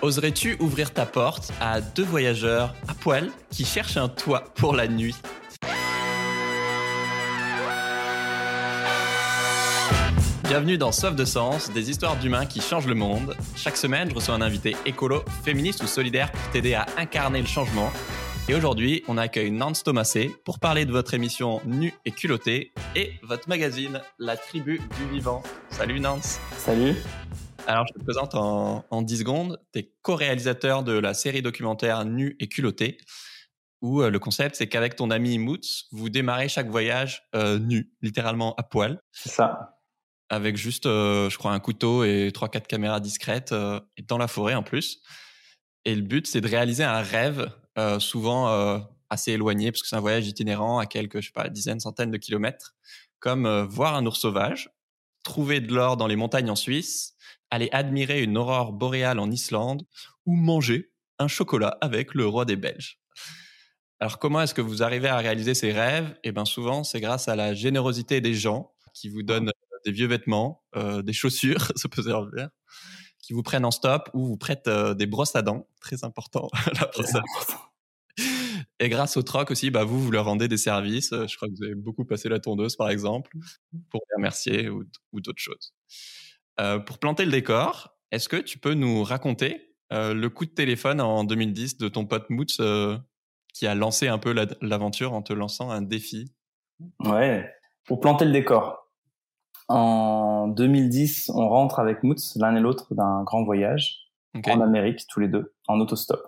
Oserais-tu 0.00 0.56
ouvrir 0.60 0.92
ta 0.92 1.06
porte 1.06 1.52
à 1.60 1.80
deux 1.80 2.04
voyageurs 2.04 2.72
à 2.86 2.94
poil 2.94 3.30
qui 3.50 3.64
cherchent 3.64 3.96
un 3.96 4.08
toit 4.08 4.44
pour 4.54 4.72
la 4.72 4.86
nuit? 4.86 5.16
Bienvenue 10.44 10.78
dans 10.78 10.92
Sauf 10.92 11.16
de 11.16 11.24
Sens, 11.24 11.72
des 11.72 11.90
histoires 11.90 12.16
d'humains 12.16 12.46
qui 12.46 12.60
changent 12.60 12.86
le 12.86 12.94
monde. 12.94 13.36
Chaque 13.56 13.76
semaine, 13.76 14.08
je 14.08 14.14
reçois 14.14 14.36
un 14.36 14.40
invité 14.40 14.76
écolo, 14.86 15.24
féministe 15.44 15.82
ou 15.82 15.88
solidaire 15.88 16.30
pour 16.30 16.48
t'aider 16.52 16.74
à 16.74 16.86
incarner 16.96 17.40
le 17.40 17.48
changement. 17.48 17.90
Et 18.48 18.54
aujourd'hui, 18.54 19.02
on 19.08 19.18
accueille 19.18 19.50
Nance 19.50 19.82
Thomasé 19.82 20.30
pour 20.44 20.60
parler 20.60 20.84
de 20.84 20.92
votre 20.92 21.12
émission 21.12 21.60
Nu 21.66 21.92
et 22.04 22.12
culotté 22.12 22.72
et 22.94 23.14
votre 23.24 23.48
magazine 23.48 24.00
La 24.20 24.36
Tribu 24.36 24.80
du 24.96 25.12
Vivant. 25.12 25.42
Salut 25.70 25.98
Nance. 25.98 26.38
Salut. 26.56 26.94
Alors, 27.68 27.86
je 27.86 27.92
te 27.92 28.02
présente 28.02 28.34
en, 28.34 28.86
en 28.88 29.02
10 29.02 29.18
secondes. 29.18 29.60
Tu 29.74 29.80
es 29.80 29.92
co-réalisateur 30.00 30.82
de 30.82 30.92
la 30.92 31.12
série 31.12 31.42
documentaire 31.42 32.06
Nu 32.06 32.34
et 32.40 32.48
culotté, 32.48 32.96
où 33.82 34.00
euh, 34.00 34.08
le 34.08 34.18
concept, 34.18 34.54
c'est 34.54 34.68
qu'avec 34.68 34.96
ton 34.96 35.10
ami 35.10 35.36
Moots, 35.36 35.84
vous 35.92 36.08
démarrez 36.08 36.48
chaque 36.48 36.70
voyage 36.70 37.28
euh, 37.34 37.58
nu, 37.58 37.92
littéralement 38.00 38.54
à 38.54 38.62
poil. 38.62 38.98
C'est 39.12 39.28
ça 39.28 39.74
avec 40.30 40.58
juste, 40.58 40.84
euh, 40.84 41.30
je 41.30 41.38
crois, 41.38 41.52
un 41.52 41.58
couteau 41.58 42.04
et 42.04 42.30
trois 42.34 42.50
quatre 42.50 42.66
caméras 42.66 43.00
discrètes 43.00 43.54
et 43.96 44.02
dans 44.02 44.18
la 44.18 44.28
forêt 44.28 44.54
en 44.54 44.62
plus. 44.62 45.02
Et 45.86 45.94
le 45.94 46.02
but, 46.02 46.26
c'est 46.26 46.42
de 46.42 46.48
réaliser 46.48 46.84
un 46.84 47.00
rêve, 47.00 47.50
souvent 47.98 48.84
assez 49.08 49.32
éloigné, 49.32 49.72
parce 49.72 49.80
que 49.80 49.88
c'est 49.88 49.96
un 49.96 50.00
voyage 50.00 50.26
itinérant 50.26 50.78
à 50.78 50.84
quelques, 50.84 51.22
je 51.22 51.28
sais 51.28 51.32
pas, 51.32 51.48
dizaines, 51.48 51.80
centaines 51.80 52.10
de 52.10 52.18
kilomètres, 52.18 52.74
comme 53.20 53.48
voir 53.70 53.94
un 53.94 54.04
ours 54.04 54.20
sauvage, 54.20 54.68
trouver 55.24 55.60
de 55.60 55.72
l'or 55.72 55.96
dans 55.96 56.06
les 56.06 56.16
montagnes 56.16 56.50
en 56.50 56.56
Suisse, 56.56 57.16
aller 57.50 57.68
admirer 57.72 58.22
une 58.22 58.36
aurore 58.36 58.72
boréale 58.72 59.18
en 59.18 59.30
Islande, 59.30 59.84
ou 60.26 60.34
manger 60.34 60.90
un 61.18 61.28
chocolat 61.28 61.78
avec 61.80 62.14
le 62.14 62.26
roi 62.26 62.44
des 62.44 62.56
Belges. 62.56 63.00
Alors 64.00 64.18
comment 64.18 64.40
est-ce 64.42 64.54
que 64.54 64.60
vous 64.60 64.82
arrivez 64.82 65.08
à 65.08 65.16
réaliser 65.16 65.54
ces 65.54 65.72
rêves? 65.72 66.16
Eh 66.22 66.32
bien 66.32 66.44
souvent, 66.44 66.84
c'est 66.84 67.00
grâce 67.00 67.26
à 67.28 67.34
la 67.34 67.54
générosité 67.54 68.20
des 68.20 68.34
gens 68.34 68.72
qui 68.94 69.08
vous 69.08 69.22
donnent 69.22 69.50
des 69.84 69.92
vieux 69.92 70.06
vêtements, 70.06 70.62
euh, 70.76 71.02
des 71.02 71.12
chaussures, 71.12 71.72
ça 71.76 71.88
peut 71.88 72.02
servir, 72.02 72.48
qui 73.20 73.32
vous 73.32 73.42
prennent 73.42 73.64
en 73.64 73.70
stop 73.70 74.08
ou 74.14 74.24
vous 74.24 74.36
prêtent 74.36 74.68
euh, 74.68 74.94
des 74.94 75.06
brosses 75.06 75.34
à 75.34 75.42
dents, 75.42 75.68
très 75.80 76.04
important. 76.04 76.48
la 76.80 76.86
brosse 76.86 77.14
à 77.14 77.20
dents. 77.20 78.24
Et 78.80 78.88
grâce 78.88 79.16
au 79.16 79.22
troc 79.22 79.50
aussi, 79.50 79.70
bah, 79.70 79.82
vous, 79.82 80.00
vous 80.00 80.10
leur 80.12 80.26
rendez 80.26 80.46
des 80.46 80.56
services. 80.56 81.10
Je 81.10 81.36
crois 81.36 81.48
que 81.48 81.54
vous 81.56 81.64
avez 81.64 81.74
beaucoup 81.74 82.04
passé 82.04 82.28
la 82.28 82.38
tondeuse, 82.38 82.76
par 82.76 82.90
exemple, 82.90 83.36
pour 83.90 84.00
les 84.08 84.16
remercier 84.16 84.68
ou, 84.68 84.84
ou 85.12 85.20
d'autres 85.20 85.42
choses. 85.42 85.74
Euh, 86.60 86.78
pour 86.78 86.98
planter 86.98 87.24
le 87.24 87.30
décor, 87.30 87.96
est-ce 88.10 88.28
que 88.28 88.36
tu 88.36 88.58
peux 88.58 88.74
nous 88.74 89.02
raconter 89.02 89.74
euh, 89.92 90.12
le 90.12 90.28
coup 90.28 90.44
de 90.44 90.50
téléphone 90.50 91.00
en 91.00 91.24
2010 91.24 91.78
de 91.78 91.88
ton 91.88 92.04
pote 92.04 92.28
Moots 92.30 92.60
euh, 92.60 92.98
qui 93.54 93.66
a 93.66 93.74
lancé 93.74 94.08
un 94.08 94.18
peu 94.18 94.34
l'aventure 94.60 95.12
en 95.12 95.22
te 95.22 95.32
lançant 95.32 95.70
un 95.70 95.82
défi? 95.82 96.32
Ouais, 97.04 97.48
pour 97.86 98.00
planter 98.00 98.24
le 98.24 98.32
décor. 98.32 98.90
En 99.68 100.48
2010, 100.48 101.30
on 101.34 101.48
rentre 101.48 101.78
avec 101.78 102.02
Moots, 102.02 102.36
l'un 102.36 102.56
et 102.56 102.60
l'autre, 102.60 102.94
d'un 102.94 103.22
grand 103.22 103.44
voyage 103.44 103.98
okay. 104.34 104.50
en 104.50 104.60
Amérique, 104.60 105.06
tous 105.08 105.20
les 105.20 105.28
deux, 105.28 105.54
en 105.68 105.78
autostop. 105.78 106.20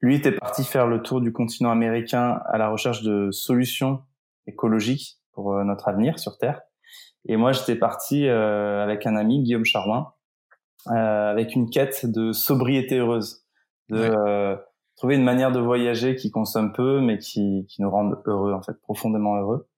Lui 0.00 0.14
était 0.14 0.32
parti 0.32 0.64
faire 0.64 0.86
le 0.86 1.02
tour 1.02 1.20
du 1.20 1.32
continent 1.32 1.70
américain 1.70 2.40
à 2.46 2.56
la 2.56 2.68
recherche 2.68 3.02
de 3.02 3.30
solutions 3.30 4.02
écologiques 4.46 5.18
pour 5.32 5.54
notre 5.64 5.88
avenir 5.88 6.18
sur 6.18 6.38
Terre. 6.38 6.62
Et 7.26 7.36
moi, 7.36 7.52
j'étais 7.52 7.76
parti 7.76 8.26
euh, 8.26 8.82
avec 8.82 9.06
un 9.06 9.16
ami, 9.16 9.42
Guillaume 9.42 9.64
Charouin, 9.64 10.12
euh, 10.88 11.30
avec 11.30 11.54
une 11.54 11.68
quête 11.68 12.06
de 12.06 12.32
sobriété 12.32 12.98
heureuse, 12.98 13.44
de 13.90 13.98
ouais. 13.98 14.10
euh, 14.10 14.56
trouver 14.96 15.16
une 15.16 15.24
manière 15.24 15.52
de 15.52 15.60
voyager 15.60 16.16
qui 16.16 16.30
consomme 16.30 16.72
peu, 16.72 17.00
mais 17.00 17.18
qui, 17.18 17.66
qui 17.68 17.82
nous 17.82 17.90
rende 17.90 18.20
heureux, 18.26 18.52
en 18.52 18.62
fait, 18.62 18.80
profondément 18.82 19.36
heureux. 19.36 19.68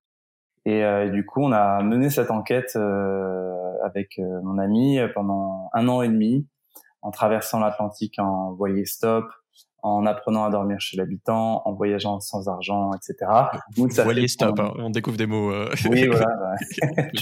Et, 0.64 0.84
euh, 0.84 1.06
et, 1.06 1.10
du 1.10 1.26
coup, 1.26 1.42
on 1.42 1.52
a 1.52 1.82
mené 1.82 2.08
cette 2.10 2.30
enquête 2.30 2.72
euh, 2.76 3.74
avec 3.84 4.18
euh, 4.18 4.40
mon 4.42 4.58
ami 4.58 4.98
pendant 5.14 5.68
un 5.72 5.88
an 5.88 6.02
et 6.02 6.08
demi, 6.08 6.46
en 7.02 7.10
traversant 7.10 7.58
l'Atlantique 7.58 8.18
en 8.18 8.52
voilier 8.52 8.84
stop, 8.84 9.24
en 9.82 10.06
apprenant 10.06 10.44
à 10.44 10.50
dormir 10.50 10.80
chez 10.80 10.96
l'habitant, 10.96 11.62
en 11.64 11.72
voyageant 11.72 12.20
sans 12.20 12.48
argent, 12.48 12.92
etc. 12.94 13.30
Donc, 13.76 13.92
ça 13.92 14.04
voilier 14.04 14.26
hein, 14.40 14.54
on 14.78 14.90
découvre 14.90 15.16
des 15.16 15.26
mots. 15.26 15.52
Euh... 15.52 15.68
Oui, 15.90 16.06
voilà. 16.08 16.54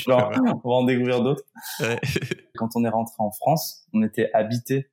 On 0.64 0.68
va 0.68 0.74
en 0.76 0.84
découvrir 0.84 1.22
d'autres. 1.22 1.44
Ouais. 1.80 1.98
Quand 2.56 2.68
on 2.76 2.84
est 2.84 2.88
rentré 2.88 3.14
en 3.18 3.30
France, 3.30 3.86
on 3.94 4.02
était 4.02 4.30
habités 4.34 4.90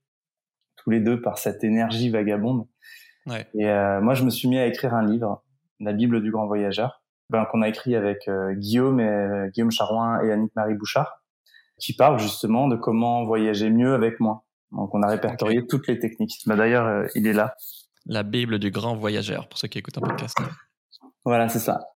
tous 0.77 0.89
les 0.89 1.01
deux 1.01 1.21
par 1.21 1.37
cette 1.37 1.63
énergie 1.63 2.09
vagabonde. 2.09 2.65
Ouais. 3.25 3.45
Et 3.53 3.67
euh, 3.67 3.99
moi, 3.99 4.13
je 4.13 4.23
me 4.23 4.29
suis 4.29 4.47
mis 4.47 4.57
à 4.57 4.65
écrire 4.65 4.93
un 4.93 5.05
livre, 5.05 5.43
la 5.79 5.91
Bible 5.91 6.21
du 6.21 6.31
grand 6.31 6.47
voyageur 6.47 7.01
ben, 7.29 7.45
qu'on 7.45 7.61
a 7.61 7.67
écrit 7.67 7.95
avec 7.95 8.27
euh, 8.27 8.53
Guillaume, 8.53 8.99
et, 8.99 9.07
euh, 9.07 9.49
Guillaume 9.49 9.71
Charouin 9.71 10.21
et 10.23 10.31
Annick 10.31 10.55
Marie 10.55 10.75
Bouchard, 10.75 11.23
qui 11.77 11.93
parle 11.93 12.19
justement 12.19 12.67
de 12.67 12.75
comment 12.75 13.25
voyager 13.25 13.69
mieux 13.69 13.93
avec 13.93 14.19
moi. 14.19 14.45
Donc 14.71 14.93
on 14.93 15.01
a 15.01 15.07
répertorié 15.07 15.59
okay. 15.59 15.67
toutes 15.67 15.87
les 15.87 15.99
techniques. 15.99 16.41
Ben, 16.45 16.55
D'ailleurs, 16.55 16.85
euh, 16.85 17.07
il 17.15 17.27
est 17.27 17.33
là. 17.33 17.55
La 18.05 18.23
Bible 18.23 18.59
du 18.59 18.71
grand 18.71 18.95
voyageur, 18.95 19.47
pour 19.49 19.57
ceux 19.57 19.67
qui 19.67 19.79
écoutent 19.79 19.97
un 19.97 20.01
podcast. 20.01 20.37
Voilà, 21.25 21.49
c'est 21.49 21.59
ça. 21.59 21.89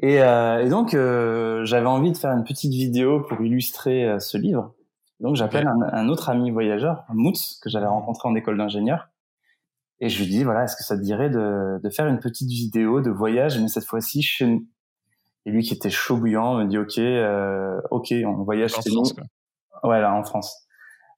Et, 0.00 0.22
euh, 0.22 0.64
et 0.64 0.68
donc 0.68 0.90
j'avais 0.92 1.86
envie 1.86 2.12
de 2.12 2.16
faire 2.16 2.32
une 2.32 2.44
petite 2.44 2.72
vidéo 2.72 3.22
pour 3.22 3.40
illustrer 3.40 4.16
ce 4.20 4.36
livre. 4.36 4.74
Donc 5.20 5.36
j'appelle 5.36 5.66
okay. 5.66 5.96
un, 5.96 6.04
un, 6.04 6.08
autre 6.08 6.28
ami 6.28 6.50
voyageur, 6.50 7.04
Moots, 7.08 7.58
que 7.62 7.70
j'avais 7.70 7.86
rencontré 7.86 8.28
en 8.28 8.34
école 8.34 8.58
d'ingénieur. 8.58 9.08
Et 10.00 10.08
je 10.08 10.22
lui 10.22 10.30
dis, 10.30 10.44
voilà, 10.44 10.64
est-ce 10.64 10.76
que 10.76 10.84
ça 10.84 10.96
te 10.96 11.02
dirait 11.02 11.30
de, 11.30 11.80
de 11.82 11.90
faire 11.90 12.06
une 12.06 12.20
petite 12.20 12.48
vidéo 12.48 13.00
de 13.00 13.10
voyage, 13.10 13.58
mais 13.58 13.68
cette 13.68 13.84
fois-ci 13.84 14.22
chez 14.22 14.46
nous? 14.46 14.66
Et 15.44 15.50
lui, 15.50 15.62
qui 15.62 15.74
était 15.74 15.90
chaud 15.90 16.18
bouillant, 16.18 16.58
me 16.58 16.66
dit, 16.66 16.78
OK, 16.78 16.98
euh, 16.98 17.80
OK, 17.90 18.14
on 18.24 18.44
voyage 18.44 18.74
en 18.74 18.80
chez 18.80 18.90
France, 18.90 19.16
nous. 19.16 19.24
Quoi. 19.80 19.90
Ouais, 19.90 20.00
là, 20.00 20.14
en 20.14 20.22
France. 20.22 20.67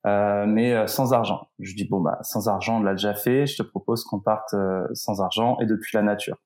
Euh, 0.07 0.47
mais 0.47 0.75
euh, 0.75 0.87
sans 0.87 1.13
argent. 1.13 1.49
Je 1.59 1.75
dis, 1.75 1.87
bon, 1.87 2.01
bah, 2.01 2.19
sans 2.23 2.49
argent, 2.49 2.79
on 2.79 2.83
l'a 2.83 2.93
déjà 2.93 3.15
fait. 3.15 3.47
Je 3.47 3.57
te 3.57 3.63
propose 3.63 4.05
qu'on 4.05 4.21
parte 4.21 4.55
euh, 4.55 4.87
sans 4.95 5.21
argent 5.21 5.59
et 5.61 5.67
depuis 5.67 5.97
la 5.97 6.03
nature. 6.03 6.39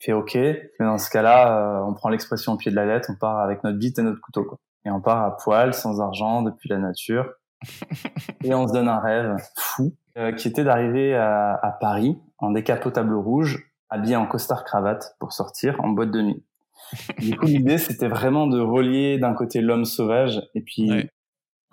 Il 0.00 0.04
fait 0.04 0.12
OK. 0.12 0.34
Mais 0.34 0.68
dans 0.80 0.98
ce 0.98 1.10
cas-là, 1.10 1.80
euh, 1.80 1.84
on 1.84 1.94
prend 1.94 2.08
l'expression 2.08 2.52
au 2.52 2.56
pied 2.56 2.70
de 2.70 2.76
la 2.76 2.86
lettre, 2.86 3.10
on 3.12 3.16
part 3.16 3.38
avec 3.38 3.64
notre 3.64 3.78
bite 3.78 3.98
et 3.98 4.02
notre 4.02 4.20
couteau. 4.20 4.44
Quoi. 4.44 4.58
Et 4.84 4.90
on 4.90 5.00
part 5.00 5.22
à 5.22 5.36
poil, 5.36 5.74
sans 5.74 6.00
argent, 6.00 6.42
depuis 6.42 6.68
la 6.68 6.78
nature. 6.78 7.32
et 8.44 8.54
on 8.54 8.68
se 8.68 8.72
donne 8.72 8.88
un 8.88 9.00
rêve 9.00 9.36
fou 9.56 9.94
euh, 10.18 10.32
qui 10.32 10.48
était 10.48 10.64
d'arriver 10.64 11.14
à, 11.14 11.54
à, 11.54 11.70
Paris 11.72 12.18
en 12.38 12.50
décapotable 12.50 13.14
rouge, 13.14 13.72
habillé 13.88 14.16
en 14.16 14.26
costard 14.26 14.64
cravate 14.64 15.16
pour 15.18 15.32
sortir 15.32 15.80
en 15.82 15.88
boîte 15.88 16.10
de 16.10 16.20
nuit. 16.20 16.44
Du 17.18 17.36
coup, 17.36 17.46
l'idée 17.46 17.78
c'était 17.78 18.08
vraiment 18.08 18.46
de 18.46 18.60
relier 18.60 19.18
d'un 19.18 19.32
côté 19.32 19.60
l'homme 19.60 19.86
sauvage 19.86 20.42
et 20.54 20.60
puis. 20.60 21.08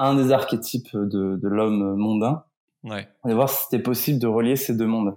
Un 0.04 0.16
des 0.16 0.32
archétypes 0.32 0.96
de, 0.96 1.38
de 1.38 1.48
l'homme 1.48 1.96
mondain, 1.96 2.44
ouais. 2.84 3.08
et 3.28 3.34
voir 3.34 3.50
si 3.50 3.64
c'était 3.64 3.82
possible 3.82 4.20
de 4.20 4.28
relier 4.28 4.56
ces 4.56 4.76
deux 4.76 4.88
mondes. 4.88 5.16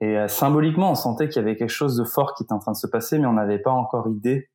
Et 0.00 0.18
euh, 0.18 0.28
symboliquement, 0.28 0.90
on 0.90 0.94
sentait 0.94 1.28
qu'il 1.28 1.40
y 1.40 1.44
avait 1.44 1.56
quelque 1.56 1.68
chose 1.68 1.96
de 1.96 2.04
fort 2.04 2.34
qui 2.34 2.42
était 2.42 2.52
en 2.52 2.58
train 2.58 2.72
de 2.72 2.76
se 2.76 2.86
passer, 2.86 3.18
mais 3.18 3.26
on 3.26 3.34
n'avait 3.34 3.58
pas 3.58 3.70
encore 3.70 4.08
idée 4.08 4.50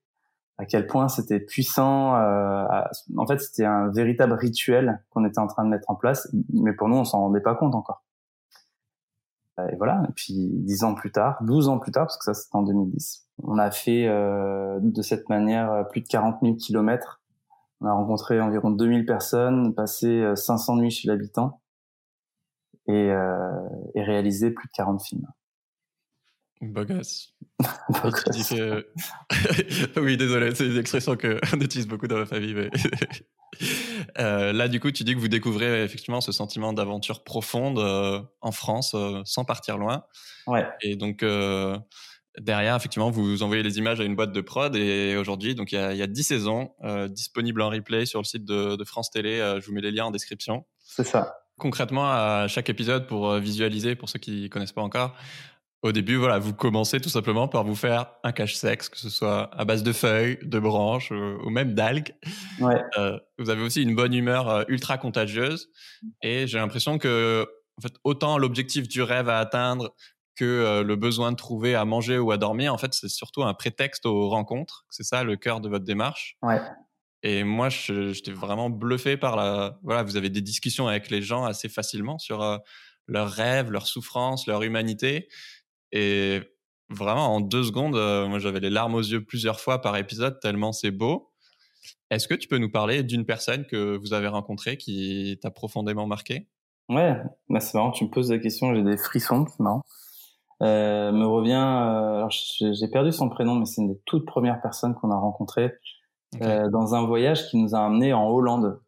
à 0.58 0.66
quel 0.66 0.88
point 0.88 1.08
c'était 1.08 1.40
puissant. 1.40 2.16
Euh, 2.16 2.66
à... 2.70 2.90
en 3.16 3.28
fait, 3.28 3.40
c'était 3.40 3.66
un 3.66 3.90
véritable 3.90 4.34
rituel 4.34 5.04
qu'on 5.10 5.24
était 5.26 5.40
en 5.40 5.48
train 5.48 5.64
de 5.64 5.70
mettre 5.70 5.90
en 5.90 5.96
place, 5.96 6.28
mais 6.54 6.74
pour 6.74 6.90
nous, 6.90 6.98
on 6.98 7.06
s'en 7.06 7.20
rendait 7.20 7.42
pas 7.42 7.56
compte 7.56 7.76
encore. 7.76 8.04
Et 9.72 9.76
voilà. 9.78 10.04
Et 10.10 10.12
puis 10.14 10.36
dix 10.36 10.84
ans 10.84 10.94
plus 10.94 11.12
tard, 11.12 11.42
12 11.44 11.68
ans 11.68 11.80
plus 11.80 11.92
tard, 11.92 12.06
parce 12.06 12.18
que 12.18 12.26
ça 12.26 12.34
c'était 12.34 12.56
en 12.56 12.62
2010, 12.62 13.28
on 13.44 13.58
a 13.58 13.72
fait 13.72 14.08
euh, 14.08 14.80
de 14.82 15.02
cette 15.02 15.30
manière 15.30 15.88
plus 15.90 16.02
de 16.02 16.08
40 16.08 16.38
000 16.44 16.56
kilomètres. 16.56 17.22
On 17.82 17.86
a 17.88 17.94
rencontré 17.94 18.42
environ 18.42 18.72
2000 18.72 19.06
personnes, 19.06 19.76
passé 19.76 20.24
500 20.36 20.78
nuits 20.78 20.92
chez 20.92 21.08
l'habitant 21.08 21.62
et, 22.88 23.12
euh, 23.12 23.70
et 23.96 24.04
réalisé 24.04 24.52
plus 24.52 24.68
de 24.68 24.74
40 24.74 25.04
films. 25.04 25.28
Beau 26.62 26.86
gosse. 26.86 27.36
que... 27.60 28.88
oui, 30.00 30.18
désolé, 30.18 30.56
c'est 30.56 30.66
une 30.66 30.78
expression 30.78 31.16
qu'on 31.16 31.38
utilise 31.62 31.88
beaucoup 31.88 32.08
dans 32.08 32.18
ma 32.18 32.26
famille. 32.26 32.56
Mais... 32.56 32.70
euh, 34.18 34.54
là, 34.54 34.68
du 34.68 34.80
coup, 34.80 34.92
tu 34.92 35.04
dis 35.04 35.14
que 35.14 35.20
vous 35.20 35.28
découvrez 35.28 35.84
effectivement 35.84 36.22
ce 36.22 36.32
sentiment 36.32 36.74
d'aventure 36.74 37.24
profonde 37.24 37.78
euh, 37.78 38.22
en 38.42 38.52
France, 38.52 38.96
euh, 38.96 39.22
sans 39.26 39.46
partir 39.46 39.78
loin. 39.78 40.06
Ouais. 40.48 40.68
Et 40.82 40.96
donc, 40.96 41.22
euh, 41.22 41.78
derrière, 42.40 42.76
effectivement, 42.76 43.10
vous 43.10 43.44
envoyez 43.44 43.64
les 43.64 43.78
images 43.78 44.00
à 44.00 44.04
une 44.04 44.16
boîte 44.16 44.32
de 44.32 44.42
prod. 44.42 44.76
Et 44.76 45.16
aujourd'hui, 45.18 45.56
donc 45.56 45.72
il 45.72 45.76
y 45.76 45.78
a, 45.78 45.94
il 45.94 45.98
y 45.98 46.04
a 46.04 46.08
10 46.08 46.24
saisons 46.24 46.72
disponibles 47.10 47.62
en 47.62 47.70
replay 47.70 48.06
sur 48.06 48.20
le 48.20 48.26
site 48.26 48.46
de, 48.46 48.76
de 48.76 48.84
France 48.84 49.12
Télé. 49.12 49.38
je 49.60 49.66
vous 49.66 49.74
mets 49.74 49.82
les 49.82 49.92
liens 49.92 50.06
en 50.06 50.12
description. 50.12 50.66
C'est 50.84 51.04
ça. 51.04 51.36
Concrètement, 51.58 52.06
à 52.06 52.48
chaque 52.48 52.70
épisode, 52.70 53.08
pour 53.08 53.34
visualiser, 53.36 53.96
pour 53.96 54.10
ceux 54.10 54.20
qui 54.20 54.50
connaissent 54.50 54.74
pas 54.74 54.84
encore, 54.84 55.16
au 55.84 55.92
début, 55.92 56.16
voilà, 56.16 56.40
vous 56.40 56.54
commencez 56.54 57.00
tout 57.00 57.10
simplement 57.10 57.48
par 57.48 57.64
vous 57.64 57.76
faire 57.76 58.08
un 58.24 58.32
cache-sexe, 58.32 58.90
que 58.90 58.98
ce 58.98 59.10
soit 59.10 59.50
à 59.56 59.64
base 59.64 59.84
de 59.84 59.94
feuilles, 59.94 60.40
de 60.42 60.60
branches 60.60 61.12
euh, 61.12 61.38
ou 61.46 61.50
même 61.50 61.76
d'algues. 61.76 62.16
Ouais. 62.60 62.82
Euh, 62.98 63.20
vous 63.38 63.50
avez 63.50 63.62
aussi 63.62 63.84
une 63.84 63.96
bonne 63.96 64.14
humeur 64.14 64.50
euh, 64.50 64.64
ultra 64.70 64.98
contagieuse 64.98 65.70
et 66.24 66.48
j'ai 66.48 66.58
l'impression 66.58 66.98
que 66.98 67.48
en 67.78 67.82
fait, 67.82 67.94
autant 68.04 68.40
l'objectif 68.40 68.88
du 68.88 69.04
rêve 69.04 69.30
à 69.30 69.38
atteindre 69.38 69.94
que 70.38 70.84
le 70.86 70.96
besoin 70.96 71.32
de 71.32 71.38
trouver 71.38 71.76
à 71.76 71.84
manger 71.84 72.18
ou 72.20 72.32
à 72.32 72.38
dormir, 72.38 72.74
en 72.74 72.78
fait, 72.78 72.94
c'est 72.94 73.10
surtout 73.10 73.44
un 73.44 73.54
prétexte 73.54 74.06
aux 74.06 74.30
rencontres. 74.30 74.86
C'est 74.90 75.04
ça 75.04 75.24
le 75.24 75.36
cœur 75.36 75.60
de 75.60 75.68
votre 75.68 75.86
démarche. 75.86 76.38
Ouais. 76.42 76.62
Et 77.24 77.44
moi, 77.44 77.70
j'étais 77.70 78.32
vraiment 78.32 78.70
bluffé 78.70 79.18
par 79.18 79.36
la. 79.36 79.80
Voilà, 79.84 80.04
vous 80.04 80.18
avez 80.18 80.30
des 80.30 80.42
discussions 80.42 80.88
avec 80.88 81.10
les 81.10 81.22
gens 81.22 81.44
assez 81.44 81.68
facilement 81.68 82.20
sur 82.20 82.60
leurs 83.08 83.30
rêves, 83.30 83.72
leurs 83.72 83.88
souffrances, 83.88 84.48
leur 84.48 84.64
humanité. 84.64 85.28
Et 85.92 86.42
vraiment, 86.90 87.36
en 87.36 87.42
deux 87.42 87.64
secondes, 87.64 87.96
moi, 88.30 88.40
j'avais 88.40 88.60
les 88.60 88.70
larmes 88.70 88.96
aux 88.96 89.02
yeux 89.02 89.26
plusieurs 89.26 89.60
fois 89.60 89.82
par 89.82 89.98
épisode, 89.98 90.40
tellement 90.40 90.72
c'est 90.72 90.92
beau. 90.92 91.34
Est-ce 92.10 92.28
que 92.28 92.36
tu 92.36 92.48
peux 92.48 92.58
nous 92.58 92.72
parler 92.72 93.04
d'une 93.04 93.26
personne 93.26 93.66
que 93.66 93.98
vous 93.98 94.14
avez 94.14 94.28
rencontrée 94.28 94.78
qui 94.78 95.38
t'a 95.42 95.52
profondément 95.52 96.06
marqué? 96.06 96.48
Ouais, 96.90 97.18
bah 97.50 97.60
c'est 97.60 97.74
marrant, 97.74 97.92
tu 97.92 98.06
me 98.06 98.10
poses 98.10 98.32
la 98.32 98.40
question, 98.40 98.74
j'ai 98.74 98.84
des 98.84 98.96
frissons, 98.96 99.46
c'est 99.46 99.62
marrant. 99.62 99.82
Euh, 100.64 101.12
me 101.12 101.26
revient, 101.26 101.54
euh, 101.54 102.18
alors 102.18 102.32
j'ai 102.32 102.88
perdu 102.88 103.12
son 103.12 103.30
prénom, 103.30 103.56
mais 103.56 103.66
c'est 103.66 103.82
une 103.82 103.90
des 103.90 104.02
toutes 104.06 104.26
premières 104.26 104.60
personnes 104.60 104.96
qu'on 104.96 105.12
a 105.12 105.18
rencontrées 105.18 105.74
euh, 106.42 106.70
dans 106.70 106.94
un 106.94 107.06
voyage 107.06 107.48
qui 107.48 107.58
nous 107.58 107.74
a 107.74 107.80
amené 107.80 108.14
en 108.14 108.28
Hollande, 108.30 108.80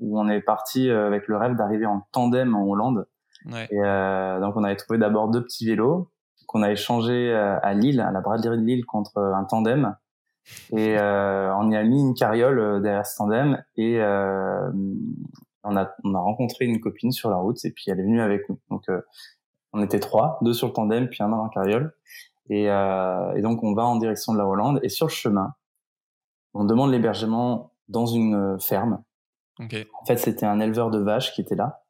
où 0.00 0.18
on 0.18 0.28
est 0.28 0.40
parti 0.40 0.88
euh, 0.88 1.06
avec 1.06 1.28
le 1.28 1.36
rêve 1.36 1.54
d'arriver 1.54 1.86
en 1.86 2.02
tandem 2.12 2.54
en 2.54 2.64
Hollande. 2.66 3.06
Ouais. 3.50 3.68
Et 3.70 3.80
euh, 3.80 4.40
donc 4.40 4.56
on 4.56 4.64
avait 4.64 4.76
trouvé 4.76 4.98
d'abord 4.98 5.28
deux 5.28 5.42
petits 5.42 5.66
vélos 5.66 6.10
qu'on 6.46 6.62
a 6.62 6.72
échangés 6.72 7.32
à 7.32 7.74
Lille, 7.74 8.00
à 8.00 8.10
la 8.10 8.20
braderie 8.20 8.58
de 8.58 8.64
Lille, 8.64 8.84
contre 8.84 9.18
un 9.18 9.44
tandem. 9.44 9.94
Et 10.72 10.96
on 10.98 11.70
y 11.70 11.76
a 11.76 11.84
mis 11.84 12.00
une 12.00 12.14
carriole 12.14 12.82
derrière 12.82 13.06
ce 13.06 13.16
tandem 13.16 13.62
et 13.76 14.00
on 14.02 15.76
a 15.76 15.94
on 16.02 16.14
a 16.14 16.18
rencontré 16.18 16.64
une 16.64 16.80
copine 16.80 17.12
sur 17.12 17.30
la 17.30 17.36
route 17.36 17.64
et 17.64 17.70
puis 17.70 17.84
elle 17.86 18.00
est 18.00 18.02
venue 18.02 18.20
avec 18.20 18.48
nous. 18.48 18.58
Donc 18.68 18.90
on 19.72 19.82
était 19.82 20.00
trois, 20.00 20.38
deux 20.42 20.52
sur 20.52 20.68
le 20.68 20.72
tandem, 20.72 21.08
puis 21.08 21.22
un 21.22 21.28
dans 21.28 21.42
la 21.42 21.48
carriole. 21.50 21.94
Et, 22.48 22.70
euh, 22.70 23.34
et, 23.34 23.42
donc 23.42 23.62
on 23.62 23.74
va 23.74 23.84
en 23.84 23.96
direction 23.96 24.32
de 24.32 24.38
la 24.38 24.46
Hollande. 24.46 24.80
Et 24.82 24.88
sur 24.88 25.06
le 25.06 25.12
chemin, 25.12 25.54
on 26.54 26.64
demande 26.64 26.90
l'hébergement 26.90 27.72
dans 27.88 28.06
une 28.06 28.34
euh, 28.34 28.58
ferme. 28.58 29.02
Okay. 29.60 29.88
En 30.00 30.04
fait, 30.04 30.16
c'était 30.16 30.46
un 30.46 30.58
éleveur 30.58 30.90
de 30.90 30.98
vaches 30.98 31.32
qui 31.34 31.40
était 31.42 31.54
là 31.54 31.82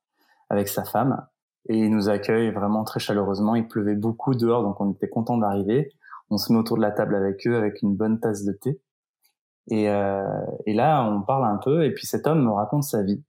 avec 0.49 0.69
sa 0.69 0.85
femme 0.85 1.27
et 1.69 1.79
il 1.79 1.91
nous 1.91 2.09
accueille 2.09 2.50
vraiment 2.50 2.85
très 2.85 3.00
chaleureusement. 3.00 3.55
Il 3.55 3.69
pleuvait 3.69 3.94
beaucoup 3.94 4.35
dehors, 4.35 4.62
donc 4.62 4.81
on 4.81 4.93
était 4.93 5.09
content 5.09 5.38
d'arriver. 5.38 5.93
On 6.31 6.37
se 6.37 6.53
met 6.53 6.59
autour 6.59 6.77
de 6.77 6.82
la 6.82 6.91
table 6.91 7.15
avec 7.15 7.47
eux 7.47 7.56
avec 7.56 7.82
une 7.82 7.97
bonne 7.97 8.21
tasse 8.21 8.44
de 8.44 8.53
thé. 8.53 8.81
Et, 9.69 9.88
euh, 9.88 10.25
et 10.67 10.75
là, 10.75 11.05
on 11.05 11.23
parle 11.23 11.44
un 11.44 11.59
peu 11.59 11.85
et 11.85 11.93
puis 11.93 12.06
cet 12.06 12.27
homme 12.27 12.44
me 12.44 12.50
raconte 12.50 12.85
sa 12.85 13.03
vie 13.03 13.23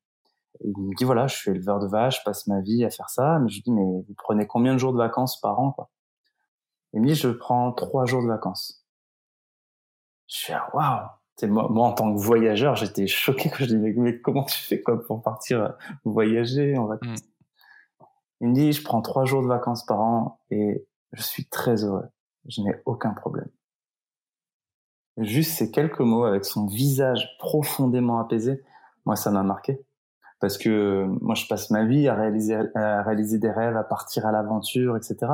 il 0.60 0.78
me 0.78 0.96
dit 0.96 1.04
voilà, 1.04 1.28
je 1.28 1.36
suis 1.36 1.52
éleveur 1.52 1.80
de 1.80 1.88
vaches, 1.88 2.20
je 2.20 2.24
passe 2.24 2.48
ma 2.48 2.62
vie 2.62 2.84
à 2.84 2.90
faire 2.90 3.10
ça. 3.10 3.40
Mais 3.40 3.50
je 3.50 3.56
lui 3.56 3.62
dis 3.64 3.72
mais 3.72 3.82
vous 3.82 4.14
prenez 4.18 4.46
combien 4.46 4.74
de 4.74 4.78
jours 4.78 4.94
de 4.94 4.98
vacances 4.98 5.40
par 5.40 5.60
an 5.60 5.72
quoi? 5.72 5.90
Il 6.94 7.02
me 7.02 7.08
dit 7.08 7.16
je 7.16 7.30
prends 7.30 7.72
trois 7.72 8.06
jours 8.06 8.22
de 8.22 8.28
vacances. 8.28 8.86
Je 10.28 10.36
suis 10.36 10.54
ah, 10.54 10.70
waouh. 10.74 11.08
Moi, 11.44 11.68
moi, 11.72 11.88
en 11.88 11.94
tant 11.94 12.14
que 12.14 12.20
voyageur, 12.20 12.76
j'étais 12.76 13.08
choqué 13.08 13.50
quand 13.50 13.66
je 13.66 13.76
dis 13.76 13.78
mais, 13.78 14.22
comment 14.22 14.44
tu 14.44 14.58
fais 14.58 14.82
quoi 14.82 15.02
pour 15.04 15.24
partir 15.24 15.64
euh, 15.64 15.70
voyager 16.06 16.78
en 16.78 16.86
vacances? 16.86 17.22
Mmh. 17.22 18.06
Il 18.42 18.48
me 18.50 18.54
dit 18.54 18.74
je 18.74 18.84
prends 18.84 19.02
trois 19.02 19.26
jours 19.26 19.42
de 19.42 19.48
vacances 19.48 19.86
par 19.86 20.00
an 20.02 20.40
et 20.52 20.86
je 21.14 21.22
suis 21.22 21.46
très 21.46 21.84
heureux. 21.84 22.06
Je 22.48 22.62
n'ai 22.62 22.76
aucun 22.86 23.14
problème. 23.14 23.50
Juste 25.18 25.58
ces 25.58 25.72
quelques 25.72 26.00
mots 26.00 26.24
avec 26.24 26.46
son 26.46 26.66
visage 26.66 27.36
profondément 27.38 28.20
apaisé, 28.20 28.64
moi 29.06 29.16
ça 29.16 29.30
m'a 29.30 29.44
marqué 29.44 29.84
parce 30.42 30.58
que 30.58 31.06
moi 31.22 31.36
je 31.36 31.46
passe 31.46 31.70
ma 31.70 31.86
vie 31.86 32.08
à 32.08 32.16
réaliser, 32.16 32.58
à 32.76 33.04
réaliser 33.04 33.38
des 33.38 33.52
rêves, 33.52 33.78
à 33.78 33.84
partir 33.84 34.26
à 34.26 34.32
l'aventure, 34.32 34.98
etc. 34.98 35.32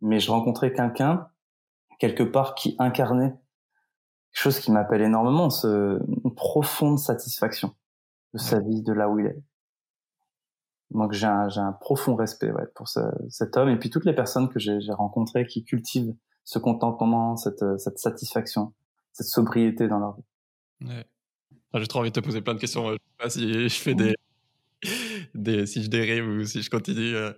Mais 0.00 0.20
je 0.20 0.30
rencontrais 0.30 0.72
quelqu'un 0.72 1.28
quelque 1.98 2.22
part 2.22 2.54
qui 2.54 2.76
incarnait 2.78 3.34
quelque 4.34 4.42
chose 4.42 4.58
qui 4.58 4.72
m'appelle 4.72 5.02
énormément, 5.02 5.48
ce, 5.48 6.00
une 6.24 6.34
profonde 6.34 6.98
satisfaction 6.98 7.74
de 8.32 8.38
sa 8.38 8.58
vie, 8.58 8.82
de 8.82 8.92
là 8.92 9.08
où 9.08 9.20
il 9.20 9.26
est. 9.26 9.42
Donc 10.90 11.12
j'ai 11.12 11.26
un, 11.26 11.48
un, 11.56 11.72
profond 11.72 12.16
respect 12.16 12.50
ouais, 12.50 12.66
pour 12.74 12.88
ce, 12.88 13.00
cet 13.28 13.56
homme 13.56 13.68
et 13.68 13.78
puis 13.78 13.90
toutes 13.90 14.04
les 14.04 14.12
personnes 14.12 14.48
que 14.48 14.58
j'ai 14.58 14.78
rencontrées 14.90 15.46
qui 15.46 15.64
cultivent 15.64 16.14
ce 16.44 16.58
contentement, 16.58 17.36
cette, 17.36 17.64
cette 17.78 17.98
satisfaction, 17.98 18.74
cette 19.12 19.26
sobriété 19.26 19.88
dans 19.88 19.98
leur 19.98 20.16
vie. 20.16 20.24
Ouais. 20.82 21.06
Ah, 21.72 21.80
j'ai 21.80 21.86
trop 21.86 22.00
envie 22.00 22.10
de 22.10 22.20
te 22.20 22.24
poser 22.24 22.40
plein 22.40 22.54
de 22.54 22.60
questions. 22.60 22.86
Je 22.88 22.94
sais 22.94 22.98
pas 23.18 23.30
si 23.30 23.68
je 23.68 23.80
fais 23.80 23.94
des, 23.94 24.14
des, 25.34 25.66
si 25.66 25.82
je 25.82 25.88
dérive 25.88 26.26
ou 26.26 26.44
si 26.44 26.62
je 26.62 26.70
continue. 26.70 27.14
Euh, 27.14 27.32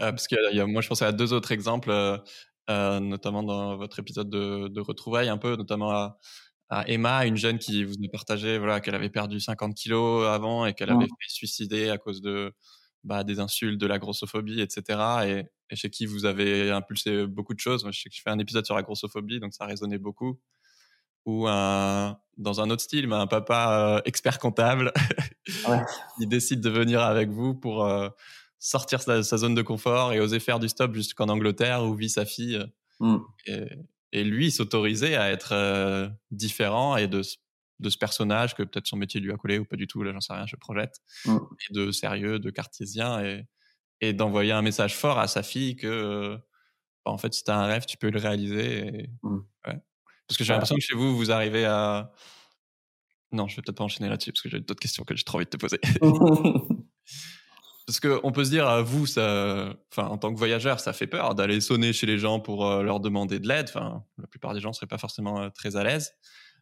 euh, 0.00 0.10
parce 0.12 0.28
que 0.28 0.54
y 0.54 0.60
a, 0.60 0.66
moi, 0.66 0.82
je 0.82 0.88
pensais 0.88 1.04
à 1.04 1.12
deux 1.12 1.32
autres 1.32 1.52
exemples, 1.52 1.90
euh, 1.90 3.00
notamment 3.00 3.42
dans 3.42 3.76
votre 3.76 3.98
épisode 3.98 4.30
de, 4.30 4.68
de 4.68 4.80
retrouvailles, 4.80 5.28
un 5.28 5.38
peu, 5.38 5.56
notamment 5.56 5.90
à, 5.90 6.18
à, 6.68 6.88
Emma, 6.88 7.26
une 7.26 7.36
jeune 7.36 7.58
qui 7.58 7.84
vous 7.84 7.94
a 7.94 8.08
partagé 8.10 8.58
voilà, 8.58 8.80
qu'elle 8.80 8.94
avait 8.94 9.10
perdu 9.10 9.40
50 9.40 9.74
kilos 9.74 10.26
avant 10.26 10.66
et 10.66 10.74
qu'elle 10.74 10.90
avait 10.90 11.06
fait 11.06 11.28
suicider 11.28 11.90
à 11.90 11.98
cause 11.98 12.20
de 12.22 12.52
bah, 13.04 13.24
des 13.24 13.40
insultes, 13.40 13.80
de 13.80 13.86
la 13.86 13.98
grossophobie, 13.98 14.60
etc. 14.60 14.98
Et, 15.26 15.44
et, 15.70 15.76
chez 15.76 15.90
qui 15.90 16.06
vous 16.06 16.26
avez 16.26 16.70
impulsé 16.70 17.26
beaucoup 17.26 17.54
de 17.54 17.60
choses. 17.60 17.82
Moi, 17.82 17.92
je 17.92 18.00
sais 18.00 18.08
que 18.08 18.14
je 18.14 18.22
fais 18.22 18.30
un 18.30 18.38
épisode 18.38 18.66
sur 18.66 18.74
la 18.74 18.82
grossophobie, 18.82 19.40
donc 19.40 19.54
ça 19.54 19.66
résonnait 19.66 19.98
beaucoup 19.98 20.38
ou 21.26 21.46
un, 21.46 22.18
dans 22.40 22.60
un 22.60 22.70
autre 22.70 22.82
style, 22.82 23.06
mais 23.06 23.16
un 23.16 23.26
papa 23.26 23.98
euh, 23.98 24.00
expert 24.04 24.38
comptable 24.38 24.92
ouais. 25.68 25.82
il 26.18 26.28
décide 26.28 26.60
de 26.60 26.70
venir 26.70 27.02
avec 27.02 27.28
vous 27.28 27.54
pour 27.54 27.84
euh, 27.84 28.08
sortir 28.58 29.00
sa, 29.02 29.22
sa, 29.22 29.36
zone 29.36 29.54
de 29.54 29.62
confort 29.62 30.12
et 30.12 30.20
oser 30.20 30.40
faire 30.40 30.58
du 30.58 30.68
stop 30.68 30.94
jusqu'en 30.94 31.28
Angleterre 31.28 31.84
où 31.84 31.94
vit 31.94 32.10
sa 32.10 32.24
fille. 32.24 32.64
Mm. 33.00 33.18
Et, 33.46 33.66
et, 34.12 34.24
lui 34.24 34.50
s'autoriser 34.50 35.16
à 35.16 35.30
être 35.30 35.52
euh, 35.52 36.08
différent 36.30 36.96
et 36.96 37.08
de, 37.08 37.22
de 37.78 37.90
ce 37.90 37.98
personnage 37.98 38.54
que 38.54 38.62
peut-être 38.62 38.86
son 38.86 38.96
métier 38.96 39.20
lui 39.20 39.32
a 39.32 39.36
collé 39.36 39.58
ou 39.58 39.64
pas 39.64 39.76
du 39.76 39.86
tout, 39.86 40.02
là 40.02 40.12
j'en 40.12 40.20
sais 40.20 40.34
rien, 40.34 40.46
je 40.46 40.56
projette, 40.56 40.96
mm. 41.26 41.36
et 41.36 41.74
de 41.74 41.90
sérieux, 41.90 42.38
de 42.38 42.50
cartésien 42.50 43.22
et, 43.24 43.46
et 44.00 44.12
d'envoyer 44.12 44.52
un 44.52 44.62
message 44.62 44.96
fort 44.96 45.18
à 45.18 45.28
sa 45.28 45.42
fille 45.42 45.76
que 45.76 46.36
bah, 47.04 47.12
en 47.12 47.18
fait 47.18 47.32
si 47.32 47.44
tu 47.44 47.50
as 47.50 47.58
un 47.58 47.66
rêve, 47.66 47.86
tu 47.86 47.96
peux 47.96 48.10
le 48.10 48.18
réaliser. 48.18 48.86
Et, 48.86 49.10
mm. 49.22 49.38
ouais. 49.66 49.80
Parce 50.30 50.38
que 50.38 50.44
j'ai 50.44 50.52
l'impression 50.52 50.76
que 50.76 50.80
chez 50.80 50.94
vous, 50.94 51.16
vous 51.16 51.32
arrivez 51.32 51.64
à. 51.64 52.12
Non, 53.32 53.48
je 53.48 53.56
vais 53.56 53.62
peut-être 53.62 53.78
pas 53.78 53.82
enchaîner 53.82 54.08
là-dessus 54.08 54.30
parce 54.30 54.42
que 54.42 54.48
j'ai 54.48 54.60
d'autres 54.60 54.78
questions 54.78 55.02
que 55.02 55.16
j'ai 55.16 55.24
trop 55.24 55.38
envie 55.38 55.44
de 55.44 55.50
te 55.50 55.56
poser. 55.56 55.80
parce 57.84 57.98
qu'on 57.98 58.30
peut 58.30 58.44
se 58.44 58.50
dire, 58.50 58.68
à 58.68 58.80
vous, 58.80 59.06
ça, 59.06 59.74
enfin, 59.90 60.06
en 60.06 60.18
tant 60.18 60.32
que 60.32 60.38
voyageur, 60.38 60.78
ça 60.78 60.92
fait 60.92 61.08
peur 61.08 61.34
d'aller 61.34 61.60
sonner 61.60 61.92
chez 61.92 62.06
les 62.06 62.16
gens 62.16 62.38
pour 62.38 62.64
euh, 62.64 62.84
leur 62.84 63.00
demander 63.00 63.40
de 63.40 63.48
l'aide. 63.48 63.66
Enfin, 63.70 64.04
la 64.18 64.28
plupart 64.28 64.54
des 64.54 64.60
gens 64.60 64.72
seraient 64.72 64.86
pas 64.86 64.98
forcément 64.98 65.40
euh, 65.42 65.48
très 65.50 65.74
à 65.74 65.82
l'aise. 65.82 66.12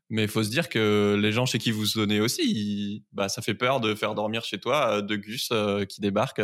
Mais 0.08 0.22
il 0.22 0.28
faut 0.28 0.42
se 0.42 0.48
dire 0.48 0.70
que 0.70 1.18
les 1.20 1.30
gens 1.30 1.44
chez 1.44 1.58
qui 1.58 1.70
vous 1.70 1.84
sonnez 1.84 2.22
aussi, 2.22 3.04
bah, 3.12 3.28
ça 3.28 3.42
fait 3.42 3.52
peur 3.52 3.80
de 3.80 3.94
faire 3.94 4.14
dormir 4.14 4.44
chez 4.46 4.58
toi 4.58 4.94
euh, 4.94 5.02
deux 5.02 5.18
gus 5.18 5.52
qui 5.90 6.00
débarquent. 6.00 6.40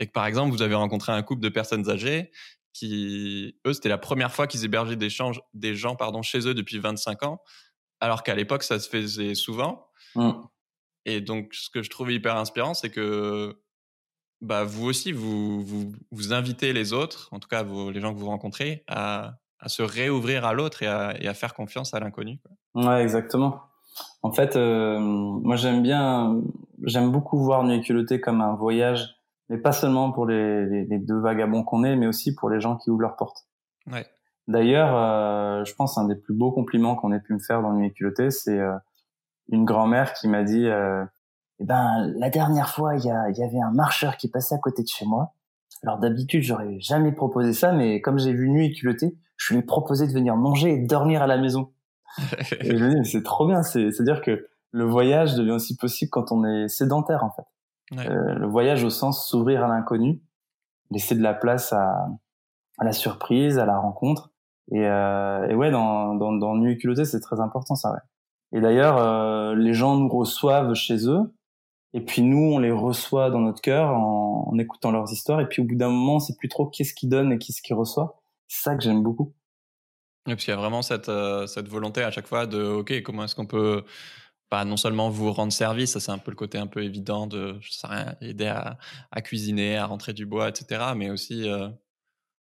et 0.00 0.06
que 0.08 0.12
par 0.12 0.26
exemple, 0.26 0.50
vous 0.50 0.62
avez 0.62 0.74
rencontré 0.74 1.12
un 1.12 1.22
couple 1.22 1.42
de 1.42 1.48
personnes 1.48 1.88
âgées 1.88 2.32
qui, 2.72 3.56
eux, 3.66 3.72
c'était 3.72 3.88
la 3.88 3.98
première 3.98 4.32
fois 4.32 4.46
qu'ils 4.46 4.64
hébergeaient 4.64 4.96
des, 4.96 5.08
des 5.54 5.74
gens 5.74 5.96
pardon, 5.96 6.22
chez 6.22 6.46
eux 6.46 6.54
depuis 6.54 6.78
25 6.78 7.22
ans, 7.24 7.40
alors 8.00 8.22
qu'à 8.22 8.34
l'époque, 8.34 8.62
ça 8.62 8.78
se 8.78 8.88
faisait 8.88 9.34
souvent. 9.34 9.88
Mmh. 10.14 10.32
Et 11.04 11.20
donc, 11.20 11.54
ce 11.54 11.70
que 11.70 11.82
je 11.82 11.90
trouve 11.90 12.12
hyper 12.12 12.36
inspirant, 12.36 12.74
c'est 12.74 12.90
que 12.90 13.58
bah, 14.40 14.64
vous 14.64 14.86
aussi, 14.86 15.12
vous, 15.12 15.62
vous, 15.62 15.92
vous, 16.10 16.32
invitez 16.32 16.72
les 16.72 16.92
autres, 16.92 17.28
en 17.32 17.38
tout 17.38 17.48
cas 17.48 17.62
vous, 17.62 17.90
les 17.90 18.00
gens 18.00 18.14
que 18.14 18.18
vous 18.18 18.26
rencontrez, 18.26 18.84
à, 18.86 19.34
à 19.58 19.68
se 19.68 19.82
réouvrir 19.82 20.44
à 20.44 20.52
l'autre 20.52 20.82
et 20.82 20.86
à, 20.86 21.14
et 21.20 21.26
à, 21.26 21.34
faire 21.34 21.54
confiance 21.54 21.94
à 21.94 22.00
l'inconnu. 22.00 22.38
Ouais, 22.74 23.02
exactement. 23.02 23.62
En 24.22 24.32
fait, 24.32 24.54
euh, 24.54 24.98
moi 25.00 25.56
j'aime 25.56 25.82
bien, 25.82 26.40
j'aime 26.84 27.10
beaucoup 27.10 27.38
voir 27.38 27.64
Nuit 27.64 27.82
comme 28.22 28.40
un 28.40 28.54
voyage 28.54 29.17
mais 29.48 29.58
pas 29.58 29.72
seulement 29.72 30.12
pour 30.12 30.26
les, 30.26 30.66
les, 30.66 30.84
les 30.84 30.98
deux 30.98 31.18
vagabonds 31.18 31.62
qu'on 31.62 31.84
est, 31.84 31.96
mais 31.96 32.06
aussi 32.06 32.34
pour 32.34 32.50
les 32.50 32.60
gens 32.60 32.76
qui 32.76 32.90
ouvrent 32.90 33.02
leurs 33.02 33.16
portes. 33.16 33.46
Ouais. 33.90 34.06
D'ailleurs, 34.48 34.96
euh, 34.96 35.64
je 35.64 35.74
pense 35.74 35.98
un 35.98 36.06
des 36.06 36.16
plus 36.16 36.34
beaux 36.34 36.50
compliments 36.50 36.96
qu'on 36.96 37.12
ait 37.12 37.20
pu 37.20 37.34
me 37.34 37.38
faire 37.38 37.60
dans 37.60 37.74
Nuit 37.74 37.92
culotté, 37.92 38.30
c'est 38.30 38.58
euh, 38.58 38.76
une 39.50 39.66
grand-mère 39.66 40.14
qui 40.14 40.26
m'a 40.26 40.42
dit 40.42 40.66
euh, 40.66 41.04
eh 41.60 41.64
ben 41.64 42.10
la 42.16 42.30
dernière 42.30 42.70
fois, 42.70 42.96
il 42.96 43.04
y, 43.04 43.10
a, 43.10 43.30
y 43.30 43.42
avait 43.42 43.60
un 43.60 43.70
marcheur 43.70 44.16
qui 44.16 44.28
passait 44.28 44.54
à 44.54 44.58
côté 44.58 44.82
de 44.82 44.88
chez 44.88 45.04
moi. 45.04 45.34
Alors 45.82 45.98
d'habitude, 45.98 46.42
j'aurais 46.42 46.80
jamais 46.80 47.12
proposé 47.12 47.52
ça, 47.52 47.72
mais 47.72 48.00
comme 48.00 48.18
j'ai 48.18 48.32
vu 48.32 48.48
Nuit 48.48 48.72
culotté, 48.72 49.18
je 49.36 49.52
lui 49.52 49.60
ai 49.60 49.62
proposé 49.62 50.06
de 50.06 50.12
venir 50.12 50.34
manger 50.34 50.72
et 50.72 50.78
dormir 50.78 51.22
à 51.22 51.26
la 51.26 51.36
maison. 51.36 51.70
et 52.60 52.76
je 52.76 52.84
me 52.84 53.02
dis, 53.02 53.10
c'est 53.10 53.22
trop 53.22 53.46
bien. 53.46 53.62
C'est-à-dire 53.62 54.22
que 54.22 54.48
le 54.72 54.84
voyage 54.84 55.34
devient 55.34 55.52
aussi 55.52 55.76
possible 55.76 56.10
quand 56.10 56.32
on 56.32 56.44
est 56.44 56.68
sédentaire, 56.68 57.22
en 57.22 57.30
fait. 57.30 57.44
Euh, 57.96 58.34
le 58.34 58.46
voyage 58.46 58.84
au 58.84 58.90
sens 58.90 59.28
s'ouvrir 59.28 59.64
à 59.64 59.68
l'inconnu, 59.68 60.20
laisser 60.90 61.14
de 61.14 61.22
la 61.22 61.34
place 61.34 61.72
à, 61.72 62.08
à, 62.78 62.84
la 62.84 62.92
surprise, 62.92 63.58
à 63.58 63.66
la 63.66 63.78
rencontre. 63.78 64.30
Et, 64.72 64.86
euh, 64.86 65.48
et 65.48 65.54
ouais, 65.54 65.70
dans, 65.70 66.14
dans, 66.14 66.32
dans 66.32 66.54
Nuit 66.56 66.78
c'est 67.04 67.20
très 67.20 67.40
important 67.40 67.74
ça. 67.74 67.92
Ouais. 67.92 67.98
Et 68.52 68.60
d'ailleurs, 68.60 68.98
euh, 68.98 69.54
les 69.54 69.74
gens 69.74 69.96
nous 69.96 70.08
reçoivent 70.08 70.74
chez 70.74 71.08
eux 71.08 71.32
Et 71.94 72.00
puis 72.04 72.22
nous, 72.22 72.54
on 72.54 72.58
les 72.58 72.70
reçoit 72.70 73.30
dans 73.30 73.40
notre 73.40 73.60
cœur 73.62 73.90
en, 73.90 74.48
en 74.52 74.58
écoutant 74.58 74.90
leurs 74.90 75.12
histoires. 75.12 75.40
Et 75.40 75.48
puis 75.48 75.62
au 75.62 75.64
bout 75.64 75.74
d'un 75.76 75.90
moment, 75.90 76.20
c'est 76.20 76.36
plus 76.36 76.48
trop 76.48 76.66
qu'est-ce 76.66 76.94
qu'ils 76.94 77.08
donnent 77.08 77.32
et 77.32 77.38
qu'est-ce 77.38 77.62
qu'ils 77.62 77.76
reçoit. 77.76 78.20
C'est 78.48 78.62
ça 78.62 78.76
que 78.76 78.82
j'aime 78.82 79.02
beaucoup. 79.02 79.34
Oui, 80.26 80.34
parce 80.34 80.44
qu'il 80.44 80.52
y 80.52 80.56
a 80.56 80.60
vraiment 80.60 80.82
cette, 80.82 81.08
euh, 81.08 81.46
cette 81.46 81.68
volonté 81.68 82.02
à 82.02 82.10
chaque 82.10 82.26
fois 82.26 82.46
de, 82.46 82.62
OK, 82.62 83.02
comment 83.02 83.24
est-ce 83.24 83.34
qu'on 83.34 83.46
peut 83.46 83.84
pas 84.48 84.64
non 84.64 84.76
seulement 84.76 85.10
vous 85.10 85.32
rendre 85.32 85.52
service, 85.52 85.92
ça 85.92 86.00
c'est 86.00 86.12
un 86.12 86.18
peu 86.18 86.30
le 86.30 86.36
côté 86.36 86.58
un 86.58 86.66
peu 86.66 86.82
évident 86.82 87.26
de, 87.26 87.58
je 87.60 87.70
sais 87.70 87.86
rien, 87.86 88.14
aider 88.20 88.46
à, 88.46 88.78
cuisiner, 89.20 89.76
à 89.76 89.86
rentrer 89.86 90.12
du 90.12 90.26
bois, 90.26 90.48
etc. 90.48 90.92
Mais 90.96 91.10
aussi, 91.10 91.48
euh, 91.48 91.68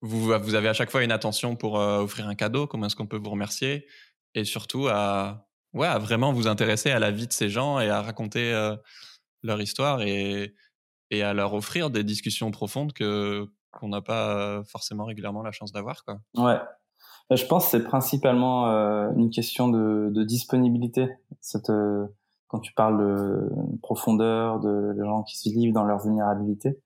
vous, 0.02 0.24
vous 0.26 0.56
avez 0.56 0.70
à 0.70 0.74
chaque 0.74 0.90
fois 0.90 1.04
une 1.04 1.12
attention 1.12 1.56
pour 1.56 1.80
euh, 1.80 2.00
offrir 2.00 2.28
un 2.28 2.36
cadeau, 2.36 2.68
comment 2.68 2.88
est-ce 2.88 2.96
qu'on 2.96 3.08
peut 3.08 3.18
vous 3.18 3.30
remercier, 3.30 3.88
et 4.34 4.44
surtout 4.44 4.88
à, 4.88 5.48
ouais, 5.74 5.88
à 5.88 6.00
vraiment 6.00 6.34
vous 6.34 6.48
intéresser 6.48 6.90
à 6.90 7.00
la 7.00 7.12
vie 7.12 7.28
de 7.28 7.34
ces 7.34 7.50
gens 7.50 7.80
et 7.80 7.90
à 7.90 8.02
raconter 8.02 8.52
leur 9.44 9.62
histoire 9.62 10.02
et, 10.02 10.56
et 11.12 11.22
à 11.22 11.34
leur 11.34 11.54
offrir 11.54 11.90
des 11.90 12.04
discussions 12.04 12.50
profondes 12.52 12.94
que 12.94 13.48
qu'on 13.72 13.90
n'a 13.90 14.02
pas 14.02 14.64
forcément 14.66 15.06
régulièrement 15.06 15.42
la 15.42 15.52
chance 15.52 15.72
d'avoir, 15.72 16.06
quoi. 16.06 16.20
Ouais, 16.36 16.60
je 17.36 17.46
pense 17.46 17.66
que 17.66 17.72
c'est 17.72 17.84
principalement 17.84 18.70
euh, 18.70 19.10
une 19.16 19.30
question 19.30 19.68
de, 19.68 20.10
de 20.12 20.24
disponibilité. 20.24 21.10
Cette, 21.40 21.70
euh, 21.70 22.06
quand 22.48 22.60
tu 22.60 22.74
parles 22.74 23.00
de 23.00 23.50
profondeur, 23.82 24.60
de, 24.60 24.94
de, 24.94 25.04
gens 25.04 25.24
qui 25.24 25.38
se 25.38 25.50
livrent 25.50 25.74
dans 25.74 25.86
leur 25.86 26.00
vulnérabilité. 26.00 26.80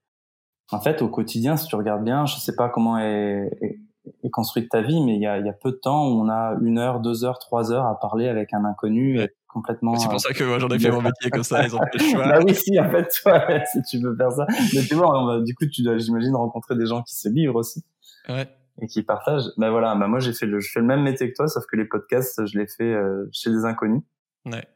En 0.71 0.79
fait, 0.79 1.01
au 1.01 1.09
quotidien, 1.09 1.57
si 1.57 1.67
tu 1.67 1.75
regardes 1.75 2.03
bien, 2.03 2.25
je 2.25 2.35
sais 2.37 2.55
pas 2.55 2.69
comment 2.69 2.97
est, 2.97 3.49
est, 3.61 3.79
est 4.23 4.29
construite 4.29 4.69
ta 4.69 4.81
vie, 4.81 5.01
mais 5.03 5.15
il 5.15 5.21
y 5.21 5.27
a, 5.27 5.39
y 5.39 5.49
a, 5.49 5.53
peu 5.53 5.71
de 5.71 5.77
temps 5.77 6.07
où 6.07 6.21
on 6.21 6.29
a 6.29 6.55
une 6.61 6.77
heure, 6.77 6.99
deux 6.99 7.23
heures, 7.25 7.39
trois 7.39 7.71
heures 7.71 7.85
à 7.85 7.99
parler 7.99 8.27
avec 8.27 8.53
un 8.53 8.65
inconnu 8.65 9.19
et 9.19 9.29
complètement. 9.47 9.95
C'est 9.97 10.09
pour 10.09 10.19
ça 10.19 10.33
que 10.33 10.43
moi 10.43 10.59
j'en 10.59 10.69
ai 10.69 10.79
fait 10.79 10.91
mon 10.91 11.01
métier 11.01 11.31
comme 11.31 11.43
ça, 11.43 11.65
ils 11.65 11.75
ont 11.75 11.79
fait 11.79 11.99
le 11.99 12.11
choix. 12.11 12.27
bah 12.27 12.39
oui, 12.45 12.53
si, 12.53 12.79
en 12.79 12.89
fait, 12.89 13.07
toi, 13.23 13.45
si 13.71 13.81
tu 13.83 13.99
veux 13.99 14.15
faire 14.15 14.31
ça. 14.31 14.45
Mais 14.73 14.81
tu 14.81 14.95
vois, 14.95 15.25
va, 15.25 15.41
du 15.41 15.55
coup, 15.55 15.65
tu 15.65 15.83
dois, 15.83 15.97
j'imagine, 15.97 16.35
rencontrer 16.35 16.75
des 16.75 16.85
gens 16.85 17.01
qui 17.03 17.15
se 17.15 17.29
livrent 17.29 17.55
aussi. 17.55 17.83
Ouais 18.29 18.47
et 18.81 18.87
qui 18.87 19.03
partagent. 19.03 19.49
Ben 19.57 19.69
voilà, 19.69 19.95
ben 19.95 20.07
moi 20.07 20.19
j'ai 20.19 20.33
fait 20.33 20.45
le, 20.45 20.59
je 20.59 20.71
fais 20.71 20.79
le 20.79 20.85
même 20.85 21.03
métier 21.03 21.29
que 21.29 21.35
toi, 21.35 21.47
sauf 21.47 21.65
que 21.65 21.75
les 21.75 21.85
podcasts, 21.85 22.45
je 22.45 22.57
les 22.57 22.67
fais 22.67 22.91
euh, 22.93 23.27
chez 23.31 23.49
des 23.49 23.65
inconnus. 23.65 24.03
Ouais. 24.45 24.67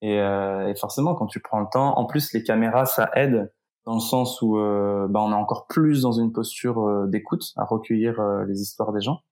Et, 0.00 0.20
euh, 0.20 0.68
et, 0.68 0.76
forcément, 0.76 1.14
quand 1.14 1.26
tu 1.26 1.40
prends 1.40 1.60
le 1.60 1.66
temps, 1.72 1.98
en 1.98 2.04
plus 2.04 2.32
les 2.32 2.42
caméras, 2.42 2.86
ça 2.86 3.10
aide 3.14 3.50
dans 3.88 3.94
le 3.94 4.00
sens 4.00 4.42
où 4.42 4.58
euh, 4.58 5.06
ben 5.08 5.20
on 5.20 5.32
est 5.32 5.34
encore 5.34 5.66
plus 5.66 6.02
dans 6.02 6.12
une 6.12 6.30
posture 6.30 6.86
euh, 6.86 7.06
d'écoute, 7.06 7.54
à 7.56 7.64
recueillir 7.64 8.20
euh, 8.20 8.44
les 8.44 8.60
histoires 8.60 8.92
des 8.92 9.00
gens. 9.00 9.22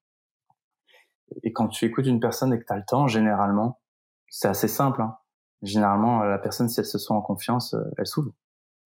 Et 1.42 1.52
quand 1.52 1.68
tu 1.68 1.84
écoutes 1.84 2.06
une 2.06 2.20
personne 2.20 2.54
et 2.54 2.58
que 2.58 2.64
tu 2.64 2.72
as 2.72 2.76
le 2.76 2.84
temps, 2.88 3.06
généralement, 3.06 3.82
c'est 4.30 4.48
assez 4.48 4.66
simple. 4.66 5.02
Hein. 5.02 5.18
Généralement, 5.60 6.22
la 6.22 6.38
personne, 6.38 6.70
si 6.70 6.80
elle 6.80 6.86
se 6.86 6.96
sent 6.96 7.12
en 7.12 7.20
confiance, 7.20 7.76
elle 7.98 8.06
s'ouvre. 8.06 8.30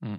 Mmh. 0.00 0.16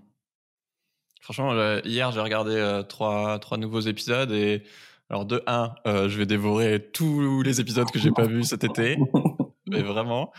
Franchement, 1.19 1.53
hier, 1.83 2.11
j'ai 2.11 2.21
regardé 2.21 2.83
trois, 2.87 3.37
trois 3.39 3.57
nouveaux 3.57 3.81
épisodes 3.81 4.31
et 4.31 4.63
alors 5.11 5.25
de 5.25 5.43
1, 5.45 5.75
euh, 5.87 6.07
je 6.07 6.17
vais 6.17 6.25
dévorer 6.25 6.89
tous 6.93 7.41
les 7.41 7.59
épisodes 7.59 7.91
que 7.91 7.99
j'ai 7.99 8.11
pas 8.11 8.25
vus 8.25 8.45
cet 8.45 8.63
été, 8.63 8.97
mais 9.67 9.81
vraiment. 9.81 10.31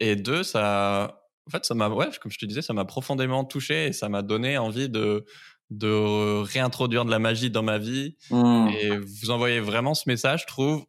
Et 0.00 0.16
deux, 0.16 0.42
ça, 0.42 1.22
en 1.46 1.50
fait, 1.50 1.64
ça 1.64 1.74
m'a, 1.74 1.88
ouais, 1.88 2.08
comme 2.20 2.30
je 2.30 2.36
te 2.36 2.44
disais, 2.44 2.60
ça 2.60 2.74
m'a 2.74 2.84
profondément 2.84 3.44
touché 3.44 3.86
et 3.86 3.92
ça 3.94 4.10
m'a 4.10 4.20
donné 4.22 4.58
envie 4.58 4.90
de 4.90 5.24
de 5.70 6.40
réintroduire 6.42 7.04
de 7.04 7.10
la 7.10 7.18
magie 7.18 7.50
dans 7.50 7.62
ma 7.62 7.76
vie. 7.78 8.16
Mmh. 8.30 8.68
Et 8.80 8.96
vous 8.96 9.30
envoyez 9.30 9.60
vraiment 9.60 9.94
ce 9.94 10.08
message, 10.08 10.42
je 10.42 10.46
trouve, 10.46 10.86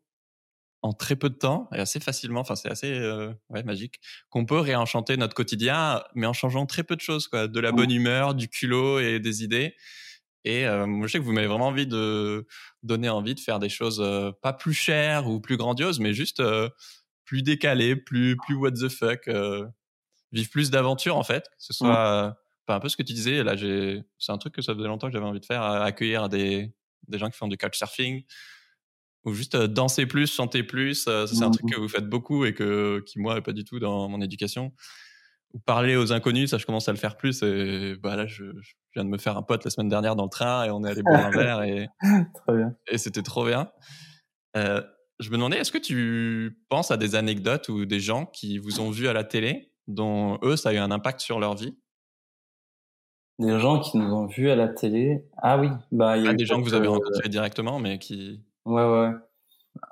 en 0.81 0.93
très 0.93 1.17
peu 1.17 1.29
de 1.29 1.35
temps 1.35 1.69
et 1.73 1.79
assez 1.79 1.99
facilement. 1.99 2.41
Enfin, 2.41 2.55
c'est 2.55 2.69
assez 2.69 2.91
euh, 2.91 3.33
ouais, 3.49 3.63
magique 3.63 3.99
qu'on 4.29 4.45
peut 4.45 4.59
réenchanter 4.59 5.17
notre 5.17 5.33
quotidien, 5.33 6.01
mais 6.13 6.27
en 6.27 6.33
changeant 6.33 6.65
très 6.65 6.83
peu 6.83 6.95
de 6.95 7.01
choses, 7.01 7.27
quoi, 7.27 7.47
de 7.47 7.59
la 7.59 7.71
bonne 7.71 7.91
humeur, 7.91 8.35
du 8.35 8.47
culot 8.47 8.99
et 8.99 9.19
des 9.19 9.43
idées. 9.43 9.75
Et 10.45 10.65
euh, 10.65 10.85
moi, 10.85 11.07
je 11.07 11.13
sais 11.13 11.19
que 11.19 11.23
vous 11.23 11.33
m'avez 11.33 11.47
vraiment 11.47 11.67
envie 11.67 11.87
de 11.87 12.45
donner 12.83 13.09
envie 13.09 13.35
de 13.35 13.39
faire 13.39 13.59
des 13.59 13.69
choses 13.69 14.01
euh, 14.01 14.31
pas 14.41 14.53
plus 14.53 14.73
chères 14.73 15.27
ou 15.27 15.41
plus 15.41 15.57
grandioses, 15.57 15.99
mais 15.99 16.13
juste 16.13 16.39
euh, 16.39 16.69
plus 17.25 17.43
décalées, 17.43 17.95
plus 17.95 18.37
plus 18.37 18.55
what 18.55 18.71
the 18.71 18.89
fuck, 18.89 19.29
vivre 20.31 20.49
plus 20.49 20.71
d'aventures 20.71 21.17
en 21.17 21.23
fait, 21.23 21.43
que 21.43 21.55
ce 21.63 21.73
soit 21.73 22.35
pas 22.65 22.75
un 22.75 22.79
peu 22.79 22.89
ce 22.89 22.97
que 22.97 23.03
tu 23.03 23.13
disais. 23.13 23.43
Là, 23.43 23.55
j'ai 23.55 24.01
c'est 24.17 24.31
un 24.31 24.37
truc 24.37 24.53
que 24.53 24.61
ça 24.61 24.73
faisait 24.73 24.87
longtemps 24.87 25.07
que 25.07 25.13
j'avais 25.13 25.25
envie 25.25 25.39
de 25.39 25.45
faire, 25.45 25.63
accueillir 25.63 26.29
des 26.29 26.73
des 27.07 27.17
gens 27.17 27.29
qui 27.29 27.37
font 27.37 27.47
du 27.47 27.57
couchsurfing 27.57 28.23
ou 29.25 29.33
juste 29.33 29.57
danser 29.57 30.05
plus, 30.05 30.33
chanter 30.33 30.63
plus. 30.63 31.03
c'est 31.03 31.43
un 31.43 31.51
truc 31.51 31.65
mmh. 31.65 31.71
que 31.71 31.79
vous 31.79 31.89
faites 31.89 32.07
beaucoup 32.07 32.45
et 32.45 32.53
que 32.53 33.03
qui 33.05 33.19
moi 33.19 33.37
est 33.37 33.41
pas 33.41 33.51
du 33.51 33.65
tout 33.65 33.79
dans 33.79 34.07
mon 34.07 34.21
éducation 34.21 34.73
ou 35.53 35.59
parler 35.59 35.95
aux 35.95 36.11
inconnus, 36.13 36.51
ça 36.51 36.57
je 36.57 36.65
commence 36.65 36.87
à 36.89 36.91
le 36.91 36.97
faire 36.97 37.17
plus. 37.17 37.41
Et 37.43 37.95
bah 38.01 38.15
là, 38.15 38.25
je, 38.27 38.45
je, 38.61 38.73
viens 38.93 39.03
de 39.03 39.09
me 39.09 39.17
faire 39.17 39.37
un 39.37 39.43
pote 39.43 39.63
la 39.63 39.71
semaine 39.71 39.89
dernière 39.89 40.15
dans 40.15 40.23
le 40.23 40.29
train 40.29 40.63
et 40.65 40.71
on 40.71 40.83
est 40.83 40.89
allé 40.89 41.03
boire 41.03 41.25
un 41.25 41.31
verre 41.31 41.61
et, 41.63 41.87
et 42.87 42.97
c'était 42.97 43.23
trop 43.23 43.45
bien. 43.45 43.71
Euh, 44.57 44.81
je 45.19 45.29
me 45.29 45.35
demandais, 45.35 45.57
est-ce 45.57 45.71
que 45.71 45.77
tu 45.77 46.63
penses 46.69 46.91
à 46.91 46.97
des 46.97 47.15
anecdotes 47.15 47.69
ou 47.69 47.85
des 47.85 47.99
gens 47.99 48.25
qui 48.25 48.57
vous 48.57 48.79
ont 48.79 48.89
vu 48.89 49.07
à 49.07 49.13
la 49.13 49.23
télé, 49.23 49.73
dont 49.87 50.39
eux, 50.43 50.55
ça 50.55 50.69
a 50.69 50.73
eu 50.73 50.77
un 50.77 50.91
impact 50.91 51.19
sur 51.19 51.39
leur 51.39 51.55
vie? 51.55 51.77
Des 53.37 53.59
gens 53.59 53.79
qui 53.79 53.97
nous 53.97 54.13
ont 54.13 54.25
vus 54.27 54.49
à 54.49 54.55
la 54.55 54.67
télé? 54.67 55.25
Ah 55.37 55.57
oui, 55.57 55.69
bah 55.91 56.17
il 56.17 56.25
y 56.25 56.27
a 56.27 56.33
des 56.33 56.45
gens 56.45 56.59
que 56.59 56.63
vous 56.63 56.73
avez 56.73 56.87
euh, 56.87 56.91
rencontrés 56.91 57.29
directement, 57.29 57.79
mais 57.79 57.97
qui. 57.99 58.43
Ouais, 58.65 58.83
ouais. 58.83 59.11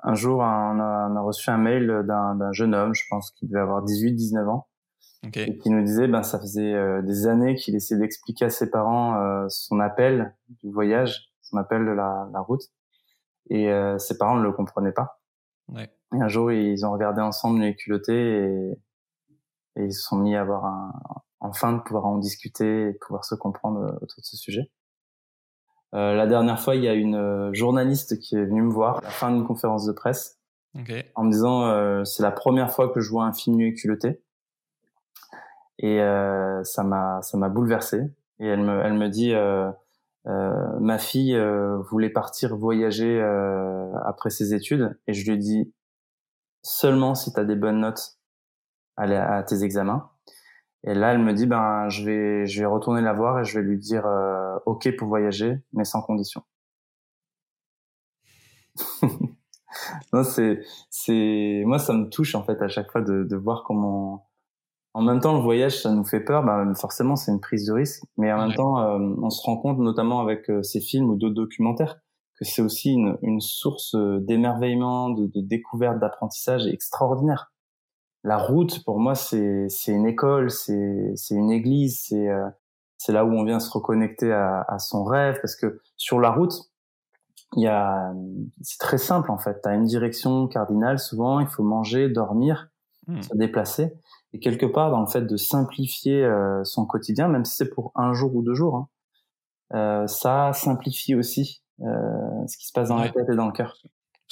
Un 0.02 0.14
jour, 0.14 0.38
on 0.38 0.42
a, 0.42 1.08
on 1.10 1.16
a 1.16 1.20
reçu 1.20 1.48
un 1.50 1.56
mail 1.56 2.04
d'un 2.06 2.52
jeune 2.52 2.74
homme, 2.74 2.94
je 2.94 3.02
pense 3.08 3.30
qu'il 3.30 3.48
devait 3.48 3.60
avoir 3.60 3.84
18-19 3.84 4.48
ans, 4.48 4.67
Okay. 5.26 5.50
Et 5.50 5.58
qui 5.58 5.70
nous 5.70 5.82
disait, 5.82 6.06
ben 6.06 6.22
ça 6.22 6.38
faisait 6.38 6.72
euh, 6.74 7.02
des 7.02 7.26
années 7.26 7.56
qu'il 7.56 7.74
essayait 7.74 8.00
d'expliquer 8.00 8.44
à 8.44 8.50
ses 8.50 8.70
parents 8.70 9.20
euh, 9.20 9.46
son 9.48 9.80
appel 9.80 10.36
du 10.62 10.70
voyage, 10.70 11.32
son 11.42 11.56
appel 11.56 11.84
de 11.84 11.90
la, 11.90 12.28
la 12.32 12.40
route, 12.40 12.62
et 13.50 13.68
euh, 13.68 13.98
ses 13.98 14.16
parents 14.16 14.36
ne 14.36 14.42
le 14.42 14.52
comprenaient 14.52 14.92
pas. 14.92 15.20
Ouais. 15.68 15.90
Et 16.14 16.22
un 16.22 16.28
jour, 16.28 16.52
ils 16.52 16.86
ont 16.86 16.92
regardé 16.92 17.20
ensemble 17.20 17.60
les 17.60 17.74
culottés 17.74 18.44
et, 18.44 18.72
et 19.76 19.84
ils 19.86 19.92
se 19.92 20.02
sont 20.02 20.16
mis 20.16 20.36
à 20.36 20.42
avoir 20.42 20.64
un, 20.66 20.92
enfin 21.40 21.72
de 21.72 21.80
pouvoir 21.80 22.06
en 22.06 22.18
discuter 22.18 22.82
et 22.82 22.92
de 22.92 22.98
pouvoir 22.98 23.24
se 23.24 23.34
comprendre 23.34 23.98
autour 24.00 24.20
de 24.20 24.24
ce 24.24 24.36
sujet. 24.36 24.70
Euh, 25.94 26.14
la 26.14 26.26
dernière 26.26 26.60
fois, 26.60 26.76
il 26.76 26.84
y 26.84 26.88
a 26.88 26.94
une 26.94 27.50
journaliste 27.54 28.20
qui 28.20 28.36
est 28.36 28.44
venue 28.44 28.62
me 28.62 28.72
voir 28.72 28.98
à 28.98 29.00
la 29.00 29.10
fin 29.10 29.32
d'une 29.32 29.44
conférence 29.44 29.84
de 29.84 29.92
presse 29.92 30.38
okay. 30.78 31.10
en 31.16 31.24
me 31.24 31.32
disant 31.32 32.04
c'est 32.04 32.22
la 32.22 32.30
première 32.30 32.70
fois 32.70 32.88
que 32.88 33.00
je 33.00 33.10
vois 33.10 33.24
un 33.24 33.32
film 33.32 33.56
nu 33.56 33.68
et 33.68 33.74
culotté 33.74 34.22
et 35.78 36.00
euh, 36.02 36.62
ça 36.64 36.82
m'a 36.84 37.20
ça 37.22 37.38
m'a 37.38 37.48
bouleversé. 37.48 38.02
Et 38.40 38.46
elle 38.46 38.60
me 38.62 38.80
elle 38.84 38.94
me 38.94 39.08
dit 39.08 39.34
euh, 39.34 39.70
euh, 40.26 40.78
ma 40.80 40.98
fille 40.98 41.34
euh, 41.34 41.78
voulait 41.90 42.10
partir 42.10 42.56
voyager 42.56 43.20
euh, 43.20 43.92
après 44.04 44.30
ses 44.30 44.52
études 44.54 44.98
et 45.06 45.14
je 45.14 45.30
lui 45.30 45.38
dis 45.38 45.72
seulement 46.62 47.14
si 47.14 47.32
tu 47.32 47.40
as 47.40 47.44
des 47.44 47.56
bonnes 47.56 47.80
notes 47.80 48.18
à, 48.96 49.04
à, 49.36 49.42
tes 49.42 49.62
examens 49.64 50.10
et 50.84 50.94
là 50.94 51.12
elle 51.12 51.20
me 51.20 51.32
dit 51.32 51.46
ben 51.46 51.88
je 51.88 52.04
vais 52.04 52.46
je 52.46 52.60
vais 52.60 52.66
retourner 52.66 53.00
la 53.00 53.12
voir 53.12 53.40
et 53.40 53.44
je 53.44 53.58
vais 53.58 53.64
lui 53.64 53.78
dire 53.78 54.06
euh, 54.06 54.58
ok 54.66 54.96
pour 54.96 55.08
voyager 55.08 55.60
mais 55.72 55.84
sans 55.84 56.02
condition 56.02 56.42
non 60.12 60.24
c'est 60.24 60.60
c'est 60.90 61.62
moi 61.66 61.78
ça 61.78 61.92
me 61.94 62.08
touche 62.10 62.34
en 62.34 62.42
fait 62.44 62.60
à 62.62 62.68
chaque 62.68 62.90
fois 62.90 63.00
de, 63.02 63.24
de 63.24 63.36
voir 63.36 63.64
comment 63.64 64.28
en 64.98 65.02
même 65.02 65.20
temps, 65.20 65.32
le 65.32 65.40
voyage, 65.40 65.82
ça 65.82 65.92
nous 65.92 66.02
fait 66.02 66.18
peur. 66.18 66.42
Bah, 66.42 66.66
forcément, 66.74 67.14
c'est 67.14 67.30
une 67.30 67.38
prise 67.38 67.66
de 67.66 67.72
risque. 67.72 68.02
Mais 68.16 68.32
en 68.32 68.38
même 68.38 68.56
temps, 68.56 68.80
euh, 68.80 68.98
on 69.22 69.30
se 69.30 69.40
rend 69.42 69.56
compte, 69.56 69.78
notamment 69.78 70.20
avec 70.20 70.50
euh, 70.50 70.64
ces 70.64 70.80
films 70.80 71.08
ou 71.10 71.14
d'autres 71.14 71.36
documentaires, 71.36 72.00
que 72.36 72.44
c'est 72.44 72.62
aussi 72.62 72.94
une, 72.94 73.16
une 73.22 73.40
source 73.40 73.94
euh, 73.94 74.18
d'émerveillement, 74.18 75.10
de, 75.10 75.26
de, 75.26 75.40
découverte, 75.40 76.00
d'apprentissage 76.00 76.66
extraordinaire. 76.66 77.52
La 78.24 78.38
route, 78.38 78.82
pour 78.84 78.98
moi, 78.98 79.14
c'est 79.14 79.68
une 79.86 80.06
école, 80.06 80.50
c'est 80.50 81.14
une 81.30 81.52
église, 81.52 82.02
c'est 82.08 82.28
c'est 83.00 83.12
là 83.12 83.24
où 83.24 83.28
on 83.28 83.44
vient 83.44 83.60
se 83.60 83.70
reconnecter 83.70 84.32
à, 84.32 84.64
à, 84.66 84.80
son 84.80 85.04
rêve. 85.04 85.38
Parce 85.40 85.54
que 85.54 85.80
sur 85.96 86.18
la 86.18 86.32
route, 86.32 86.54
il 87.54 87.62
y 87.62 87.68
a 87.68 88.12
c'est 88.62 88.78
très 88.78 88.98
simple 88.98 89.30
en 89.30 89.38
fait. 89.38 89.60
Tu 89.62 89.68
as 89.68 89.74
une 89.74 89.84
direction 89.84 90.48
cardinale. 90.48 90.98
Souvent, 90.98 91.38
il 91.38 91.46
faut 91.46 91.62
manger, 91.62 92.08
dormir, 92.08 92.70
mmh. 93.06 93.22
se 93.22 93.36
déplacer. 93.36 93.94
Et 94.32 94.40
quelque 94.40 94.66
part, 94.66 94.90
dans 94.90 95.00
le 95.00 95.06
fait 95.06 95.22
de 95.22 95.36
simplifier 95.36 96.22
euh, 96.24 96.62
son 96.64 96.84
quotidien, 96.84 97.28
même 97.28 97.44
si 97.44 97.56
c'est 97.56 97.70
pour 97.70 97.92
un 97.94 98.12
jour 98.12 98.34
ou 98.34 98.42
deux 98.42 98.54
jours, 98.54 98.76
hein, 98.76 98.88
euh, 99.74 100.06
ça 100.06 100.52
simplifie 100.52 101.14
aussi 101.14 101.62
euh, 101.80 102.46
ce 102.46 102.56
qui 102.56 102.66
se 102.66 102.72
passe 102.72 102.88
dans 102.88 102.96
la 102.96 103.08
tête 103.08 103.28
et 103.28 103.36
dans 103.36 103.46
le 103.46 103.52
cœur. 103.52 103.76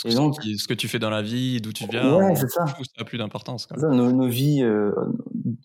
Et 0.04 0.14
donc, 0.14 0.34
ce 0.42 0.68
que 0.68 0.74
tu 0.74 0.88
fais 0.88 0.98
dans 0.98 1.10
la 1.10 1.22
vie, 1.22 1.60
d'où 1.60 1.72
tu 1.72 1.86
viens, 1.86 2.16
ouais, 2.16 2.34
c'est 2.34 2.50
ça. 2.50 2.66
ça 2.66 2.76
a 2.98 3.04
plus 3.04 3.16
d'importance. 3.16 3.66
Nos, 3.78 4.12
nos, 4.12 4.28
vies, 4.28 4.62
euh, 4.62 4.92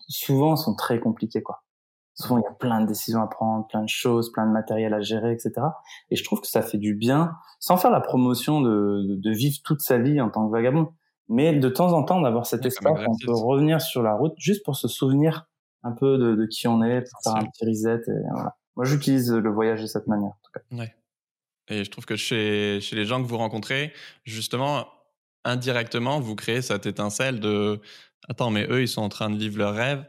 souvent, 0.08 0.56
sont 0.56 0.74
très 0.74 1.00
compliquées, 1.00 1.42
quoi. 1.42 1.64
Souvent, 2.14 2.38
il 2.38 2.42
y 2.42 2.46
a 2.46 2.52
plein 2.52 2.80
de 2.80 2.86
décisions 2.86 3.22
à 3.22 3.26
prendre, 3.26 3.66
plein 3.66 3.82
de 3.82 3.88
choses, 3.88 4.32
plein 4.32 4.46
de 4.46 4.52
matériel 4.52 4.94
à 4.94 5.00
gérer, 5.00 5.32
etc. 5.32 5.52
Et 6.10 6.16
je 6.16 6.24
trouve 6.24 6.40
que 6.40 6.46
ça 6.46 6.62
fait 6.62 6.78
du 6.78 6.94
bien, 6.94 7.32
sans 7.58 7.76
faire 7.76 7.90
la 7.90 8.00
promotion 8.00 8.60
de, 8.60 9.02
de, 9.08 9.16
de 9.16 9.30
vivre 9.30 9.56
toute 9.64 9.80
sa 9.80 9.98
vie 9.98 10.20
en 10.20 10.30
tant 10.30 10.46
que 10.46 10.52
vagabond, 10.52 10.92
mais 11.32 11.54
de 11.54 11.68
temps 11.68 11.92
en 11.92 12.04
temps 12.04 12.20
d'avoir 12.20 12.46
cet 12.46 12.64
espace, 12.66 13.00
on 13.06 13.16
peut 13.24 13.32
revenir 13.32 13.80
sur 13.80 14.02
la 14.02 14.14
route 14.14 14.34
juste 14.36 14.64
pour 14.64 14.76
se 14.76 14.86
souvenir 14.86 15.48
un 15.82 15.92
peu 15.92 16.18
de, 16.18 16.34
de 16.34 16.46
qui 16.46 16.68
on 16.68 16.82
est, 16.82 17.00
pour 17.00 17.20
faire 17.24 17.42
un 17.42 17.46
petit 17.46 17.64
reset. 17.66 18.02
Et 18.08 18.30
voilà. 18.32 18.54
Moi, 18.76 18.84
j'utilise 18.84 19.32
le 19.32 19.50
voyage 19.50 19.82
de 19.82 19.86
cette 19.86 20.06
manière. 20.06 20.30
En 20.30 20.38
tout 20.42 20.52
cas. 20.54 20.76
Ouais. 20.76 20.94
Et 21.68 21.84
je 21.84 21.90
trouve 21.90 22.04
que 22.04 22.16
chez, 22.16 22.80
chez 22.80 22.96
les 22.96 23.04
gens 23.04 23.22
que 23.22 23.26
vous 23.26 23.38
rencontrez, 23.38 23.92
justement, 24.24 24.86
indirectement, 25.44 26.20
vous 26.20 26.36
créez 26.36 26.62
cette 26.62 26.86
étincelle 26.86 27.40
de 27.40 27.80
Attends, 28.28 28.50
mais 28.50 28.66
eux, 28.70 28.82
ils 28.82 28.88
sont 28.88 29.02
en 29.02 29.08
train 29.08 29.30
de 29.30 29.36
vivre 29.36 29.58
leur 29.58 29.74
rêve. 29.74 30.04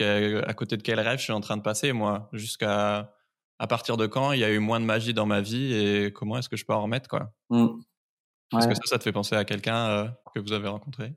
À 0.00 0.54
côté 0.54 0.76
de 0.76 0.82
quel 0.82 0.98
rêve 0.98 1.18
je 1.18 1.24
suis 1.24 1.32
en 1.32 1.40
train 1.40 1.56
de 1.56 1.62
passer, 1.62 1.92
moi? 1.92 2.28
Jusqu'à 2.32 3.14
à 3.60 3.66
partir 3.68 3.96
de 3.96 4.06
quand 4.06 4.32
il 4.32 4.40
y 4.40 4.44
a 4.44 4.50
eu 4.50 4.58
moins 4.58 4.80
de 4.80 4.84
magie 4.84 5.14
dans 5.14 5.26
ma 5.26 5.40
vie 5.40 5.72
et 5.72 6.12
comment 6.12 6.38
est-ce 6.38 6.48
que 6.48 6.56
je 6.56 6.64
peux 6.64 6.72
en 6.72 6.82
remettre 6.82 7.08
quoi? 7.08 7.32
Mmh. 7.50 7.68
Est-ce 8.58 8.68
que 8.68 8.74
ça, 8.74 8.82
ça 8.84 8.98
te 8.98 9.02
fait 9.04 9.12
penser 9.12 9.34
à 9.36 9.44
quelqu'un 9.44 9.88
euh, 9.88 10.08
que 10.34 10.40
vous 10.40 10.52
avez 10.52 10.68
rencontré? 10.68 11.14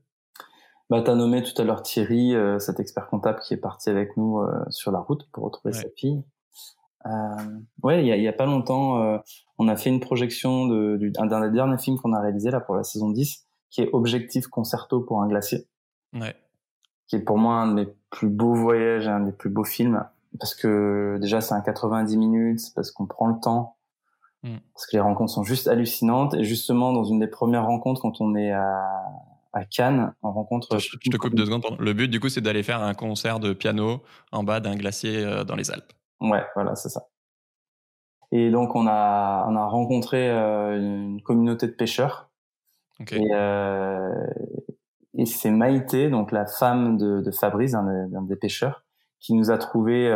Bah, 0.90 1.02
Tu 1.02 1.10
as 1.10 1.16
nommé 1.16 1.44
tout 1.44 1.60
à 1.62 1.66
l'heure 1.66 1.82
Thierry, 1.82 2.36
euh, 2.36 2.60
cet 2.60 2.80
expert 2.80 3.08
comptable 3.08 3.40
qui 3.40 3.54
est 3.54 3.58
parti 3.58 3.90
avec 3.90 4.18
nous 4.18 4.40
euh, 4.40 4.64
sur 4.70 4.92
la 4.92 5.00
route 5.00 5.28
pour 5.32 5.44
retrouver 5.44 5.74
sa 5.74 5.90
fille. 5.96 6.24
Ouais, 7.84 8.04
il 8.04 8.08
y 8.08 8.28
a, 8.28 8.34
pas 8.34 8.48
longtemps, 8.48 9.22
on 9.60 9.68
a 9.68 9.76
fait 9.76 9.92
une 9.92 10.00
projection 10.00 10.66
d'un 10.66 10.98
de, 10.98 11.10
d'un 11.10 11.42
des 11.42 11.52
derniers 11.52 11.78
films 11.78 12.00
qu'on 12.00 12.14
a 12.14 12.20
réalisé 12.20 12.50
là 12.50 12.60
pour 12.60 12.76
la 12.76 12.84
saison 12.84 13.12
10, 13.12 13.46
qui 13.70 13.82
est 13.82 13.90
Objectif 13.94 14.48
Concerto 14.48 15.02
pour 15.02 15.22
un 15.22 15.28
glacier. 15.28 15.68
Ouais. 16.14 16.36
Qui 17.08 17.18
est 17.18 17.20
pour 17.20 17.38
moi 17.38 17.58
un 17.58 17.76
des 17.76 17.88
plus 18.10 18.30
beaux 18.30 18.56
voyages, 18.56 19.08
un 19.08 19.20
des 19.20 19.32
plus 19.32 19.52
beaux 19.52 19.64
films 19.64 20.04
parce 20.38 20.56
que 20.56 21.18
déjà 21.22 21.42
c'est 21.42 21.54
un 21.54 21.62
90 21.62 22.18
minutes, 22.18 22.62
parce 22.76 22.92
qu'on 22.92 23.06
prend 23.06 23.28
le 23.28 23.40
temps, 23.40 23.75
mm. 24.46 24.58
parce 24.74 24.88
que 24.88 24.96
les 24.96 25.02
rencontres 25.02 25.34
sont 25.34 25.44
juste 25.44 25.68
hallucinantes. 25.68 26.34
Et 26.36 26.44
justement, 26.44 26.94
dans 26.94 27.04
une 27.04 27.20
des 27.20 27.28
premières 27.28 27.66
rencontres, 27.66 28.02
quand 28.02 28.22
on 28.22 28.36
est 28.36 28.52
à, 28.52 28.86
à 29.56 29.64
Cannes, 29.64 30.14
on 30.22 30.32
rencontre. 30.32 30.78
Je, 30.78 31.10
te 31.10 31.18
coupe 31.18 31.34
deux 31.34 31.46
secondes. 31.46 31.64
Le 31.80 31.94
but, 31.94 32.10
du 32.10 32.20
coup, 32.20 32.30
c'est 32.30 32.42
d'aller 32.42 32.62
faire 32.62 32.84
un 32.84 32.94
concert 32.94 33.40
de 33.40 33.54
piano 33.54 34.04
en 34.32 34.44
bas 34.44 34.60
d'un 34.60 34.76
glacier 34.76 35.24
euh, 35.24 35.44
dans 35.44 35.56
les 35.56 35.72
Alpes. 35.72 35.94
Ouais, 36.20 36.44
voilà, 36.56 36.76
c'est 36.76 36.90
ça. 36.90 37.08
Et 38.32 38.52
donc, 38.52 38.76
on 38.76 38.86
a, 38.86 39.46
on 39.48 39.56
a 39.56 39.66
rencontré 39.66 40.30
euh, 40.30 40.78
une 40.78 41.22
communauté 41.22 41.68
de 41.68 41.72
pêcheurs. 41.72 42.30
Okay. 43.00 43.22
Et, 43.22 43.30
euh, 43.34 44.10
et 45.18 45.26
c'est 45.26 45.52
Maïté, 45.52 46.10
donc 46.10 46.34
la 46.34 46.46
femme 46.46 46.98
de, 46.98 47.22
de 47.22 47.32
Fabrice, 47.32 47.74
un, 47.74 48.08
des 48.24 48.36
pêcheurs, 48.36 48.84
qui 49.20 49.34
nous 49.34 49.52
a 49.52 49.58
trouvé. 49.58 50.10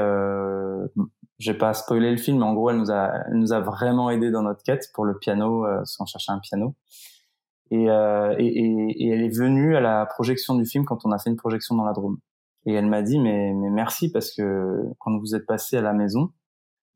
Euh, 1.39 1.43
j'ai 1.43 1.53
pas 1.53 1.74
spoilé 1.74 2.12
le 2.12 2.17
film, 2.17 2.39
mais 2.39 2.46
en 2.46 2.53
gros, 2.53 2.69
elle 2.69 2.77
nous 2.77 2.91
a, 2.91 3.12
elle 3.27 3.38
nous 3.38 3.53
a 3.53 3.60
vraiment 3.60 4.10
aidé 4.10 4.31
dans 4.31 4.43
notre 4.43 4.63
quête 4.63 4.89
pour 4.93 5.05
le 5.05 5.17
piano, 5.17 5.65
euh, 5.65 5.77
parce 5.77 5.98
qu'on 5.98 6.05
cherchait 6.05 6.31
un 6.31 6.39
piano. 6.39 6.75
Et, 7.72 7.89
euh, 7.89 8.36
et, 8.38 8.48
et, 8.48 9.05
et, 9.05 9.10
elle 9.10 9.22
est 9.22 9.36
venue 9.36 9.75
à 9.75 9.81
la 9.81 10.05
projection 10.05 10.55
du 10.55 10.65
film 10.65 10.86
quand 10.86 11.05
on 11.05 11.12
a 11.12 11.19
fait 11.19 11.29
une 11.29 11.36
projection 11.38 11.75
dans 11.75 11.86
la 11.86 11.93
Drôme. 11.93 12.17
Et 12.65 12.74
elle 12.74 12.88
m'a 12.88 13.01
dit 13.01 13.19
mais, 13.19 13.53
mais 13.53 13.69
merci 13.69 14.12
parce 14.12 14.34
que 14.34 14.84
quand 15.00 15.17
vous 15.17 15.36
êtes 15.36 15.46
passé 15.46 15.77
à 15.77 15.81
la 15.81 15.93
maison, 15.93 16.31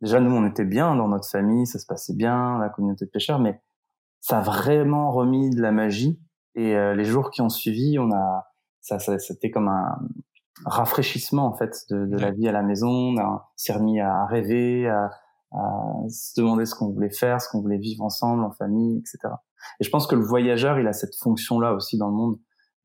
déjà 0.02 0.20
nous 0.20 0.32
on 0.32 0.46
était 0.48 0.66
bien 0.66 0.96
dans 0.96 1.08
notre 1.08 1.30
famille, 1.30 1.68
ça 1.68 1.80
se 1.80 1.86
passait 1.86 2.16
bien, 2.16 2.58
la 2.60 2.70
communauté 2.70 3.06
de 3.06 3.12
pêcheurs, 3.12 3.40
mais 3.40 3.62
ça 4.20 4.40
a 4.40 4.42
vraiment 4.42 5.12
remis 5.12 5.52
de 5.52 5.62
la 5.62 5.72
magie. 5.72 6.20
Et 6.56 6.76
euh, 6.76 6.96
les 6.96 7.06
jours 7.06 7.30
qui 7.32 7.42
ont 7.42 7.50
suivi, 7.50 8.00
on 8.00 8.12
a 8.12 8.48
ça, 8.82 9.00
ça 9.00 9.20
c'était 9.20 9.52
comme 9.52 9.68
un, 9.68 10.00
rafraîchissement 10.66 11.46
en 11.46 11.54
fait 11.54 11.86
de, 11.90 12.06
de 12.06 12.18
la 12.18 12.32
vie 12.32 12.48
à 12.48 12.52
la 12.52 12.62
maison. 12.62 13.16
On 13.18 13.40
s'est 13.56 13.74
remis 13.74 14.00
à 14.00 14.26
rêver, 14.26 14.88
à, 14.88 15.12
à 15.52 15.94
se 16.10 16.40
demander 16.40 16.66
ce 16.66 16.76
qu'on 16.76 16.92
voulait 16.92 17.10
faire, 17.10 17.42
ce 17.42 17.50
qu'on 17.50 17.62
voulait 17.62 17.78
vivre 17.78 18.04
ensemble 18.04 18.44
en 18.44 18.52
famille, 18.52 19.00
etc. 19.00 19.34
Et 19.80 19.84
je 19.84 19.90
pense 19.90 20.08
que 20.08 20.16
le 20.16 20.24
voyageur, 20.24 20.80
il 20.80 20.88
a 20.88 20.94
cette 20.94 21.16
fonction-là 21.16 21.74
aussi 21.74 21.98
dans 21.98 22.08
le 22.08 22.16
monde 22.16 22.36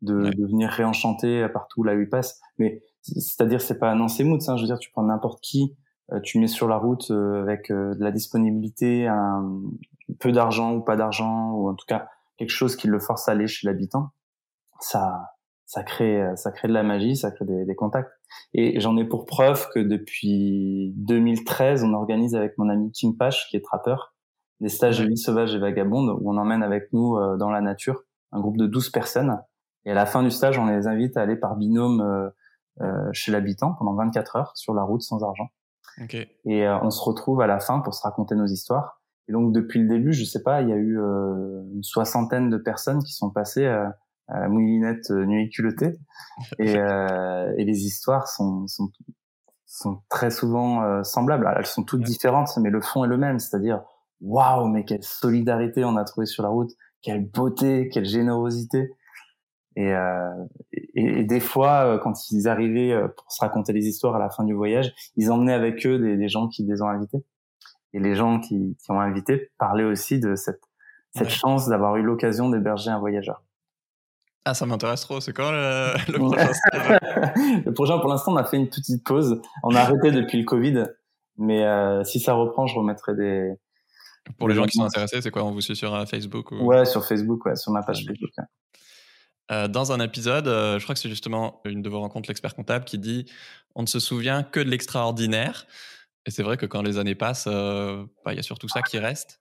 de, 0.02 0.30
de 0.30 0.46
venir 0.46 0.70
réenchanter 0.70 1.48
partout 1.52 1.82
là 1.82 1.94
où 1.94 2.00
il 2.00 2.08
passe. 2.08 2.40
Mais 2.58 2.82
c'est-à-dire, 3.02 3.60
c'est 3.60 3.78
pas 3.78 3.92
un 3.92 4.08
c'est 4.08 4.25
mood, 4.25 4.40
ça. 4.40 4.56
Je 4.56 4.62
veux 4.62 4.66
dire, 4.66 4.78
tu 4.78 4.90
prends 4.90 5.02
n'importe 5.02 5.40
qui, 5.40 5.76
euh, 6.12 6.20
tu 6.20 6.38
mets 6.38 6.46
sur 6.46 6.68
la 6.68 6.76
route 6.76 7.10
euh, 7.10 7.42
avec 7.42 7.70
euh, 7.70 7.94
de 7.94 8.02
la 8.02 8.10
disponibilité, 8.10 9.06
un 9.06 9.60
peu 10.18 10.32
d'argent 10.32 10.75
ou 10.75 10.80
pas 10.80 10.96
d'argent, 10.96 11.52
ou 11.52 11.68
en 11.68 11.75
tout 11.75 11.87
cas 11.87 12.08
quelque 12.37 12.50
chose 12.50 12.76
qui 12.76 12.87
le 12.87 12.98
force 12.98 13.28
à 13.28 13.33
aller 13.33 13.46
chez 13.46 13.66
l'habitant. 13.66 14.11
Ça, 14.81 15.35
ça 15.68 15.83
crée 15.83 16.22
euh, 16.22 16.35
ça 16.35 16.50
crée 16.50 16.66
de 16.66 16.72
la 16.72 16.83
magie, 16.83 17.14
ça 17.14 17.31
crée 17.31 17.44
des, 17.44 17.66
des 17.66 17.76
contacts. 17.76 18.11
Et 18.54 18.81
j'en 18.81 18.96
ai 18.96 19.04
pour 19.04 19.26
preuve 19.26 19.68
que 19.74 19.78
depuis 19.78 20.94
2013, 20.96 21.85
on 21.85 21.92
organise 21.92 22.35
avec 22.35 22.57
mon 22.57 22.70
ami 22.70 22.90
Kim 22.90 23.16
Pache, 23.16 23.46
qui 23.50 23.57
est 23.59 23.61
trappeur, 23.61 24.14
des 24.61 24.70
stages 24.70 24.98
de 24.98 25.04
vie 25.04 25.18
sauvage 25.18 25.54
et 25.54 25.59
vagabonde 25.59 26.09
où 26.20 26.33
on 26.33 26.38
emmène 26.38 26.62
avec 26.62 26.90
nous 26.94 27.16
euh, 27.16 27.37
dans 27.37 27.50
la 27.50 27.61
nature 27.61 28.02
un 28.33 28.40
groupe 28.40 28.57
de 28.57 28.66
12 28.66 28.88
personnes. 28.88 29.38
Et 29.85 29.90
à 29.90 29.94
la 29.94 30.07
fin 30.07 30.22
du 30.22 30.31
stage, 30.31 30.59
on 30.59 30.66
les 30.66 30.87
invite 30.87 31.18
à 31.18 31.20
aller 31.20 31.37
par 31.37 31.57
binôme 31.57 32.00
euh, 32.81 33.11
chez 33.12 33.31
l'habitant 33.31 33.74
pendant 33.74 33.94
24 33.94 34.37
heures 34.37 34.52
sur 34.57 34.72
la 34.72 34.83
route 34.83 35.02
sans 35.02 35.22
argent. 35.22 35.48
Okay. 36.02 36.28
Et 36.46 36.68
on 36.68 36.90
se 36.90 37.02
retrouve 37.02 37.40
à 37.40 37.46
la 37.46 37.59
fin 37.59 37.81
pour 37.81 37.94
se 37.94 38.02
raconter 38.02 38.35
nos 38.35 38.46
histoires. 38.46 39.02
Et 39.28 39.33
donc 39.33 39.52
depuis 39.52 39.81
le 39.81 39.88
début, 39.88 40.12
je 40.12 40.24
sais 40.24 40.42
pas, 40.42 40.62
il 40.62 40.68
y 40.68 40.72
a 40.72 40.76
eu 40.76 40.98
une 40.98 41.83
soixantaine 41.83 42.50
de 42.50 42.57
personnes 42.57 43.02
qui 43.02 43.12
sont 43.12 43.31
passées 43.31 43.66
à 44.28 44.40
la 44.40 44.48
moulinette 44.48 45.10
euh, 45.10 45.24
nuit 45.24 45.48
culottée. 45.50 45.98
Et, 46.58 46.76
euh, 46.76 47.52
et 47.56 47.64
les 47.64 47.84
histoires 47.84 48.28
sont, 48.28 48.66
sont, 48.66 48.90
sont 49.66 50.02
très 50.08 50.30
souvent 50.30 50.82
euh, 50.82 51.02
semblables. 51.02 51.50
Elles 51.56 51.66
sont 51.66 51.84
toutes 51.84 52.02
différentes, 52.02 52.56
mais 52.58 52.70
le 52.70 52.80
fond 52.80 53.04
est 53.04 53.08
le 53.08 53.16
même. 53.16 53.38
C'est-à-dire, 53.38 53.82
waouh, 54.20 54.68
mais 54.68 54.84
quelle 54.84 55.02
solidarité 55.02 55.84
on 55.84 55.96
a 55.96 56.04
trouvé 56.04 56.26
sur 56.26 56.42
la 56.42 56.50
route, 56.50 56.70
quelle 57.02 57.28
beauté, 57.28 57.88
quelle 57.92 58.06
générosité. 58.06 58.90
Et, 59.76 59.92
euh, 59.92 60.44
et, 60.72 61.20
et, 61.20 61.24
des 61.24 61.40
fois, 61.40 62.00
quand 62.02 62.30
ils 62.32 62.48
arrivaient 62.48 63.00
pour 63.16 63.30
se 63.30 63.40
raconter 63.40 63.72
les 63.72 63.86
histoires 63.86 64.16
à 64.16 64.18
la 64.18 64.28
fin 64.28 64.44
du 64.44 64.52
voyage, 64.52 64.92
ils 65.16 65.30
emmenaient 65.30 65.52
avec 65.52 65.86
eux 65.86 65.98
des, 65.98 66.16
des 66.16 66.28
gens 66.28 66.48
qui 66.48 66.64
les 66.64 66.82
ont 66.82 66.88
invités. 66.88 67.24
Et 67.92 68.00
les 68.00 68.14
gens 68.14 68.40
qui, 68.40 68.76
qui 68.84 68.90
ont 68.90 69.00
invité 69.00 69.50
parlaient 69.58 69.84
aussi 69.84 70.18
de 70.18 70.34
cette, 70.34 70.60
cette 71.12 71.30
chance 71.30 71.68
d'avoir 71.68 71.96
eu 71.96 72.02
l'occasion 72.02 72.50
d'héberger 72.50 72.90
un 72.90 72.98
voyageur. 72.98 73.42
Ah, 74.48 74.54
ça 74.54 74.64
m'intéresse 74.64 75.02
trop. 75.02 75.20
C'est 75.20 75.34
quand 75.34 75.50
le, 75.50 75.92
le 76.12 76.18
prochain 76.18 76.58
Le 77.66 77.72
prochain, 77.72 77.98
pour 77.98 78.08
l'instant, 78.08 78.32
on 78.32 78.37
a 78.37 78.44
fait 78.44 78.56
une 78.56 78.70
petite 78.70 79.04
pause. 79.04 79.42
On 79.62 79.74
a 79.74 79.80
arrêté 79.80 80.11
depuis 80.11 80.38
le 80.38 80.44
Covid. 80.44 80.84
Mais 81.37 81.64
euh, 81.64 82.02
si 82.02 82.18
ça 82.18 82.32
reprend, 82.32 82.66
je 82.66 82.74
remettrai 82.74 83.14
des. 83.14 83.52
Pour 84.38 84.48
les 84.48 84.54
gens 84.54 84.64
qui 84.64 84.78
sont 84.78 84.84
intéressés, 84.84 85.20
c'est 85.20 85.30
quoi? 85.30 85.44
On 85.44 85.50
vous 85.50 85.61
suit 85.61 85.76
sur 85.76 85.94
euh, 85.94 86.06
Facebook 86.06 86.50
ou... 86.50 86.64
Ouais, 86.64 86.87
sur 86.87 87.04
Facebook, 87.04 87.44
ouais, 87.44 87.56
sur 87.56 87.72
ma 87.72 87.82
page 87.82 88.04
Facebook. 88.06 88.30
Euh, 89.50 89.68
dans 89.68 89.92
un 89.92 90.00
épisode, 90.00 90.46
je 90.46 90.82
crois 90.82 90.94
que 90.94 91.00
c'est 91.00 91.08
justement 91.08 91.61
une 91.64 91.82
de 91.82 91.88
vos 91.90 92.00
rencontres, 92.00 92.28
l'expert 92.28 92.54
comptable, 92.54 92.87
qui 92.87 92.98
dit 92.98 93.30
on 93.74 93.82
ne 93.82 93.87
se 93.87 94.00
souvient 94.00 94.42
que 94.42 94.61
de 94.61 94.70
l'extraordinaire. 94.70 95.66
Et 96.24 96.30
c'est 96.30 96.42
vrai 96.42 96.56
que 96.56 96.66
quand 96.66 96.82
les 96.82 96.96
années 96.96 97.14
passent, 97.14 97.46
bah, 97.46 98.32
il 98.32 98.37
y 98.37 98.40
a 98.40 98.42
surtout 98.42 98.68
ça 98.68 98.80
qui 98.80 98.98
reste. 98.98 99.40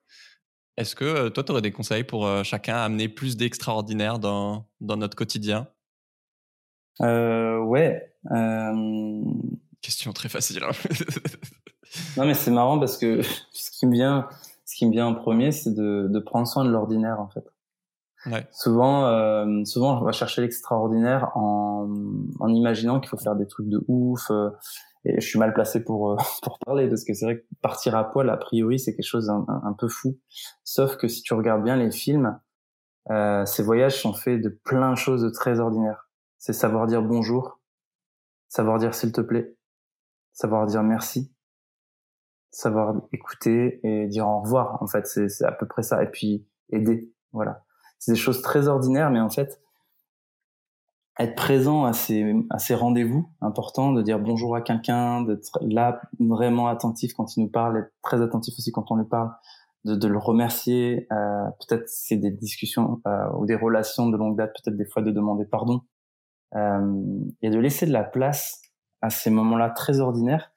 Est-ce 0.78 0.96
que 0.96 1.06
euh, 1.06 1.30
toi, 1.30 1.44
tu 1.44 1.52
aurais 1.52 1.62
des 1.62 1.72
conseils 1.72 2.04
pour 2.04 2.28
euh, 2.28 2.44
chacun 2.44 2.78
amener 2.78 3.10
plus 3.10 3.36
d'extraordinaire 3.36 4.20
dans, 4.20 4.66
dans 4.80 4.98
notre 4.98 5.16
quotidien? 5.16 5.68
Euh, 7.02 7.48
Ouais. 7.68 8.13
Euh... 8.32 9.24
Question 9.82 10.12
très 10.13 10.30
facile. 10.30 10.63
Hein. 10.63 10.72
non, 12.18 12.26
mais 12.26 12.34
c'est 12.34 12.52
marrant 12.52 12.80
parce 12.80 12.98
que 12.98 13.22
ce 13.52 13.72
qui 13.72 13.86
me 13.86 13.94
vient, 13.94 14.28
ce 14.66 14.76
qui 14.76 14.86
me 14.86 14.92
vient 14.92 15.08
en 15.08 15.16
premier, 15.16 15.52
c'est 15.52 15.74
de, 15.74 16.08
de 16.10 16.20
prendre 16.20 16.48
soin 16.48 16.66
de 16.66 16.70
l'ordinaire, 16.70 17.20
en 17.20 17.30
fait. 17.30 17.46
Ouais. 18.26 18.48
Souvent, 18.52 19.06
euh, 19.06 19.63
souvent, 19.63 20.02
on 20.02 20.04
va 20.04 20.12
chercher 20.12 20.42
l'extraordinaire 20.42 21.32
en, 21.36 21.88
en 22.40 22.48
imaginant 22.50 23.00
qu'il 23.00 23.10
faut 23.10 23.18
faire 23.18 23.36
des 23.36 23.48
trucs 23.48 23.70
de 23.70 23.84
ouf, 23.88 24.30
euh, 24.32 24.50
et 25.06 25.20
je 25.20 25.28
suis 25.28 25.40
mal 25.40 25.54
placé 25.54 25.84
pour 25.84 26.12
euh, 26.12 26.16
pour 26.44 26.60
parler 26.60 26.88
parce 26.88 27.04
que 27.04 27.14
c'est 27.14 27.26
vrai 27.26 27.40
que 27.40 27.46
partir 27.62 27.96
à 27.96 28.10
poil 28.10 28.30
a 28.30 28.38
priori 28.38 28.80
c'est 28.80 28.96
quelque 28.96 29.06
chose 29.06 29.28
d'un 29.28 29.46
un, 29.48 29.74
peu 29.74 29.88
fou. 29.88 30.18
Sauf 30.64 30.98
que 30.98 31.08
si 31.08 31.22
tu 31.22 31.34
regardes 31.34 31.64
bien 31.64 31.76
les 31.76 31.92
films 31.92 32.40
euh, 33.10 33.46
ces 33.46 33.64
voyages 33.64 34.02
sont 34.02 34.14
faits 34.14 34.42
de 34.42 34.50
plein 34.50 34.92
de 34.92 34.98
choses 34.98 35.32
très 35.34 35.60
ordinaires. 35.60 36.10
C'est 36.38 36.54
savoir 36.54 36.88
dire 36.88 37.02
bonjour 37.02 37.60
savoir 38.48 38.80
dire 38.80 38.94
s'il 38.94 39.12
te 39.12 39.22
plaît 39.22 39.56
savoir 40.34 40.66
dire 40.66 40.84
merci 40.84 41.34
savoir 42.52 42.96
écouter 43.12 43.80
et 43.84 44.08
dire 44.08 44.28
au 44.28 44.42
revoir 44.42 44.82
en 44.82 44.88
fait. 44.88 45.06
C'est 45.06 45.46
à 45.46 45.52
peu 45.52 45.68
près 45.68 45.84
ça. 45.84 46.02
Et 46.04 46.10
puis 46.10 46.48
aider 46.70 47.12
voilà. 47.32 47.64
C'est 48.00 48.14
des 48.14 48.18
choses 48.18 48.42
très 48.42 48.68
ordinaires 48.68 49.12
mais 49.12 49.20
en 49.20 49.30
fait 49.30 49.62
être 51.20 51.36
présent 51.36 51.86
à 51.86 51.94
ces, 51.94 52.36
à 52.50 52.60
ces 52.60 52.76
rendez-vous 52.76 53.30
importants, 53.42 53.92
de 53.92 54.02
dire 54.02 54.20
bonjour 54.20 54.56
à 54.56 54.62
quelqu'un, 54.62 55.22
d'être 55.22 55.60
là 55.62 56.02
vraiment 56.20 56.68
attentif 56.68 57.14
quand 57.14 57.36
il 57.36 57.44
nous 57.44 57.50
parle, 57.50 57.78
être 57.78 57.94
très 58.04 58.22
attentif 58.22 58.54
aussi 58.58 58.72
quand 58.72 58.92
on 58.92 58.98
lui 58.98 59.06
parle, 59.06 59.32
de, 59.86 59.96
de 59.96 60.08
le 60.08 60.18
remercier. 60.18 61.08
Euh, 61.12 61.46
peut-être 61.68 61.88
c'est 61.88 62.18
des 62.18 62.32
discussions 62.32 63.02
euh, 63.08 63.30
ou 63.38 63.46
des 63.46 63.56
relations 63.56 64.08
de 64.10 64.18
longue 64.18 64.38
date, 64.38 64.54
peut-être 64.64 64.78
des 64.78 64.86
fois 64.86 65.02
de 65.02 65.12
demander 65.12 65.46
pardon 65.46 65.82
euh, 66.56 67.02
et 67.42 67.50
de 67.50 67.58
laisser 67.58 67.86
de 67.86 67.94
la 67.94 68.04
place 68.04 68.62
à 69.02 69.10
ces 69.10 69.30
moments-là 69.30 69.70
très 69.72 70.00
ordinaires. 70.00 70.52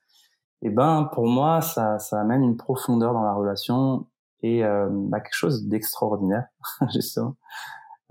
Et 0.63 0.67
eh 0.67 0.71
ben 0.71 1.09
pour 1.15 1.27
moi 1.27 1.63
ça, 1.63 1.99
ça 1.99 2.21
amène 2.21 2.43
une 2.43 2.59
profondeur 2.59 3.15
dans 3.15 3.23
la 3.23 3.33
relation 3.33 4.07
et 4.43 4.63
euh, 4.63 4.89
bah, 4.91 5.21
quelque 5.21 5.35
chose 5.35 5.67
d'extraordinaire 5.67 6.49
justement. 6.95 7.37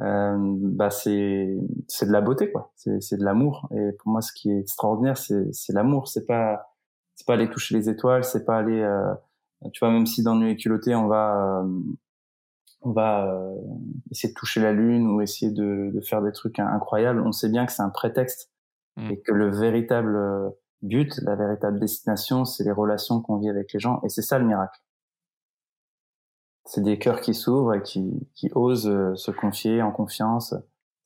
Euh, 0.01 0.37
bah 0.37 0.89
c'est 0.89 1.57
c'est 1.87 2.05
de 2.05 2.11
la 2.11 2.21
beauté 2.21 2.51
quoi. 2.51 2.71
C'est 2.75 3.01
c'est 3.01 3.17
de 3.17 3.23
l'amour. 3.23 3.67
Et 3.71 3.91
pour 3.99 4.11
moi 4.11 4.21
ce 4.21 4.31
qui 4.33 4.51
est 4.51 4.59
extraordinaire 4.59 5.17
c'est 5.17 5.51
c'est 5.51 5.73
l'amour. 5.73 6.07
C'est 6.07 6.25
pas 6.25 6.69
c'est 7.19 7.27
pas 7.27 7.33
aller 7.33 7.49
toucher 7.49 7.75
les 7.75 7.89
étoiles 7.89 8.23
c'est 8.23 8.45
pas 8.45 8.57
aller 8.57 8.81
euh, 8.81 9.13
tu 9.73 9.79
vois 9.79 9.91
même 9.91 10.05
si 10.05 10.23
dans 10.23 10.35
Nuit 10.35 10.51
et 10.51 10.55
culotté 10.55 10.95
on 10.95 11.07
va 11.07 11.61
euh, 11.61 11.79
on 12.81 12.93
va 12.93 13.25
euh, 13.25 13.55
essayer 14.09 14.29
de 14.29 14.37
toucher 14.39 14.61
la 14.61 14.71
lune 14.71 15.05
ou 15.05 15.19
essayer 15.19 15.51
de, 15.51 15.91
de 15.93 15.99
faire 15.99 16.21
des 16.21 16.31
trucs 16.31 16.59
incroyables 16.59 17.19
on 17.19 17.33
sait 17.33 17.49
bien 17.49 17.65
que 17.65 17.73
c'est 17.73 17.81
un 17.81 17.89
prétexte. 17.89 18.51
Mmh. 18.97 19.11
et 19.11 19.21
que 19.21 19.31
le 19.33 19.49
véritable 19.49 20.17
but 20.81 21.19
la 21.23 21.35
véritable 21.35 21.79
destination 21.79 22.45
c'est 22.45 22.63
les 22.63 22.71
relations 22.71 23.21
qu'on 23.21 23.37
vit 23.37 23.49
avec 23.49 23.73
les 23.73 23.79
gens. 23.79 23.99
Et 24.03 24.09
c'est 24.09 24.21
ça 24.21 24.39
le 24.39 24.45
miracle 24.45 24.79
c'est 26.69 26.83
des 26.83 26.99
cœurs 26.99 27.19
qui 27.19 27.33
s'ouvrent 27.33 27.73
et 27.73 27.81
qui, 27.81 28.27
qui 28.35 28.51
osent 28.53 28.87
euh, 28.87 29.15
se 29.15 29.31
confier 29.31 29.81
en 29.81 29.91
confiance. 29.91 30.53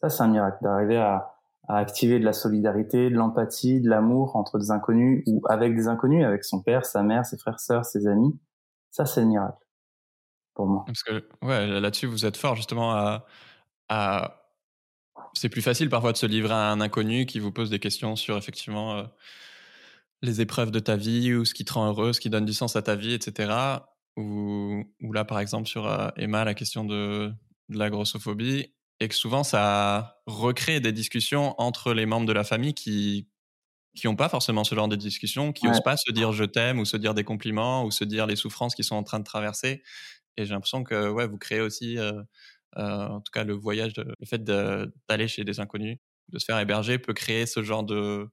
Ça, 0.02 0.10
c'est 0.10 0.22
un 0.22 0.28
miracle 0.28 0.58
d'arriver 0.62 0.98
à, 0.98 1.38
à 1.70 1.78
activer 1.78 2.20
de 2.20 2.26
la 2.26 2.34
solidarité, 2.34 3.10
de 3.10 3.16
l'empathie, 3.16 3.80
de 3.80 3.90
l'amour 3.90 4.36
entre 4.36 4.60
des 4.60 4.72
inconnus 4.72 5.24
ou 5.26 5.42
avec 5.48 5.74
des 5.74 5.88
inconnus, 5.88 6.26
avec 6.26 6.44
son 6.44 6.62
père, 6.62 6.86
sa 6.86 7.02
mère, 7.02 7.26
ses 7.26 7.38
frères, 7.38 7.62
sœurs, 7.62 7.86
ses 7.86 8.08
amis. 8.08 8.38
Ça, 8.92 9.06
c'est 9.06 9.22
le 9.22 9.28
miracle 9.28 9.66
pour 10.54 10.68
moi. 10.68 10.84
Parce 10.86 11.02
que 11.02 11.24
là-dessus, 11.42 12.08
vous 12.08 12.26
êtes 12.26 12.36
fort 12.36 12.58
justement 12.58 12.92
à, 12.92 13.26
à... 13.88 14.42
C'est 15.34 15.50
plus 15.50 15.62
facile 15.62 15.90
parfois 15.90 16.12
de 16.12 16.18
se 16.18 16.26
livrer 16.26 16.54
à 16.54 16.72
un 16.72 16.82
inconnu 16.82 17.26
qui 17.26 17.40
vous 17.40 17.54
pose 17.54 17.70
des 17.70 17.80
questions 17.80 18.18
sur 18.18 18.36
effectivement 18.36 18.98
euh, 18.98 19.04
les 20.22 20.42
épreuves 20.42 20.72
de 20.72 20.80
ta 20.80 20.98
vie 20.98 21.34
ou 21.34 21.46
ce 21.46 21.54
qui 21.54 21.64
te 21.64 21.72
rend 21.72 21.88
heureux, 21.88 22.12
ce 22.12 22.20
qui 22.20 22.30
donne 22.30 22.46
du 22.46 22.54
sens 22.54 22.76
à 22.76 22.82
ta 22.82 22.96
vie, 22.96 23.14
etc 23.14 23.80
ou, 24.18 24.86
là, 25.14 25.26
par 25.26 25.40
exemple, 25.40 25.68
sur 25.68 25.88
euh, 25.88 26.10
Emma, 26.18 26.44
la 26.44 26.54
question 26.54 26.86
de, 26.86 27.32
de, 27.70 27.78
la 27.78 27.90
grossophobie, 27.90 28.74
et 29.00 29.08
que 29.08 29.16
souvent, 29.16 29.44
ça 29.44 30.22
recrée 30.28 30.80
des 30.80 30.92
discussions 30.92 31.60
entre 31.60 31.94
les 31.94 32.06
membres 32.06 32.28
de 32.28 32.34
la 32.34 32.44
famille 32.44 32.74
qui 32.74 33.28
qui 33.96 34.08
n'ont 34.08 34.16
pas 34.16 34.30
forcément 34.30 34.64
ce 34.64 34.74
genre 34.74 34.88
de 34.88 34.96
discussions, 34.96 35.54
qui 35.54 35.68
n'osent 35.68 35.84
pas 35.84 35.98
se 35.98 36.12
dire 36.12 36.32
je 36.32 36.46
t'aime 36.46 36.80
ou 36.80 36.86
se 36.86 36.98
dire 36.98 37.14
des 37.14 37.24
compliments 37.24 37.86
ou 37.86 37.92
se 37.92 38.04
dire 38.04 38.26
les 38.26 38.36
souffrances 38.36 38.74
qu'ils 38.74 38.86
sont 38.86 38.96
en 38.96 39.04
train 39.04 39.20
de 39.20 39.24
traverser. 39.24 39.84
Et 40.36 40.46
j'ai 40.46 40.54
l'impression 40.54 40.84
que 40.84 41.10
ouais, 41.10 41.28
vous 41.28 41.38
créez 41.38 41.62
aussi, 41.62 42.00
euh, 42.00 42.12
euh, 42.78 43.08
en 43.08 43.22
tout 43.22 43.32
cas, 43.32 43.44
le 43.44 43.54
voyage, 43.54 43.94
le 43.96 44.26
fait 44.26 44.44
d'aller 44.44 45.28
chez 45.28 45.44
des 45.44 45.60
inconnus, 45.60 45.98
de 46.30 46.40
se 46.40 46.46
faire 46.46 46.58
héberger 46.60 46.98
peut 46.98 47.14
créer 47.14 47.46
ce 47.46 47.62
genre 47.62 47.84
de, 47.84 48.28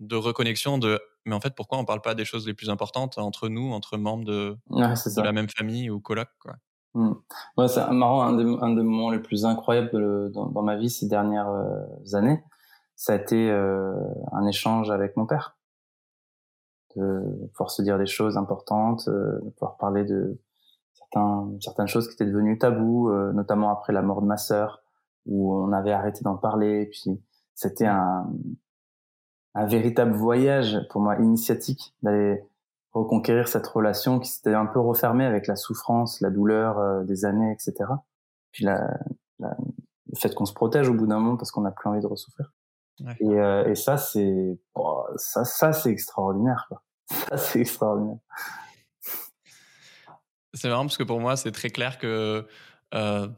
de 0.00 0.16
reconnexion 0.16 0.78
de 0.78 1.00
mais 1.24 1.34
en 1.34 1.40
fait 1.40 1.54
pourquoi 1.54 1.78
on 1.78 1.84
parle 1.84 2.00
pas 2.00 2.14
des 2.14 2.24
choses 2.24 2.46
les 2.46 2.54
plus 2.54 2.70
importantes 2.70 3.18
entre 3.18 3.48
nous 3.48 3.72
entre 3.72 3.96
membres 3.96 4.24
de, 4.24 4.56
de 4.70 5.22
la 5.22 5.32
même 5.32 5.48
famille 5.48 5.90
ou 5.90 6.00
coloc 6.00 6.28
quoi? 6.40 6.54
Mmh. 6.94 7.12
ouais, 7.58 7.68
c'est 7.68 7.86
marrant 7.90 8.22
un 8.22 8.32
des, 8.32 8.44
un 8.44 8.70
des, 8.70 8.82
moments 8.82 9.10
les 9.10 9.18
plus 9.18 9.44
incroyables 9.44 10.32
dans, 10.32 10.46
dans 10.46 10.62
ma 10.62 10.76
vie 10.76 10.88
ces 10.88 11.06
dernières 11.06 11.50
euh, 11.50 12.16
années 12.16 12.42
ça 12.96 13.12
a 13.12 13.16
été 13.16 13.50
euh, 13.50 13.94
un 14.32 14.44
échange 14.46 14.90
avec 14.90 15.16
mon 15.16 15.24
père. 15.24 15.56
De 16.96 17.46
pouvoir 17.52 17.70
se 17.70 17.82
dire 17.82 17.96
des 17.96 18.06
choses 18.06 18.36
importantes 18.36 19.06
euh, 19.06 19.38
de 19.44 19.50
pouvoir 19.50 19.76
parler 19.76 20.04
de 20.04 20.40
certains, 20.94 21.48
certaines 21.60 21.86
choses 21.86 22.08
qui 22.08 22.14
étaient 22.14 22.26
devenues 22.26 22.58
tabous 22.58 23.12
notamment 23.34 23.70
après 23.70 23.92
la 23.92 24.02
mort 24.02 24.22
de 24.22 24.26
ma 24.26 24.38
sœur 24.38 24.82
où 25.26 25.54
on 25.54 25.72
avait 25.72 25.92
arrêté 25.92 26.24
d'en 26.24 26.36
parler 26.36 26.82
et 26.82 26.86
puis 26.86 27.22
c'était 27.54 27.86
un 27.86 28.26
un 29.54 29.66
véritable 29.66 30.12
voyage 30.12 30.78
pour 30.90 31.00
moi 31.00 31.16
initiatique 31.16 31.94
d'aller 32.02 32.42
reconquérir 32.92 33.48
cette 33.48 33.66
relation 33.66 34.18
qui 34.18 34.30
s'était 34.30 34.54
un 34.54 34.66
peu 34.66 34.80
refermée 34.80 35.24
avec 35.24 35.46
la 35.46 35.56
souffrance, 35.56 36.20
la 36.20 36.30
douleur 36.30 36.78
euh, 36.78 37.04
des 37.04 37.24
années, 37.24 37.52
etc. 37.52 37.90
Puis 38.52 38.64
la, 38.64 38.98
la, 39.38 39.56
le 40.08 40.18
fait 40.18 40.34
qu'on 40.34 40.46
se 40.46 40.54
protège 40.54 40.88
au 40.88 40.94
bout 40.94 41.06
d'un 41.06 41.18
moment 41.18 41.36
parce 41.36 41.50
qu'on 41.50 41.60
n'a 41.62 41.70
plus 41.70 41.88
envie 41.88 42.00
de 42.00 42.06
ressouffrir. 42.06 42.52
Ouais. 43.00 43.16
Et, 43.20 43.28
euh, 43.28 43.68
et, 43.68 43.74
ça, 43.74 43.96
c'est 43.96 44.58
oh, 44.74 45.04
ça, 45.16 45.44
ça 45.44 45.72
c'est 45.72 45.90
extraordinaire. 45.90 46.66
Quoi. 46.68 46.82
Ça, 47.30 47.38
c'est 47.38 47.60
extraordinaire. 47.60 48.18
C'est 50.52 50.68
marrant 50.68 50.82
parce 50.82 50.98
que 50.98 51.04
pour 51.04 51.20
moi, 51.20 51.36
c'est 51.36 51.52
très 51.52 51.70
clair 51.70 51.96
que 51.98 52.46
euh, 52.94 53.28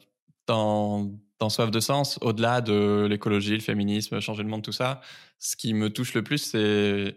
dans 0.49 1.11
dans 1.41 1.49
Soif 1.49 1.71
de 1.71 1.81
sens, 1.81 2.19
au-delà 2.21 2.61
de 2.61 3.07
l'écologie, 3.09 3.55
le 3.55 3.61
féminisme, 3.61 4.21
changer 4.21 4.43
le 4.43 4.49
monde, 4.49 4.63
tout 4.63 4.73
ça, 4.73 5.01
ce 5.39 5.57
qui 5.57 5.73
me 5.73 5.91
touche 5.91 6.13
le 6.15 6.23
plus, 6.23 6.39
c'est 6.39 7.17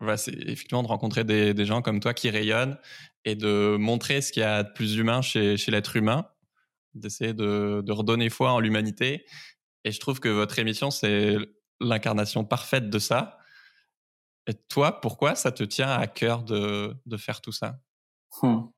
effectivement 0.00 0.82
de 0.82 0.88
rencontrer 0.88 1.24
des, 1.24 1.64
gens 1.64 1.80
comme 1.80 2.00
toi 2.00 2.12
qui 2.14 2.28
rayonnent 2.30 2.76
et 3.24 3.36
de 3.36 3.76
montrer 3.78 4.20
ce 4.20 4.32
qu'il 4.32 4.42
y 4.42 4.44
a 4.44 4.64
de 4.64 4.72
plus 4.72 4.96
humain 4.96 5.22
chez, 5.22 5.56
l'être 5.68 5.96
humain, 5.96 6.26
d'essayer 6.94 7.32
de, 7.32 7.90
redonner 7.90 8.28
foi 8.28 8.52
en 8.52 8.60
l'humanité. 8.60 9.24
Et 9.84 9.92
je 9.92 10.00
trouve 10.00 10.18
que 10.18 10.28
votre 10.28 10.58
émission, 10.58 10.90
c'est 10.90 11.36
l'incarnation 11.80 12.44
parfaite 12.44 12.90
de 12.90 12.98
ça. 12.98 13.38
Et 14.46 14.54
toi, 14.54 15.00
pourquoi 15.00 15.36
ça 15.36 15.52
te 15.52 15.62
tient 15.62 15.90
à 15.90 16.06
cœur 16.08 16.42
de, 16.42 16.96
faire 17.16 17.40
tout 17.40 17.52
ça? 17.52 17.78
Hum. 18.42 18.73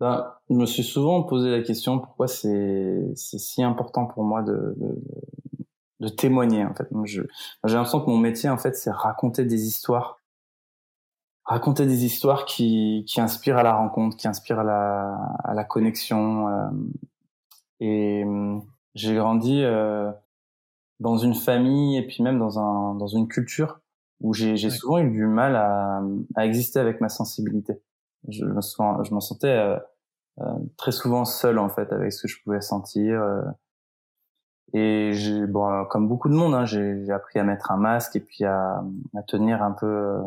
Ben, 0.00 0.34
je 0.50 0.54
me 0.54 0.66
suis 0.66 0.82
souvent 0.84 1.22
posé 1.22 1.50
la 1.50 1.62
question 1.62 1.98
pourquoi 1.98 2.28
c'est 2.28 3.12
si 3.14 3.62
important 3.62 4.06
pour 4.06 4.24
moi 4.24 4.42
de, 4.42 4.74
de, 4.76 5.02
de 6.00 6.08
témoigner 6.08 6.64
en 6.64 6.74
fait. 6.74 6.88
J'ai 7.04 7.22
l'impression 7.64 8.00
que 8.00 8.10
mon 8.10 8.18
métier 8.18 8.50
en 8.50 8.58
fait 8.58 8.76
c'est 8.76 8.90
raconter 8.90 9.44
des 9.46 9.66
histoires, 9.66 10.20
raconter 11.44 11.86
des 11.86 12.04
histoires 12.04 12.44
qui, 12.44 13.04
qui 13.08 13.22
inspirent 13.22 13.56
à 13.56 13.62
la 13.62 13.74
rencontre, 13.74 14.18
qui 14.18 14.28
inspirent 14.28 14.60
à 14.60 14.64
la, 14.64 15.14
à 15.44 15.54
la 15.54 15.64
connexion. 15.64 16.48
Euh, 16.48 16.68
et 17.80 18.22
hum, 18.24 18.64
j'ai 18.94 19.14
grandi 19.14 19.62
euh, 19.62 20.12
dans 21.00 21.16
une 21.16 21.34
famille 21.34 21.96
et 21.96 22.06
puis 22.06 22.22
même 22.22 22.38
dans 22.38 22.58
un 22.58 22.94
dans 22.96 23.06
une 23.06 23.28
culture 23.28 23.80
où 24.20 24.34
j'ai 24.34 24.56
souvent 24.70 24.98
eu 24.98 25.10
du 25.10 25.26
mal 25.26 25.56
à, 25.56 26.02
à 26.34 26.46
exister 26.46 26.80
avec 26.80 27.00
ma 27.00 27.08
sensibilité 27.08 27.80
je 28.28 28.44
me 28.44 28.60
je 29.04 29.14
m'en 29.14 29.20
sentais 29.20 29.48
euh, 29.48 29.78
euh, 30.40 30.58
très 30.76 30.92
souvent 30.92 31.24
seul 31.24 31.58
en 31.58 31.68
fait 31.68 31.92
avec 31.92 32.12
ce 32.12 32.22
que 32.22 32.28
je 32.28 32.42
pouvais 32.42 32.60
sentir. 32.60 33.20
Euh. 33.20 33.42
et 34.72 35.12
j'ai, 35.12 35.46
bon, 35.46 35.84
comme 35.86 36.08
beaucoup 36.08 36.28
de 36.28 36.34
monde, 36.34 36.54
hein, 36.54 36.64
j'ai 36.64 37.10
appris 37.10 37.38
à 37.38 37.44
mettre 37.44 37.70
un 37.70 37.76
masque 37.76 38.16
et 38.16 38.20
puis 38.20 38.44
à, 38.44 38.82
à 39.16 39.22
tenir 39.26 39.62
un 39.62 39.72
peu 39.72 40.18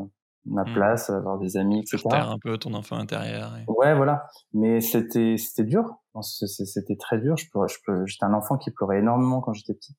ma 0.46 0.64
mmh. 0.64 0.74
place, 0.74 1.10
avoir 1.10 1.38
des 1.38 1.58
amis, 1.58 1.80
etc. 1.80 2.00
Faire 2.10 2.32
un 2.32 2.40
peu 2.40 2.58
ton 2.58 2.74
enfant 2.74 2.98
intérieur. 2.98 3.52
Ouais, 3.68 3.94
voilà. 3.94 4.28
Mais 4.54 4.82
c'était 4.82 5.36
c'était 5.38 5.64
dur. 5.64 5.96
C'était 6.22 6.96
très 6.96 7.20
dur. 7.20 7.38
Je 7.38 7.46
je 7.46 8.06
j'étais 8.06 8.26
un 8.26 8.34
enfant 8.34 8.58
qui 8.58 8.72
pleurait 8.72 9.00
énormément 9.00 9.42
quand 9.42 9.54
j'étais 9.54 9.74
petit, 9.74 9.96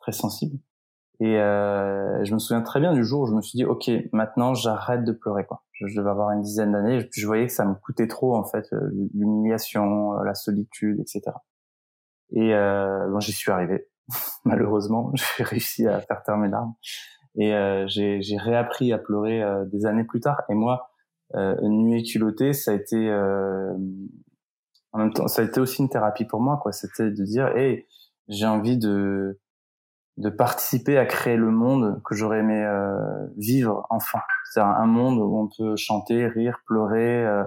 très 0.00 0.12
sensible. 0.12 0.58
Et 1.20 1.38
euh, 1.38 2.24
je 2.24 2.34
me 2.34 2.38
souviens 2.38 2.62
très 2.62 2.80
bien 2.80 2.92
du 2.92 3.04
jour 3.04 3.22
où 3.22 3.26
je 3.26 3.32
me 3.32 3.40
suis 3.42 3.56
dit, 3.56 3.64
ok, 3.64 3.90
maintenant 4.12 4.54
j'arrête 4.54 5.04
de 5.04 5.12
pleurer. 5.12 5.46
Quoi. 5.46 5.62
Je, 5.72 5.86
devais 5.96 6.10
avoir 6.10 6.30
une 6.32 6.42
dizaine 6.42 6.72
d'années. 6.72 7.08
Je, 7.12 7.26
voyais 7.26 7.46
que 7.46 7.52
ça 7.52 7.64
me 7.64 7.74
coûtait 7.74 8.08
trop 8.08 8.34
en 8.36 8.44
fait, 8.44 8.66
euh, 8.72 8.90
l'humiliation, 9.14 10.18
euh, 10.18 10.24
la 10.24 10.34
solitude, 10.34 10.98
etc. 11.00 11.22
Et 12.32 12.54
euh, 12.54 13.08
bon, 13.08 13.20
j'y 13.20 13.32
suis 13.32 13.52
arrivé. 13.52 13.88
Malheureusement, 14.44 15.12
j'ai 15.36 15.44
réussi 15.44 15.86
à 15.86 16.00
faire 16.00 16.22
taire 16.22 16.38
mes 16.38 16.48
larmes. 16.48 16.74
Et 17.36 17.54
euh, 17.54 17.86
j'ai 17.88 18.36
réappris 18.36 18.92
à 18.92 18.98
pleurer 18.98 19.42
euh, 19.42 19.64
des 19.64 19.86
années 19.86 20.04
plus 20.04 20.20
tard. 20.20 20.42
Et 20.48 20.54
moi, 20.54 20.90
euh, 21.34 21.56
nuit 21.62 22.02
culottée, 22.02 22.52
ça 22.52 22.72
a 22.72 22.74
été 22.74 23.10
en 24.94 24.98
même 24.98 25.12
temps, 25.14 25.26
ça 25.26 25.40
a 25.40 25.44
été 25.46 25.58
aussi 25.58 25.80
une 25.80 25.88
thérapie 25.88 26.26
pour 26.26 26.40
moi. 26.40 26.58
quoi. 26.62 26.72
C'était 26.72 27.10
de 27.10 27.24
dire, 27.24 27.56
hey, 27.56 27.86
j'ai 28.28 28.46
envie 28.46 28.76
de 28.76 29.40
de 30.18 30.28
participer 30.28 30.98
à 30.98 31.06
créer 31.06 31.36
le 31.36 31.50
monde 31.50 32.00
que 32.04 32.14
j'aurais 32.14 32.40
aimé 32.40 32.62
euh, 32.62 33.26
vivre 33.36 33.86
enfin. 33.90 34.20
C'est 34.52 34.60
un 34.60 34.86
monde 34.86 35.18
où 35.18 35.38
on 35.38 35.48
peut 35.48 35.76
chanter, 35.76 36.26
rire, 36.26 36.60
pleurer, 36.66 37.24
euh, 37.24 37.44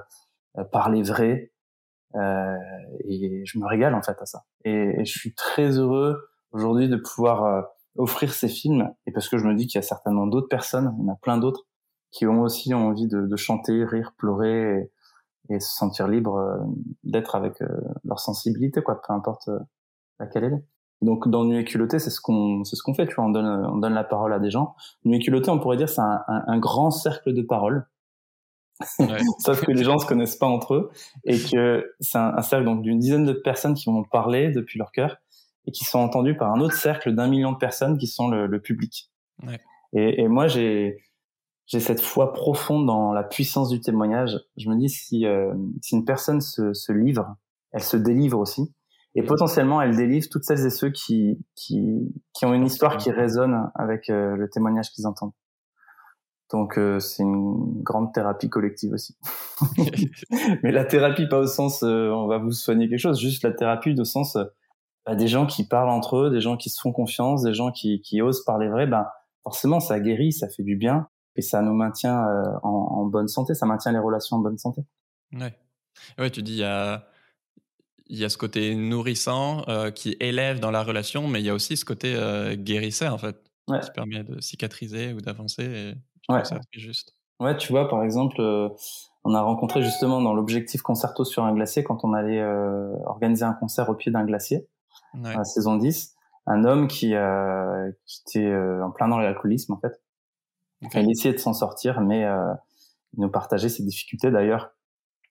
euh, 0.57 0.63
parler 0.63 1.03
vrai. 1.03 1.51
Euh, 2.15 2.55
et 3.03 3.43
je 3.45 3.59
me 3.59 3.65
régale 3.65 3.93
en 3.93 4.01
fait 4.01 4.17
à 4.21 4.25
ça. 4.25 4.43
Et, 4.63 5.03
je 5.03 5.11
suis 5.11 5.33
très 5.33 5.77
heureux 5.77 6.29
aujourd'hui 6.51 6.87
de 6.87 6.95
pouvoir 6.95 7.43
euh, 7.43 7.61
offrir 7.97 8.33
ces 8.33 8.47
films. 8.47 8.93
Et 9.05 9.11
parce 9.11 9.27
que 9.27 9.37
je 9.37 9.45
me 9.45 9.53
dis 9.53 9.67
qu'il 9.67 9.79
y 9.79 9.83
a 9.83 9.87
certainement 9.87 10.27
d'autres 10.27 10.47
personnes, 10.47 10.95
il 10.97 11.05
y 11.05 11.09
en 11.09 11.13
a 11.13 11.17
plein 11.17 11.37
d'autres, 11.37 11.67
qui 12.11 12.25
ont 12.25 12.41
aussi 12.41 12.73
envie 12.73 13.07
de, 13.07 13.21
de 13.21 13.35
chanter, 13.35 13.83
rire, 13.83 14.13
pleurer 14.17 14.89
et, 15.49 15.59
se 15.59 15.75
sentir 15.75 16.07
libre 16.07 16.57
d'être 17.03 17.35
avec 17.35 17.59
leur 18.03 18.19
sensibilité, 18.19 18.81
quoi, 18.81 18.99
peu 18.99 19.13
importe 19.13 19.47
laquelle 20.19 20.45
elle 20.45 20.53
est. 20.53 20.65
Donc 21.05 21.29
dans 21.29 21.45
Nuit 21.45 21.63
culotté, 21.65 21.99
c'est 21.99 22.09
ce 22.09 22.19
qu'on 22.19 22.63
c'est 22.63 22.75
ce 22.75 22.81
qu'on 22.81 22.95
fait, 22.95 23.05
tu 23.05 23.13
vois, 23.13 23.25
on 23.25 23.29
donne 23.29 23.45
on 23.45 23.77
donne 23.77 23.93
la 23.93 24.03
parole 24.03 24.33
à 24.33 24.39
des 24.39 24.49
gens. 24.49 24.75
Nuit 25.05 25.19
culotté, 25.19 25.51
on 25.51 25.59
pourrait 25.59 25.77
dire 25.77 25.87
c'est 25.87 26.01
un, 26.01 26.23
un, 26.27 26.57
grand 26.57 26.89
cercle 26.89 27.31
de 27.31 27.43
parole. 27.43 27.87
Ouais. 28.97 29.19
Sauf 29.39 29.63
que 29.63 29.71
les 29.71 29.83
gens 29.83 29.99
se 29.99 30.07
connaissent 30.07 30.35
pas 30.35 30.47
entre 30.47 30.73
eux 30.73 30.89
et 31.23 31.37
que 31.37 31.93
c'est 31.99 32.17
un, 32.17 32.41
cercle 32.41 32.65
donc 32.65 32.81
d'une 32.81 32.97
dizaine 32.97 33.23
de 33.23 33.33
personnes 33.33 33.75
qui 33.75 33.85
vont 33.85 34.03
parler 34.03 34.49
depuis 34.49 34.79
leur 34.79 34.91
cœur 34.91 35.17
et 35.67 35.71
qui 35.71 35.85
sont 35.85 35.99
entendues 35.99 36.35
par 36.35 36.51
un 36.51 36.59
autre 36.59 36.75
cercle 36.75 37.13
d'un 37.13 37.27
million 37.27 37.51
de 37.51 37.57
personnes 37.57 37.99
qui 37.99 38.07
sont 38.07 38.27
le, 38.27 38.47
le 38.47 38.59
public. 38.59 39.11
Ouais. 39.45 39.59
Et, 39.93 40.23
et, 40.23 40.27
moi 40.27 40.47
j'ai 40.47 41.03
j'ai 41.67 41.79
cette 41.79 42.01
foi 42.01 42.33
profonde 42.33 42.87
dans 42.87 43.13
la 43.13 43.23
puissance 43.23 43.69
du 43.69 43.79
témoignage. 43.79 44.39
Je 44.57 44.69
me 44.69 44.75
dis 44.75 44.89
si 44.89 45.27
euh, 45.27 45.53
si 45.81 45.95
une 45.95 46.05
personne 46.05 46.41
se, 46.41 46.73
se 46.73 46.91
livre, 46.91 47.35
elle 47.71 47.83
se 47.83 47.95
délivre 47.95 48.39
aussi 48.39 48.73
Et 49.15 49.23
potentiellement, 49.23 49.81
elle 49.81 49.95
délivre 49.95 50.27
toutes 50.29 50.43
celles 50.43 50.65
et 50.65 50.69
ceux 50.69 50.89
qui, 50.89 51.39
qui, 51.55 52.13
qui 52.33 52.45
ont 52.45 52.53
une 52.53 52.65
histoire 52.65 52.97
qui 52.97 53.11
résonne 53.11 53.71
avec 53.73 54.09
euh, 54.09 54.35
le 54.35 54.49
témoignage 54.49 54.91
qu'ils 54.91 55.07
entendent. 55.07 55.31
Donc 56.51 56.77
euh, 56.77 56.99
c'est 56.99 57.23
une 57.23 57.81
grande 57.81 58.13
thérapie 58.13 58.49
collective 58.49 58.91
aussi. 58.91 59.17
Mais 60.63 60.71
la 60.71 60.83
thérapie 60.83 61.27
pas 61.27 61.39
au 61.39 61.47
sens 61.47 61.81
euh, 61.81 62.09
on 62.09 62.27
va 62.27 62.37
vous 62.37 62.51
soigner 62.51 62.89
quelque 62.89 62.99
chose, 62.99 63.19
juste 63.19 63.43
la 63.43 63.51
thérapie 63.51 63.95
au 63.97 64.03
sens 64.03 64.37
bah, 65.05 65.15
des 65.15 65.27
gens 65.27 65.47
qui 65.47 65.65
parlent 65.65 65.89
entre 65.89 66.17
eux, 66.17 66.29
des 66.29 66.41
gens 66.41 66.57
qui 66.57 66.69
se 66.69 66.79
font 66.79 66.91
confiance, 66.91 67.41
des 67.41 67.53
gens 67.53 67.71
qui, 67.71 68.01
qui 68.01 68.21
osent 68.21 68.43
parler 68.43 68.67
vrai. 68.67 68.85
Ben 68.85 69.07
forcément 69.43 69.79
ça 69.79 69.99
guérit, 69.99 70.33
ça 70.33 70.49
fait 70.49 70.63
du 70.63 70.75
bien 70.75 71.07
et 71.35 71.41
ça 71.41 71.61
nous 71.61 71.73
maintient 71.73 72.21
en, 72.63 72.69
en, 72.69 73.05
bonne 73.05 73.27
santé, 73.27 73.53
ça 73.53 73.65
maintient 73.65 73.91
les 73.91 73.99
relations 73.99 74.37
en 74.37 74.39
bonne 74.39 74.57
santé. 74.57 74.81
Ouais. 75.33 75.57
Ouais, 76.19 76.29
tu 76.29 76.43
dis 76.43 76.53
il 76.53 76.59
y 76.59 76.63
a 76.63 77.05
il 78.07 78.19
y 78.19 78.25
a 78.25 78.29
ce 78.29 78.37
côté 78.37 78.75
nourrissant 78.75 79.63
euh, 79.67 79.91
qui 79.91 80.15
élève 80.19 80.59
dans 80.59 80.71
la 80.71 80.83
relation, 80.83 81.27
mais 81.27 81.39
il 81.39 81.45
y 81.45 81.49
a 81.49 81.53
aussi 81.53 81.77
ce 81.77 81.85
côté 81.85 82.15
euh, 82.15 82.55
guérisseur 82.55 83.13
en 83.13 83.17
fait, 83.17 83.35
qui 83.67 83.91
permet 83.93 84.23
de 84.23 84.39
cicatriser 84.41 85.13
ou 85.13 85.21
d'avancer. 85.21 85.95
Ouais. 86.29 86.43
Ça 86.45 86.59
juste. 86.73 87.15
Ouais, 87.39 87.57
tu 87.57 87.71
vois, 87.71 87.89
par 87.89 88.03
exemple, 88.03 88.39
euh, 88.39 88.69
on 89.23 89.33
a 89.33 89.41
rencontré 89.41 89.81
justement 89.81 90.21
dans 90.21 90.33
l'objectif 90.33 90.81
concerto 90.81 91.25
sur 91.25 91.43
un 91.43 91.53
glacier 91.53 91.83
quand 91.83 92.03
on 92.03 92.13
allait 92.13 92.43
organiser 93.05 93.43
un 93.43 93.53
concert 93.53 93.89
au 93.89 93.95
pied 93.95 94.11
d'un 94.11 94.23
glacier, 94.23 94.67
à 95.23 95.37
la 95.37 95.43
saison 95.43 95.75
10, 95.75 96.15
un 96.45 96.63
homme 96.63 96.87
qui, 96.87 97.13
qui 98.05 98.21
était 98.27 98.55
en 98.55 98.91
plein 98.91 99.07
dans 99.07 99.17
l'alcoolisme 99.17 99.73
en 99.73 99.79
fait. 99.79 100.01
Il 100.93 101.09
essayait 101.09 101.33
de 101.33 101.39
s'en 101.39 101.53
sortir, 101.53 102.01
mais 102.01 102.21
il 102.21 103.21
nous 103.21 103.29
partageait 103.29 103.69
ses 103.69 103.83
difficultés. 103.83 104.29
D'ailleurs, 104.29 104.75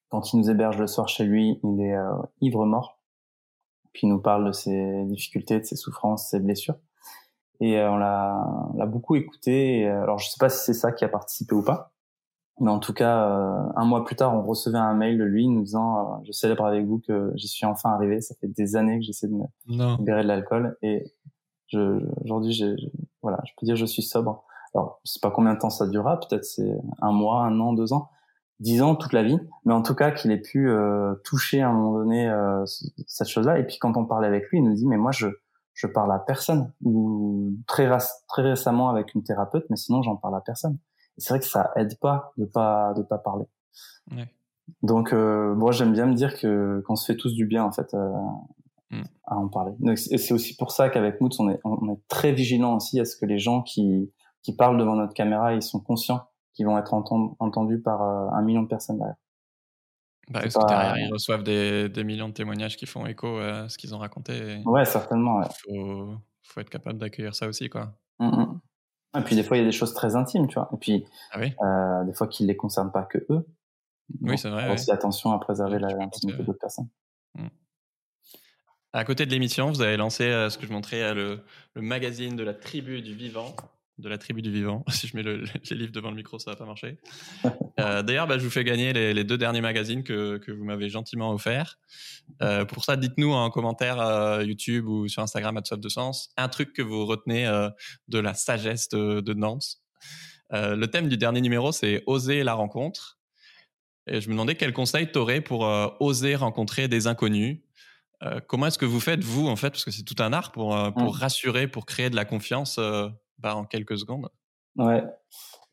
quand 0.08 0.32
il 0.32 0.38
nous 0.38 0.50
héberge 0.50 0.78
le 0.78 0.86
soir 0.86 1.08
chez 1.08 1.24
lui, 1.24 1.60
il 1.62 1.80
est 1.80 1.96
euh, 1.96 2.12
ivre 2.40 2.64
mort. 2.66 3.00
Puis 3.92 4.06
il 4.06 4.10
nous 4.10 4.20
parle 4.20 4.46
de 4.46 4.52
ses 4.52 5.04
difficultés, 5.06 5.60
de 5.60 5.64
ses 5.64 5.76
souffrances, 5.76 6.30
ses 6.30 6.40
blessures. 6.40 6.76
Et 7.60 7.78
euh, 7.78 7.90
on 7.92 7.96
l'a 7.96 8.86
beaucoup 8.86 9.16
écouté. 9.16 9.88
Euh, 9.88 10.02
alors 10.02 10.18
je 10.18 10.28
sais 10.28 10.38
pas 10.38 10.48
si 10.48 10.64
c'est 10.64 10.74
ça 10.74 10.92
qui 10.92 11.04
a 11.04 11.08
participé 11.08 11.54
ou 11.54 11.62
pas, 11.62 11.92
mais 12.60 12.70
en 12.70 12.78
tout 12.78 12.92
cas, 12.92 13.26
un 13.74 13.84
mois 13.84 14.04
plus 14.04 14.14
tard, 14.14 14.34
on 14.36 14.42
recevait 14.42 14.78
un 14.78 14.94
mail 14.94 15.18
de 15.18 15.24
lui 15.24 15.48
nous 15.48 15.62
disant 15.62 16.22
"Je 16.24 16.30
célèbre 16.30 16.64
avec 16.64 16.86
vous 16.86 17.00
que 17.00 17.32
j'y 17.34 17.48
suis 17.48 17.66
enfin 17.66 17.90
arrivé. 17.90 18.20
Ça 18.20 18.36
fait 18.40 18.46
des 18.46 18.76
années 18.76 18.98
que 18.98 19.04
j'essaie 19.04 19.26
de 19.26 19.34
me 19.34 19.96
libérer 19.98 20.22
de 20.22 20.28
l'alcool 20.28 20.76
et 20.82 21.12
aujourd'hui, 22.24 22.52
je, 22.52 22.76
voilà, 23.22 23.40
je 23.44 23.52
peux 23.58 23.66
dire 23.66 23.74
que 23.74 23.80
je 23.80 23.86
suis 23.86 24.02
sobre. 24.02 24.44
Alors 24.74 25.00
je 25.04 25.12
sais 25.12 25.20
pas 25.20 25.30
combien 25.30 25.54
de 25.54 25.58
temps 25.58 25.70
ça 25.70 25.86
durera. 25.88 26.20
Peut-être 26.20 26.44
c'est 26.44 26.76
un 27.00 27.12
mois, 27.12 27.42
un 27.42 27.58
an, 27.60 27.72
deux 27.72 27.92
ans 27.92 28.10
dix 28.64 28.80
ans, 28.80 28.96
toute 28.96 29.12
la 29.12 29.22
vie, 29.22 29.38
mais 29.66 29.74
en 29.74 29.82
tout 29.82 29.94
cas 29.94 30.10
qu'il 30.10 30.32
ait 30.32 30.40
pu 30.40 30.70
euh, 30.70 31.14
toucher 31.22 31.60
à 31.60 31.68
un 31.68 31.72
moment 31.72 31.98
donné 31.98 32.28
euh, 32.28 32.64
cette 33.06 33.28
chose-là. 33.28 33.58
Et 33.58 33.64
puis 33.64 33.76
quand 33.78 33.96
on 33.96 34.06
parlait 34.06 34.26
avec 34.26 34.48
lui, 34.48 34.58
il 34.58 34.64
nous 34.64 34.74
dit 34.74 34.86
mais 34.86 34.96
moi 34.96 35.12
je 35.12 35.28
je 35.74 35.86
parle 35.86 36.12
à 36.12 36.18
personne 36.18 36.72
ou 36.82 37.52
très 37.66 37.90
très 38.28 38.42
récemment 38.42 38.88
avec 38.88 39.14
une 39.14 39.22
thérapeute, 39.22 39.66
mais 39.70 39.76
sinon 39.76 40.02
j'en 40.02 40.16
parle 40.16 40.36
à 40.36 40.40
personne. 40.40 40.78
Et 41.16 41.20
c'est 41.20 41.30
vrai 41.30 41.40
que 41.40 41.46
ça 41.46 41.72
aide 41.76 41.98
pas 42.00 42.32
de 42.38 42.46
pas 42.46 42.94
de 42.96 43.02
pas 43.02 43.18
parler. 43.18 43.44
Ouais. 44.10 44.28
Donc 44.82 45.12
euh, 45.12 45.54
moi 45.54 45.72
j'aime 45.72 45.92
bien 45.92 46.06
me 46.06 46.14
dire 46.14 46.38
que 46.38 46.82
qu'on 46.86 46.96
se 46.96 47.04
fait 47.04 47.16
tous 47.18 47.34
du 47.34 47.46
bien 47.46 47.64
en 47.64 47.72
fait 47.72 47.92
euh, 47.92 48.08
mm. 48.90 49.02
à 49.26 49.36
en 49.36 49.48
parler. 49.48 49.72
Et 50.10 50.16
c'est 50.16 50.32
aussi 50.32 50.56
pour 50.56 50.70
ça 50.70 50.88
qu'avec 50.88 51.20
Moods 51.20 51.38
on 51.38 51.50
est 51.50 51.60
on 51.64 51.92
est 51.92 52.00
très 52.08 52.32
vigilant 52.32 52.76
aussi 52.76 52.98
à 52.98 53.04
ce 53.04 53.16
que 53.16 53.26
les 53.26 53.38
gens 53.38 53.60
qui 53.60 54.10
qui 54.42 54.56
parlent 54.56 54.78
devant 54.78 54.96
notre 54.96 55.12
caméra 55.12 55.52
ils 55.52 55.62
sont 55.62 55.80
conscients 55.80 56.22
qui 56.54 56.64
vont 56.64 56.78
être 56.78 56.94
entendus 56.94 57.80
par 57.80 58.02
euh, 58.02 58.28
un 58.30 58.42
million 58.42 58.62
de 58.62 58.68
personnes 58.68 58.98
derrière. 58.98 59.16
Bah, 60.30 60.42
que 60.42 60.66
derrière, 60.66 60.96
ils 60.96 61.12
reçoivent 61.12 61.42
des, 61.42 61.88
des, 61.90 62.04
millions 62.04 62.28
de 62.28 62.32
témoignages 62.32 62.76
qui 62.76 62.86
font 62.86 63.04
écho 63.04 63.38
à 63.38 63.68
ce 63.68 63.76
qu'ils 63.76 63.94
ont 63.94 63.98
raconté. 63.98 64.62
Ouais, 64.64 64.86
certainement. 64.86 65.42
Il 65.42 65.48
faut, 65.62 66.14
faut, 66.42 66.60
être 66.60 66.70
capable 66.70 66.98
d'accueillir 66.98 67.34
ça 67.34 67.46
aussi, 67.46 67.68
quoi. 67.68 67.92
Mmh, 68.20 68.28
mmh. 68.28 68.60
Et 69.18 69.20
puis 69.20 69.36
des 69.36 69.42
fois, 69.42 69.56
il 69.56 69.60
y 69.60 69.62
a 69.62 69.66
des 69.66 69.76
choses 69.76 69.92
très 69.92 70.16
intimes, 70.16 70.48
tu 70.48 70.54
vois. 70.54 70.70
Et 70.72 70.76
puis, 70.78 71.04
ah 71.32 71.38
oui 71.40 71.54
euh, 71.62 72.04
des 72.04 72.14
fois, 72.14 72.26
qui 72.26 72.44
ne 72.44 72.48
les 72.48 72.56
concernent 72.56 72.92
pas 72.92 73.02
que 73.02 73.18
eux. 73.28 73.46
oui, 74.22 74.38
c'est 74.38 74.48
vrai. 74.48 74.72
Aussi 74.72 74.90
attention 74.90 75.32
à 75.32 75.38
préserver 75.38 75.78
l'intimité 75.78 76.42
d'autres 76.42 76.58
personnes. 76.58 76.88
Mmh. 77.34 77.48
À 78.94 79.04
côté 79.04 79.26
de 79.26 79.30
l'émission, 79.30 79.70
vous 79.70 79.82
avez 79.82 79.96
lancé 79.96 80.24
euh, 80.24 80.48
ce 80.48 80.56
que 80.56 80.66
je 80.66 80.72
montrais, 80.72 81.14
le, 81.14 81.44
le 81.74 81.82
magazine 81.82 82.34
de 82.34 82.44
la 82.44 82.54
tribu 82.54 83.02
du 83.02 83.14
vivant 83.14 83.54
de 83.98 84.08
la 84.08 84.18
tribu 84.18 84.42
du 84.42 84.50
vivant. 84.50 84.84
Si 84.90 85.06
je 85.06 85.16
mets 85.16 85.22
le, 85.22 85.44
les 85.70 85.76
livres 85.76 85.92
devant 85.92 86.10
le 86.10 86.16
micro, 86.16 86.38
ça 86.38 86.50
va 86.50 86.56
pas 86.56 86.66
marcher. 86.66 86.98
Euh, 87.80 88.04
D'ailleurs, 88.04 88.28
bah, 88.28 88.38
je 88.38 88.44
vous 88.44 88.50
fais 88.50 88.62
gagner 88.62 88.92
les, 88.92 89.12
les 89.12 89.24
deux 89.24 89.36
derniers 89.36 89.60
magazines 89.60 90.04
que, 90.04 90.38
que 90.38 90.52
vous 90.52 90.62
m'avez 90.62 90.88
gentiment 90.88 91.32
offerts. 91.32 91.76
Euh, 92.40 92.64
pour 92.64 92.84
ça, 92.84 92.94
dites-nous 92.96 93.32
en 93.32 93.50
commentaire 93.50 94.00
euh, 94.00 94.44
YouTube 94.44 94.86
ou 94.86 95.08
sur 95.08 95.22
Instagram, 95.22 95.56
à 95.56 95.76
de 95.76 95.88
Sens, 95.88 96.30
un 96.36 96.48
truc 96.48 96.72
que 96.72 96.82
vous 96.82 97.04
retenez 97.04 97.46
de 98.06 98.18
la 98.20 98.32
sagesse 98.32 98.88
de, 98.90 99.20
de 99.20 99.34
Nance. 99.34 99.82
Le 100.52 100.86
thème 100.86 101.08
du 101.08 101.16
dernier 101.16 101.40
numéro, 101.40 101.72
c'est 101.72 102.04
oser 102.06 102.44
la 102.44 102.54
rencontre. 102.54 103.18
Et 104.06 104.20
je 104.20 104.28
me 104.28 104.34
demandais 104.34 104.54
quel 104.54 104.72
conseil 104.72 105.10
tu 105.10 105.18
aurais 105.18 105.40
pour 105.40 105.62
oser 105.98 106.36
rencontrer 106.36 106.86
des 106.86 107.08
inconnus. 107.08 107.58
comment 108.46 108.68
est-ce 108.68 108.78
que 108.78 108.86
vous 108.86 109.00
faites, 109.00 109.24
vous, 109.24 109.48
en 109.48 109.56
fait, 109.56 109.70
parce 109.70 109.84
que 109.84 109.90
c'est 109.90 110.04
tout 110.04 110.22
un 110.22 110.32
art 110.32 110.52
pour, 110.52 110.80
pour 110.92 111.12
mmh. 111.12 111.18
rassurer, 111.18 111.66
pour 111.66 111.86
créer 111.86 112.08
de 112.08 112.14
la 112.14 112.24
confiance 112.24 112.78
bah, 113.44 113.56
en 113.56 113.64
quelques 113.64 113.98
secondes 113.98 114.28
Ouais. 114.76 115.04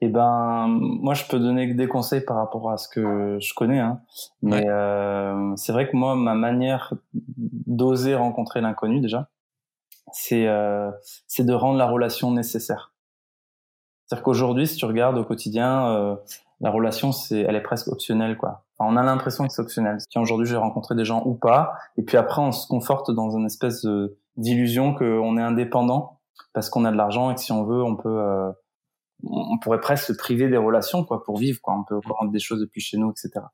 Et 0.04 0.08
eh 0.08 0.10
ben, 0.10 0.68
moi, 0.68 1.14
je 1.14 1.26
peux 1.26 1.40
donner 1.40 1.74
des 1.74 1.88
conseils 1.88 2.22
par 2.22 2.36
rapport 2.38 2.72
à 2.72 2.78
ce 2.78 2.88
que 2.90 3.38
je 3.40 3.54
connais, 3.54 3.80
hein. 3.80 4.02
mais 4.42 4.68
euh, 4.68 5.56
c'est 5.56 5.72
vrai 5.72 5.88
que 5.90 5.96
moi, 5.96 6.16
ma 6.16 6.34
manière 6.34 6.94
d'oser 7.14 8.16
rencontrer 8.16 8.62
l'inconnu 8.62 9.00
déjà, 9.00 9.30
c'est 10.12 10.48
euh, 10.48 10.90
c'est 11.28 11.46
de 11.46 11.54
rendre 11.54 11.78
la 11.78 11.88
relation 11.88 12.32
nécessaire. 12.32 12.94
C'est-à-dire 14.06 14.24
qu'aujourd'hui, 14.24 14.66
si 14.68 14.76
tu 14.76 14.86
regardes 14.86 15.18
au 15.18 15.24
quotidien, 15.24 15.88
euh, 15.90 16.16
la 16.62 16.72
relation, 16.72 17.12
c'est, 17.12 17.42
elle 17.42 17.56
est 17.56 17.62
presque 17.62 17.88
optionnelle, 17.88 18.38
quoi. 18.38 18.66
Enfin, 18.78 18.92
on 18.92 18.98
a 18.98 19.04
l'impression 19.04 19.48
que 19.48 19.54
c'est 19.54 19.62
optionnel. 19.62 19.98
Tiens, 20.10 20.22
aujourd'hui, 20.22 20.48
j'ai 20.48 20.58
rencontré 20.58 20.96
des 20.96 21.06
gens 21.06 21.22
ou 21.26 21.36
pas, 21.36 21.74
et 21.98 22.02
puis 22.02 22.18
après, 22.18 22.42
on 22.42 22.52
se 22.52 22.68
conforte 22.68 23.12
dans 23.12 23.38
une 23.38 23.46
espèce 23.46 23.86
d'illusion 24.36 24.96
qu'on 24.96 25.38
est 25.38 25.42
indépendant 25.42 26.21
parce 26.54 26.70
qu'on 26.70 26.86
a 26.86 26.91
de 26.91 26.98
l'argent 26.98 27.32
et 27.32 27.36
que 27.36 27.41
si 27.41 27.52
on 27.52 27.63
veut, 27.63 27.84
on 27.84 27.96
peut, 27.96 28.20
euh, 28.20 28.52
on 29.24 29.58
pourrait 29.60 29.80
presque 29.80 30.06
se 30.06 30.13
priver 30.13 30.50
des 30.50 30.58
relations 30.58 31.04
quoi 31.06 31.24
pour 31.24 31.38
vivre 31.38 31.60
quoi. 31.62 31.76
On 31.76 31.84
peut 31.84 32.00
rendre 32.10 32.32
des 32.32 32.39
choses 32.39 32.60
depuis 32.60 32.82
chez 32.82 32.98
nous, 32.98 33.12
etc. 33.12 33.46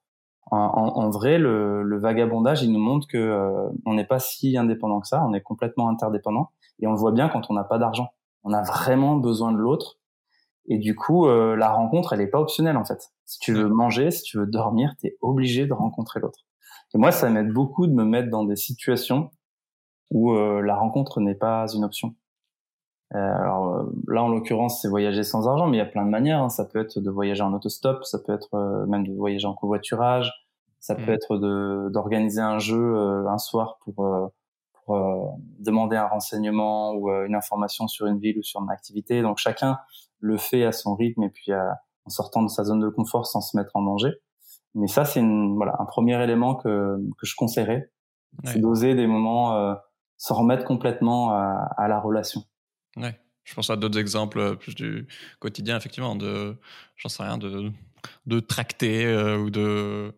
En, 0.49 0.57
en, 0.59 1.09
vrai, 1.09 1.39
le, 1.39 1.83
le, 1.83 1.99
vagabondage, 1.99 2.63
il 2.63 2.71
nous 2.71 2.79
montre 2.79 3.05
que 3.07 3.17
euh, 3.17 3.69
on 3.85 3.95
n'est 3.95 4.05
pas 4.05 4.19
si 4.19 4.57
indépendant 4.57 5.01
que 5.01 5.07
ça. 5.07 5.25
On 5.25 5.33
est 5.33 5.41
complètement 5.41 5.89
interdépendant 5.89 6.51
et 6.79 6.87
on 6.87 6.91
le 6.91 6.97
voit 6.97 7.11
bien 7.11 7.27
quand 7.27 7.49
on 7.49 7.53
n'a 7.53 7.65
pas 7.65 7.77
d'argent. 7.77 8.07
On 8.43 8.53
a 8.53 8.61
vraiment 8.61 9.17
besoin 9.17 9.51
de 9.51 9.57
l'autre 9.57 9.97
et 10.69 10.77
du 10.77 10.95
coup, 10.95 11.27
euh, 11.27 11.57
la 11.57 11.69
rencontre, 11.69 12.13
elle 12.13 12.21
est 12.21 12.27
pas 12.27 12.39
optionnelle 12.39 12.77
en 12.77 12.85
fait. 12.85 13.11
Si 13.25 13.39
tu 13.39 13.53
veux 13.53 13.67
manger, 13.67 14.09
si 14.09 14.23
tu 14.23 14.37
veux 14.37 14.47
dormir, 14.47 14.93
tu 15.01 15.07
es 15.07 15.17
obligé 15.21 15.65
de 15.65 15.73
rencontrer 15.73 16.21
l'autre. 16.21 16.45
Et 16.93 16.97
moi, 16.97 17.11
ça 17.11 17.29
m'aide 17.29 17.51
beaucoup 17.51 17.85
de 17.85 17.93
me 17.93 18.05
mettre 18.05 18.29
dans 18.29 18.45
des 18.45 18.55
situations 18.55 19.31
où 20.11 20.33
la 20.33 20.77
rencontre 20.77 21.19
n'est 21.19 21.35
pas 21.35 21.67
une 21.73 21.83
option. 21.83 22.15
Euh, 23.15 23.17
alors 23.17 23.75
euh, 23.75 23.83
là, 24.07 24.23
en 24.23 24.27
l'occurrence, 24.27 24.81
c'est 24.81 24.89
voyager 24.89 25.23
sans 25.23 25.47
argent, 25.47 25.67
mais 25.67 25.77
il 25.77 25.79
y 25.79 25.83
a 25.83 25.85
plein 25.85 26.05
de 26.05 26.09
manières. 26.09 26.41
Hein. 26.41 26.49
Ça 26.49 26.65
peut 26.65 26.79
être 26.79 26.99
de 26.99 27.09
voyager 27.09 27.41
en 27.41 27.53
autostop, 27.53 28.03
ça 28.03 28.19
peut 28.19 28.33
être 28.33 28.53
euh, 28.55 28.85
même 28.85 29.07
de 29.07 29.13
voyager 29.13 29.47
en 29.47 29.53
covoiturage, 29.53 30.31
ça 30.79 30.95
peut 30.95 31.11
mmh. 31.11 31.15
être 31.15 31.37
de 31.37 31.89
d'organiser 31.91 32.41
un 32.41 32.59
jeu 32.59 33.27
un 33.27 33.37
soir 33.37 33.77
pour, 33.83 34.31
pour 34.73 35.37
demander 35.59 35.97
un 35.97 36.07
renseignement 36.07 36.93
ou 36.93 37.09
une 37.09 37.35
information 37.35 37.87
sur 37.87 38.05
une 38.05 38.19
ville 38.19 38.37
ou 38.39 38.43
sur 38.43 38.61
une 38.61 38.69
activité. 38.69 39.21
Donc 39.21 39.37
chacun 39.37 39.79
le 40.19 40.37
fait 40.37 40.63
à 40.63 40.71
son 40.71 40.95
rythme 40.95 41.23
et 41.23 41.29
puis 41.29 41.51
en 41.53 42.09
sortant 42.09 42.43
de 42.43 42.47
sa 42.47 42.63
zone 42.63 42.79
de 42.79 42.89
confort 42.89 43.25
sans 43.25 43.41
se 43.41 43.57
mettre 43.57 43.71
en 43.75 43.81
danger. 43.81 44.13
Mais 44.75 44.87
ça, 44.87 45.03
c'est 45.03 45.21
voilà 45.55 45.75
un 45.79 45.85
premier 45.85 46.21
élément 46.23 46.55
que 46.55 46.97
que 47.17 47.25
je 47.25 47.35
conseillerais, 47.35 47.91
c'est 48.43 48.59
d'oser 48.59 48.95
des 48.95 49.07
moments 49.07 49.55
euh, 49.55 49.73
s'en 50.17 50.35
remettre 50.35 50.65
complètement 50.65 51.31
à, 51.31 51.69
à 51.77 51.87
la 51.87 51.99
relation. 51.99 52.43
Ouais. 52.97 53.19
Je 53.47 53.53
pense 53.53 53.69
à 53.69 53.77
d'autres 53.77 53.97
exemples 53.97 54.39
euh, 54.39 54.55
plus 54.55 54.75
du 54.75 55.07
quotidien, 55.39 55.77
effectivement, 55.77 56.17
de, 56.17 56.57
j'en 56.97 57.07
sais 57.07 57.23
rien, 57.23 57.37
de, 57.37 57.71
de 58.25 58.39
tracter 58.41 59.05
euh, 59.05 59.37
ou 59.37 59.49
de, 59.49 60.13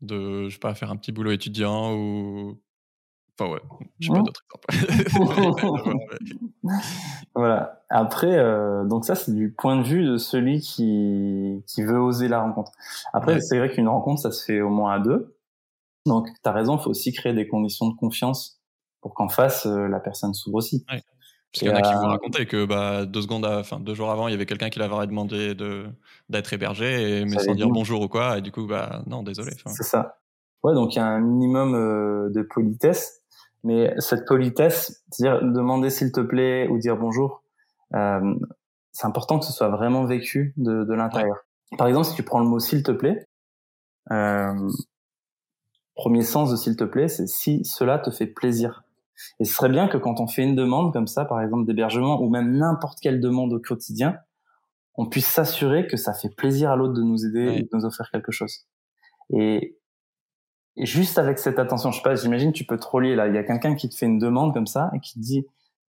de, 0.00 0.48
je 0.48 0.54
sais 0.54 0.58
pas, 0.58 0.74
faire 0.74 0.90
un 0.90 0.96
petit 0.96 1.12
boulot 1.12 1.30
étudiant 1.30 1.94
ou. 1.94 2.60
Enfin, 3.38 3.52
ouais, 3.52 3.60
je 4.00 4.08
sais 4.08 4.12
pas 4.12 4.22
d'autres 4.22 4.42
exemples. 4.68 5.96
voilà. 7.36 7.84
Après, 7.88 8.36
euh, 8.36 8.84
donc 8.84 9.04
ça, 9.04 9.14
c'est 9.14 9.32
du 9.32 9.52
point 9.52 9.76
de 9.76 9.84
vue 9.84 10.04
de 10.04 10.16
celui 10.16 10.58
qui, 10.58 11.62
qui 11.68 11.82
veut 11.84 12.00
oser 12.00 12.26
la 12.26 12.40
rencontre. 12.40 12.72
Après, 13.12 13.40
c'est 13.40 13.58
vrai 13.58 13.70
qu'une 13.70 13.88
rencontre, 13.88 14.20
ça 14.22 14.32
se 14.32 14.44
fait 14.44 14.60
au 14.60 14.70
moins 14.70 14.94
à 14.94 14.98
deux. 14.98 15.36
Donc, 16.04 16.26
tu 16.26 16.48
as 16.48 16.52
raison, 16.52 16.76
il 16.78 16.82
faut 16.82 16.90
aussi 16.90 17.12
créer 17.12 17.32
des 17.32 17.46
conditions 17.46 17.88
de 17.88 17.94
confiance 17.94 18.60
pour 19.00 19.14
qu'en 19.14 19.28
face, 19.28 19.66
la 19.66 20.00
personne 20.00 20.34
s'ouvre 20.34 20.56
aussi. 20.56 20.84
Ouais. 20.90 21.00
Parce 21.52 21.60
qu'il 21.60 21.68
y 21.68 21.70
en 21.70 21.76
a 21.76 21.82
qui 21.82 21.92
vous 21.92 22.06
racontaient 22.06 22.46
que 22.46 22.64
bah, 22.64 23.04
deux 23.04 23.20
secondes, 23.20 23.44
enfin 23.44 23.78
deux 23.78 23.94
jours 23.94 24.10
avant, 24.10 24.26
il 24.26 24.30
y 24.30 24.34
avait 24.34 24.46
quelqu'un 24.46 24.70
qui 24.70 24.78
l'avait 24.78 25.06
demandé 25.06 25.54
de 25.54 25.84
d'être 26.30 26.52
hébergé, 26.52 27.18
et, 27.18 27.24
mais 27.26 27.38
sans 27.38 27.54
dire 27.54 27.68
bonjour 27.68 28.00
ou 28.00 28.08
quoi, 28.08 28.38
et 28.38 28.40
du 28.40 28.50
coup, 28.50 28.66
bah 28.66 29.02
non, 29.06 29.22
désolé. 29.22 29.52
C'est 29.66 29.82
ça. 29.82 30.18
Ouais, 30.62 30.74
donc 30.74 30.94
il 30.94 30.98
y 30.98 31.00
a 31.00 31.06
un 31.06 31.20
minimum 31.20 31.74
euh, 31.74 32.30
de 32.30 32.42
politesse. 32.42 33.22
Mais 33.64 33.94
cette 33.98 34.26
politesse, 34.26 35.04
dire 35.18 35.40
demander 35.42 35.90
s'il 35.90 36.10
te 36.10 36.20
plaît 36.20 36.66
ou 36.68 36.78
dire 36.78 36.96
bonjour, 36.96 37.44
euh, 37.94 38.34
c'est 38.90 39.06
important 39.06 39.38
que 39.38 39.44
ce 39.44 39.52
soit 39.52 39.68
vraiment 39.68 40.04
vécu 40.04 40.52
de, 40.56 40.84
de 40.84 40.94
l'intérieur. 40.94 41.44
Par 41.78 41.86
exemple, 41.86 42.06
si 42.06 42.14
tu 42.14 42.22
prends 42.22 42.40
le 42.40 42.46
mot 42.46 42.58
s'il 42.58 42.82
te 42.82 42.90
plaît, 42.90 43.26
euh, 44.10 44.68
premier 45.94 46.22
sens 46.22 46.50
de 46.50 46.56
s'il 46.56 46.76
te 46.76 46.84
plaît, 46.84 47.08
c'est 47.08 47.28
si 47.28 47.64
cela 47.64 47.98
te 47.98 48.10
fait 48.10 48.26
plaisir. 48.26 48.82
Et 49.40 49.44
ce 49.44 49.54
serait 49.54 49.68
bien 49.68 49.88
que 49.88 49.98
quand 49.98 50.20
on 50.20 50.26
fait 50.26 50.42
une 50.42 50.56
demande 50.56 50.92
comme 50.92 51.06
ça, 51.06 51.24
par 51.24 51.40
exemple 51.40 51.66
d'hébergement 51.66 52.20
ou 52.20 52.28
même 52.28 52.56
n'importe 52.56 52.98
quelle 53.00 53.20
demande 53.20 53.52
au 53.52 53.60
quotidien, 53.60 54.18
on 54.94 55.06
puisse 55.06 55.26
s'assurer 55.26 55.86
que 55.86 55.96
ça 55.96 56.12
fait 56.12 56.28
plaisir 56.28 56.70
à 56.70 56.76
l'autre 56.76 56.94
de 56.94 57.02
nous 57.02 57.24
aider 57.24 57.54
et 57.56 57.62
de 57.62 57.68
nous 57.72 57.84
offrir 57.84 58.10
quelque 58.10 58.32
chose. 58.32 58.66
Et, 59.30 59.78
et 60.76 60.86
juste 60.86 61.18
avec 61.18 61.38
cette 61.38 61.58
attention, 61.58 61.90
je 61.90 61.96
sais 61.96 62.02
pas, 62.02 62.14
j'imagine 62.14 62.52
tu 62.52 62.64
peux 62.64 62.78
te 62.78 62.86
relier 62.86 63.14
là. 63.14 63.28
Il 63.28 63.34
y 63.34 63.38
a 63.38 63.44
quelqu'un 63.44 63.74
qui 63.74 63.88
te 63.88 63.96
fait 63.96 64.06
une 64.06 64.18
demande 64.18 64.52
comme 64.52 64.66
ça 64.66 64.90
et 64.94 65.00
qui 65.00 65.14
te 65.14 65.20
dit 65.20 65.38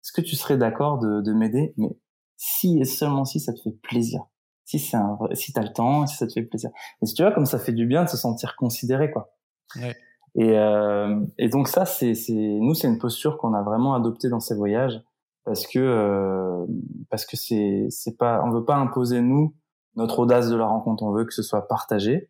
est-ce 0.02 0.12
que 0.14 0.22
tu 0.22 0.36
serais 0.36 0.58
d'accord 0.58 1.00
de, 1.00 1.22
de 1.22 1.34
m'aider? 1.34 1.74
Mais 1.78 1.98
si 2.38 2.80
et 2.80 2.86
seulement 2.86 3.26
si 3.26 3.40
ça 3.40 3.54
te 3.54 3.60
fait 3.62 3.76
plaisir. 3.84 4.22
Si 4.66 4.80
c'est 4.80 4.98
un 4.98 5.16
vrai, 5.16 5.36
si 5.36 5.52
t'as 5.52 5.64
le 5.64 5.74
temps, 5.74 6.06
si 6.08 6.16
ça 6.16 6.28
te 6.28 6.34
fait 6.34 6.44
plaisir. 6.44 6.70
Et 7.02 7.06
si 7.06 7.14
tu 7.14 7.22
vois 7.22 7.32
comme 7.32 7.46
ça 7.46 7.60
fait 7.60 7.74
du 7.74 7.86
bien 7.86 8.04
de 8.04 8.10
se 8.10 8.18
sentir 8.18 8.56
considéré 8.56 9.12
quoi. 9.12 9.36
Ouais. 9.76 9.96
Et, 10.40 10.58
euh, 10.58 11.20
et 11.38 11.50
donc 11.50 11.68
ça 11.68 11.86
c'est 11.86 12.14
nous 12.30 12.74
c'est 12.74 12.88
une 12.88 12.98
posture 12.98 13.38
qu'on 13.38 13.54
a 13.54 13.62
vraiment 13.62 13.94
adoptée 13.94 14.30
dans 14.30 14.40
ces 14.40 14.56
voyages 14.56 15.04
parce 15.44 15.68
que 15.68 15.80
euh, 15.80 16.66
parce 17.10 17.26
que 17.26 17.36
c'est 17.36 17.88
c'est 17.90 18.18
pas 18.18 18.42
on 18.46 18.50
veut 18.50 18.64
pas 18.64 18.78
imposer 18.78 19.20
nous 19.20 19.54
notre 19.98 20.20
audace 20.20 20.50
de 20.50 20.56
la 20.56 20.66
rencontre, 20.66 21.04
on 21.04 21.12
veut 21.12 21.26
que 21.26 21.34
ce 21.34 21.44
soit 21.44 21.68
partagé. 21.68 22.30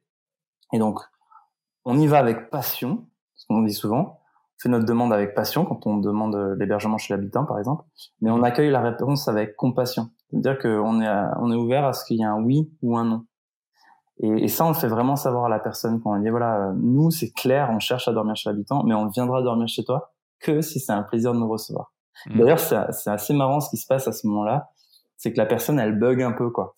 Et 0.73 0.79
donc 0.79 0.99
on 1.85 1.99
y 1.99 2.07
va 2.07 2.17
avec 2.17 2.49
passion, 2.49 3.05
ce 3.35 3.45
qu'on 3.45 3.61
dit 3.61 3.73
souvent. 3.73 4.17
On 4.57 4.61
fait 4.63 4.69
notre 4.69 4.85
demande 4.85 5.13
avec 5.13 5.35
passion 5.35 5.63
quand 5.63 5.85
on 5.85 5.97
demande 5.97 6.35
l'hébergement 6.57 6.97
chez 6.97 7.13
l'habitant, 7.13 7.45
par 7.45 7.59
exemple, 7.59 7.85
mais 8.21 8.31
on 8.31 8.41
accueille 8.41 8.71
la 8.71 8.81
réponse 8.81 9.27
avec 9.27 9.55
compassion. 9.55 10.09
C'est-à-dire 10.31 10.57
qu'on 10.57 10.99
est, 10.99 11.09
on 11.39 11.51
est 11.51 11.55
ouvert 11.55 11.85
à 11.85 11.93
ce 11.93 12.03
qu'il 12.05 12.17
y 12.17 12.21
ait 12.21 12.25
un 12.25 12.41
oui 12.41 12.71
ou 12.81 12.97
un 12.97 13.05
non. 13.05 13.25
Et, 14.21 14.45
et, 14.45 14.47
ça, 14.47 14.65
on 14.65 14.69
le 14.69 14.73
fait 14.73 14.87
vraiment 14.87 15.15
savoir 15.15 15.45
à 15.45 15.49
la 15.49 15.59
personne 15.59 16.01
quand 16.01 16.15
on 16.15 16.19
dit, 16.19 16.29
voilà, 16.29 16.73
nous, 16.75 17.09
c'est 17.11 17.31
clair, 17.31 17.69
on 17.71 17.79
cherche 17.79 18.07
à 18.07 18.11
dormir 18.11 18.35
chez 18.35 18.49
l'habitant, 18.49 18.83
mais 18.83 18.93
on 18.93 19.07
viendra 19.07 19.41
dormir 19.41 19.67
chez 19.67 19.83
toi 19.83 20.11
que 20.39 20.61
si 20.61 20.79
c'est 20.79 20.91
un 20.91 21.03
plaisir 21.03 21.33
de 21.33 21.39
nous 21.39 21.49
recevoir. 21.49 21.93
Mmh. 22.25 22.39
D'ailleurs, 22.39 22.59
c'est 22.59 23.09
assez 23.09 23.33
marrant 23.33 23.59
ce 23.59 23.69
qui 23.69 23.77
se 23.77 23.87
passe 23.87 24.07
à 24.07 24.11
ce 24.11 24.27
moment-là, 24.27 24.69
c'est 25.17 25.33
que 25.33 25.37
la 25.37 25.45
personne, 25.45 25.79
elle 25.79 25.97
bug 25.97 26.21
un 26.21 26.31
peu, 26.31 26.49
quoi. 26.49 26.73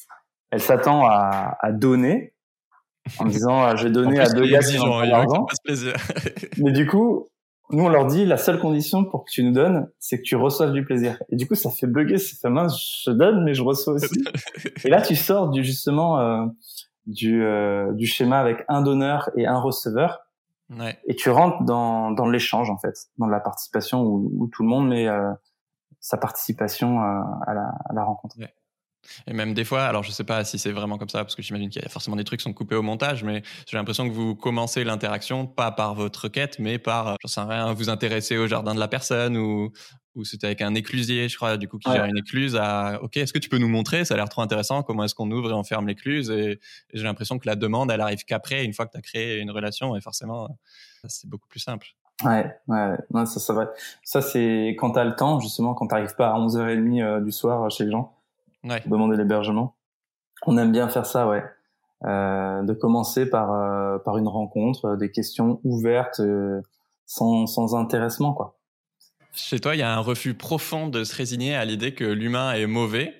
Elle 0.51 0.61
s'attend 0.61 1.05
à, 1.05 1.57
à 1.59 1.71
donner, 1.71 2.33
en 3.19 3.25
disant 3.25 3.75
je 3.75 3.85
vais 3.85 3.91
donner 3.91 4.19
à 4.19 4.29
deux 4.29 4.47
gars 4.47 4.59
qui 4.59 4.77
l'argent. 4.77 5.45
Mais 6.57 6.71
du 6.71 6.87
coup, 6.87 7.29
nous 7.71 7.83
on 7.83 7.89
leur 7.89 8.05
dit 8.05 8.25
la 8.25 8.37
seule 8.37 8.59
condition 8.59 9.05
pour 9.05 9.25
que 9.25 9.31
tu 9.31 9.43
nous 9.43 9.51
donnes, 9.51 9.89
c'est 9.99 10.17
que 10.17 10.23
tu 10.23 10.35
reçoives 10.35 10.73
du 10.73 10.83
plaisir. 10.83 11.17
Et 11.29 11.35
du 11.35 11.47
coup, 11.47 11.55
ça 11.55 11.69
fait 11.69 11.87
bugger, 11.87 12.17
ça 12.17 12.35
fait 12.41 12.49
mince, 12.49 13.03
je 13.05 13.11
donne 13.11 13.43
mais 13.43 13.53
je 13.53 13.63
reçois 13.63 13.93
aussi. 13.93 14.23
et 14.83 14.89
là, 14.89 15.01
tu 15.01 15.15
sors 15.15 15.49
du 15.49 15.63
justement 15.63 16.19
euh, 16.19 16.45
du 17.05 17.43
euh, 17.43 17.91
du 17.93 18.05
schéma 18.05 18.39
avec 18.39 18.63
un 18.67 18.81
donneur 18.81 19.29
et 19.35 19.47
un 19.47 19.59
receveur. 19.59 20.21
Ouais. 20.69 20.97
Et 21.05 21.15
tu 21.15 21.29
rentres 21.29 21.63
dans 21.63 22.11
dans 22.11 22.27
l'échange 22.27 22.69
en 22.69 22.77
fait, 22.77 22.95
dans 23.17 23.27
la 23.27 23.39
participation 23.39 24.03
où, 24.03 24.31
où 24.37 24.47
tout 24.47 24.63
le 24.63 24.69
monde 24.69 24.87
met 24.87 25.07
euh, 25.07 25.31
sa 25.99 26.17
participation 26.17 27.01
euh, 27.01 27.21
à 27.47 27.53
la, 27.53 27.73
à 27.89 27.93
la 27.93 28.03
rencontre. 28.03 28.37
Ouais. 28.39 28.53
Et 29.27 29.33
même 29.33 29.53
des 29.53 29.63
fois, 29.63 29.83
alors 29.83 30.03
je 30.03 30.11
sais 30.11 30.23
pas 30.23 30.43
si 30.43 30.59
c'est 30.59 30.71
vraiment 30.71 30.97
comme 30.97 31.09
ça, 31.09 31.23
parce 31.23 31.35
que 31.35 31.41
j'imagine 31.41 31.69
qu'il 31.69 31.81
y 31.81 31.85
a 31.85 31.89
forcément 31.89 32.15
des 32.15 32.23
trucs 32.23 32.39
qui 32.39 32.43
sont 32.43 32.53
coupés 32.53 32.75
au 32.75 32.83
montage, 32.83 33.23
mais 33.23 33.41
j'ai 33.67 33.77
l'impression 33.77 34.07
que 34.07 34.13
vous 34.13 34.35
commencez 34.35 34.83
l'interaction 34.83 35.47
pas 35.47 35.71
par 35.71 35.95
votre 35.95 36.27
quête, 36.27 36.59
mais 36.59 36.77
par, 36.77 37.15
j'en 37.21 37.27
sais 37.27 37.41
rien, 37.41 37.73
vous 37.73 37.89
intéresser 37.89 38.37
au 38.37 38.47
jardin 38.47 38.75
de 38.75 38.79
la 38.79 38.87
personne 38.87 39.37
ou, 39.37 39.71
ou 40.15 40.23
c'était 40.23 40.47
avec 40.47 40.61
un 40.61 40.75
éclusier, 40.75 41.29
je 41.29 41.35
crois, 41.35 41.57
du 41.57 41.67
coup, 41.67 41.77
qui 41.77 41.91
gère 41.91 42.05
une 42.05 42.17
écluse 42.17 42.57
à, 42.59 42.99
OK, 43.01 43.17
est-ce 43.17 43.31
que 43.31 43.39
tu 43.39 43.49
peux 43.49 43.57
nous 43.57 43.69
montrer? 43.69 44.03
Ça 44.03 44.13
a 44.13 44.17
l'air 44.17 44.29
trop 44.29 44.41
intéressant. 44.41 44.83
Comment 44.83 45.05
est-ce 45.05 45.15
qu'on 45.15 45.31
ouvre 45.31 45.51
et 45.51 45.53
on 45.53 45.63
ferme 45.63 45.87
l'écluse? 45.87 46.29
Et, 46.29 46.59
j'ai 46.93 47.03
l'impression 47.03 47.39
que 47.39 47.47
la 47.47 47.55
demande, 47.55 47.91
elle 47.91 48.01
arrive 48.01 48.25
qu'après, 48.25 48.65
une 48.65 48.73
fois 48.73 48.85
que 48.85 48.91
tu 48.91 48.97
as 48.97 49.01
créé 49.01 49.39
une 49.39 49.51
relation, 49.51 49.95
et 49.95 50.01
forcément, 50.01 50.49
c'est 51.07 51.29
beaucoup 51.29 51.47
plus 51.47 51.59
simple. 51.61 51.87
Ouais, 52.23 52.55
ouais, 52.67 52.97
non, 53.11 53.25
ça, 53.25 53.39
ça 53.39 53.53
va. 53.53 53.71
Ça, 54.03 54.21
c'est 54.21 54.75
quand 54.77 54.91
t'as 54.91 55.05
le 55.05 55.15
temps, 55.15 55.39
justement, 55.39 55.73
quand 55.73 55.87
t'arrives 55.87 56.15
pas 56.15 56.29
à 56.29 56.37
11h30 56.37 57.01
euh, 57.01 57.19
du 57.21 57.31
soir 57.31 57.71
chez 57.71 57.85
les 57.85 57.91
gens 57.91 58.15
ouais. 58.63 58.81
demander 58.85 59.17
l'hébergement. 59.17 59.75
On 60.45 60.57
aime 60.57 60.71
bien 60.71 60.87
faire 60.89 61.05
ça, 61.05 61.27
ouais. 61.27 61.43
Euh, 62.03 62.63
de 62.63 62.73
commencer 62.73 63.29
par 63.29 63.53
euh, 63.53 63.99
par 63.99 64.17
une 64.17 64.27
rencontre, 64.27 64.85
euh, 64.85 64.95
des 64.95 65.11
questions 65.11 65.59
ouvertes, 65.63 66.19
euh, 66.19 66.61
sans 67.05 67.45
sans 67.45 67.75
intéressement, 67.75 68.33
quoi. 68.33 68.57
Chez 69.33 69.59
toi, 69.59 69.75
il 69.75 69.79
y 69.79 69.83
a 69.83 69.93
un 69.93 69.99
refus 69.99 70.33
profond 70.33 70.87
de 70.87 71.03
se 71.03 71.15
résigner 71.15 71.55
à 71.55 71.65
l'idée 71.65 71.93
que 71.93 72.03
l'humain 72.03 72.53
est 72.53 72.67
mauvais 72.67 73.15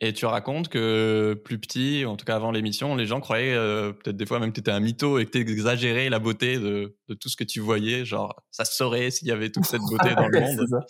et 0.00 0.12
tu 0.12 0.26
racontes 0.26 0.68
que 0.68 1.40
plus 1.44 1.58
petit, 1.58 2.04
en 2.04 2.16
tout 2.16 2.24
cas 2.24 2.34
avant 2.34 2.50
l'émission, 2.50 2.96
les 2.96 3.06
gens 3.06 3.20
croyaient 3.20 3.54
euh, 3.54 3.92
peut-être 3.92 4.16
des 4.16 4.26
fois 4.26 4.40
même 4.40 4.50
que 4.50 4.56
tu 4.56 4.60
étais 4.60 4.72
un 4.72 4.80
mytho 4.80 5.18
et 5.18 5.24
que 5.24 5.30
tu 5.30 5.40
exagérais 5.40 6.10
la 6.10 6.18
beauté 6.18 6.58
de, 6.58 6.96
de, 7.08 7.14
tout 7.14 7.28
ce 7.28 7.36
que 7.36 7.44
tu 7.44 7.60
voyais. 7.60 8.04
Genre, 8.04 8.42
ça 8.50 8.64
se 8.64 8.74
saurait 8.74 9.10
s'il 9.10 9.28
y 9.28 9.30
avait 9.30 9.50
toute 9.50 9.64
cette 9.64 9.82
beauté 9.82 10.14
dans 10.16 10.26
le 10.26 10.40
monde. 10.40 10.84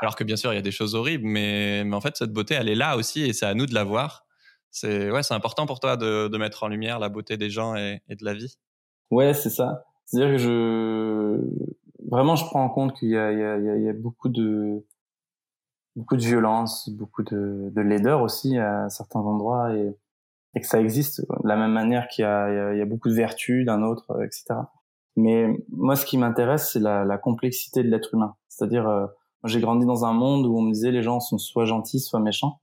Alors 0.00 0.14
que 0.14 0.22
bien 0.22 0.36
sûr, 0.36 0.52
il 0.52 0.56
y 0.56 0.58
a 0.58 0.62
des 0.62 0.70
choses 0.70 0.94
horribles, 0.94 1.26
mais, 1.26 1.82
mais 1.84 1.96
en 1.96 2.00
fait, 2.00 2.16
cette 2.16 2.32
beauté, 2.32 2.54
elle 2.54 2.68
est 2.68 2.76
là 2.76 2.96
aussi 2.96 3.22
et 3.22 3.32
c'est 3.32 3.46
à 3.46 3.54
nous 3.54 3.66
de 3.66 3.74
la 3.74 3.84
voir. 3.84 4.26
C'est 4.70 5.10
ouais, 5.10 5.22
c'est 5.22 5.34
important 5.34 5.64
pour 5.64 5.80
toi 5.80 5.96
de, 5.96 6.28
de, 6.28 6.38
mettre 6.38 6.62
en 6.62 6.68
lumière 6.68 6.98
la 6.98 7.08
beauté 7.08 7.38
des 7.38 7.48
gens 7.48 7.74
et, 7.74 8.02
et 8.08 8.16
de 8.16 8.24
la 8.24 8.34
vie. 8.34 8.58
Ouais, 9.10 9.32
c'est 9.32 9.50
ça. 9.50 9.84
C'est-à-dire 10.04 10.36
que 10.36 10.38
je 10.38 11.85
vraiment, 12.10 12.36
je 12.36 12.44
prends 12.46 12.64
en 12.64 12.68
compte 12.68 12.94
qu'il 12.94 13.10
y 13.10 13.16
a, 13.16 13.32
il 13.32 13.38
y, 13.38 13.42
a, 13.42 13.76
il 13.76 13.82
y 13.82 13.88
a 13.88 13.92
beaucoup 13.92 14.28
de 14.28 14.84
beaucoup 15.96 16.16
de 16.16 16.22
violence, 16.22 16.90
beaucoup 16.90 17.22
de, 17.22 17.70
de 17.74 17.80
laideur 17.80 18.20
aussi 18.20 18.58
à 18.58 18.88
certains 18.90 19.20
endroits 19.20 19.74
et, 19.74 19.96
et 20.54 20.60
que 20.60 20.66
ça 20.66 20.80
existe 20.80 21.22
de 21.22 21.48
la 21.48 21.56
même 21.56 21.72
manière 21.72 22.08
qu'il 22.08 22.22
y 22.22 22.26
a, 22.26 22.74
il 22.74 22.78
y 22.78 22.82
a, 22.82 22.84
beaucoup 22.84 23.08
de 23.08 23.14
vertus 23.14 23.64
d'un 23.64 23.82
autre, 23.82 24.22
etc. 24.22 24.60
Mais 25.16 25.48
moi, 25.70 25.96
ce 25.96 26.04
qui 26.04 26.18
m'intéresse, 26.18 26.70
c'est 26.72 26.80
la, 26.80 27.04
la, 27.04 27.16
complexité 27.16 27.82
de 27.82 27.88
l'être 27.88 28.14
humain. 28.14 28.36
C'est-à-dire, 28.48 28.86
euh, 28.86 29.06
j'ai 29.44 29.60
grandi 29.60 29.86
dans 29.86 30.04
un 30.04 30.12
monde 30.12 30.46
où 30.46 30.58
on 30.58 30.62
me 30.62 30.72
disait 30.72 30.90
les 30.90 31.02
gens 31.02 31.20
sont 31.20 31.38
soit 31.38 31.64
gentils, 31.64 32.00
soit 32.00 32.20
méchants. 32.20 32.60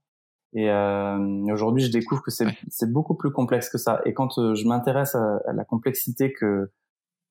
Et 0.54 0.70
euh, 0.70 1.18
aujourd'hui, 1.52 1.84
je 1.84 1.92
découvre 1.92 2.22
que 2.22 2.30
c'est 2.30 2.92
beaucoup 2.92 3.16
plus 3.16 3.32
complexe 3.32 3.70
que 3.70 3.80
ça. 3.80 4.02
Et 4.06 4.14
quand 4.14 4.38
euh, 4.38 4.54
je 4.54 4.68
m'intéresse 4.68 5.16
à, 5.16 5.38
à, 5.48 5.54
la 5.54 5.66
complexité 5.66 6.32
que 6.32 6.72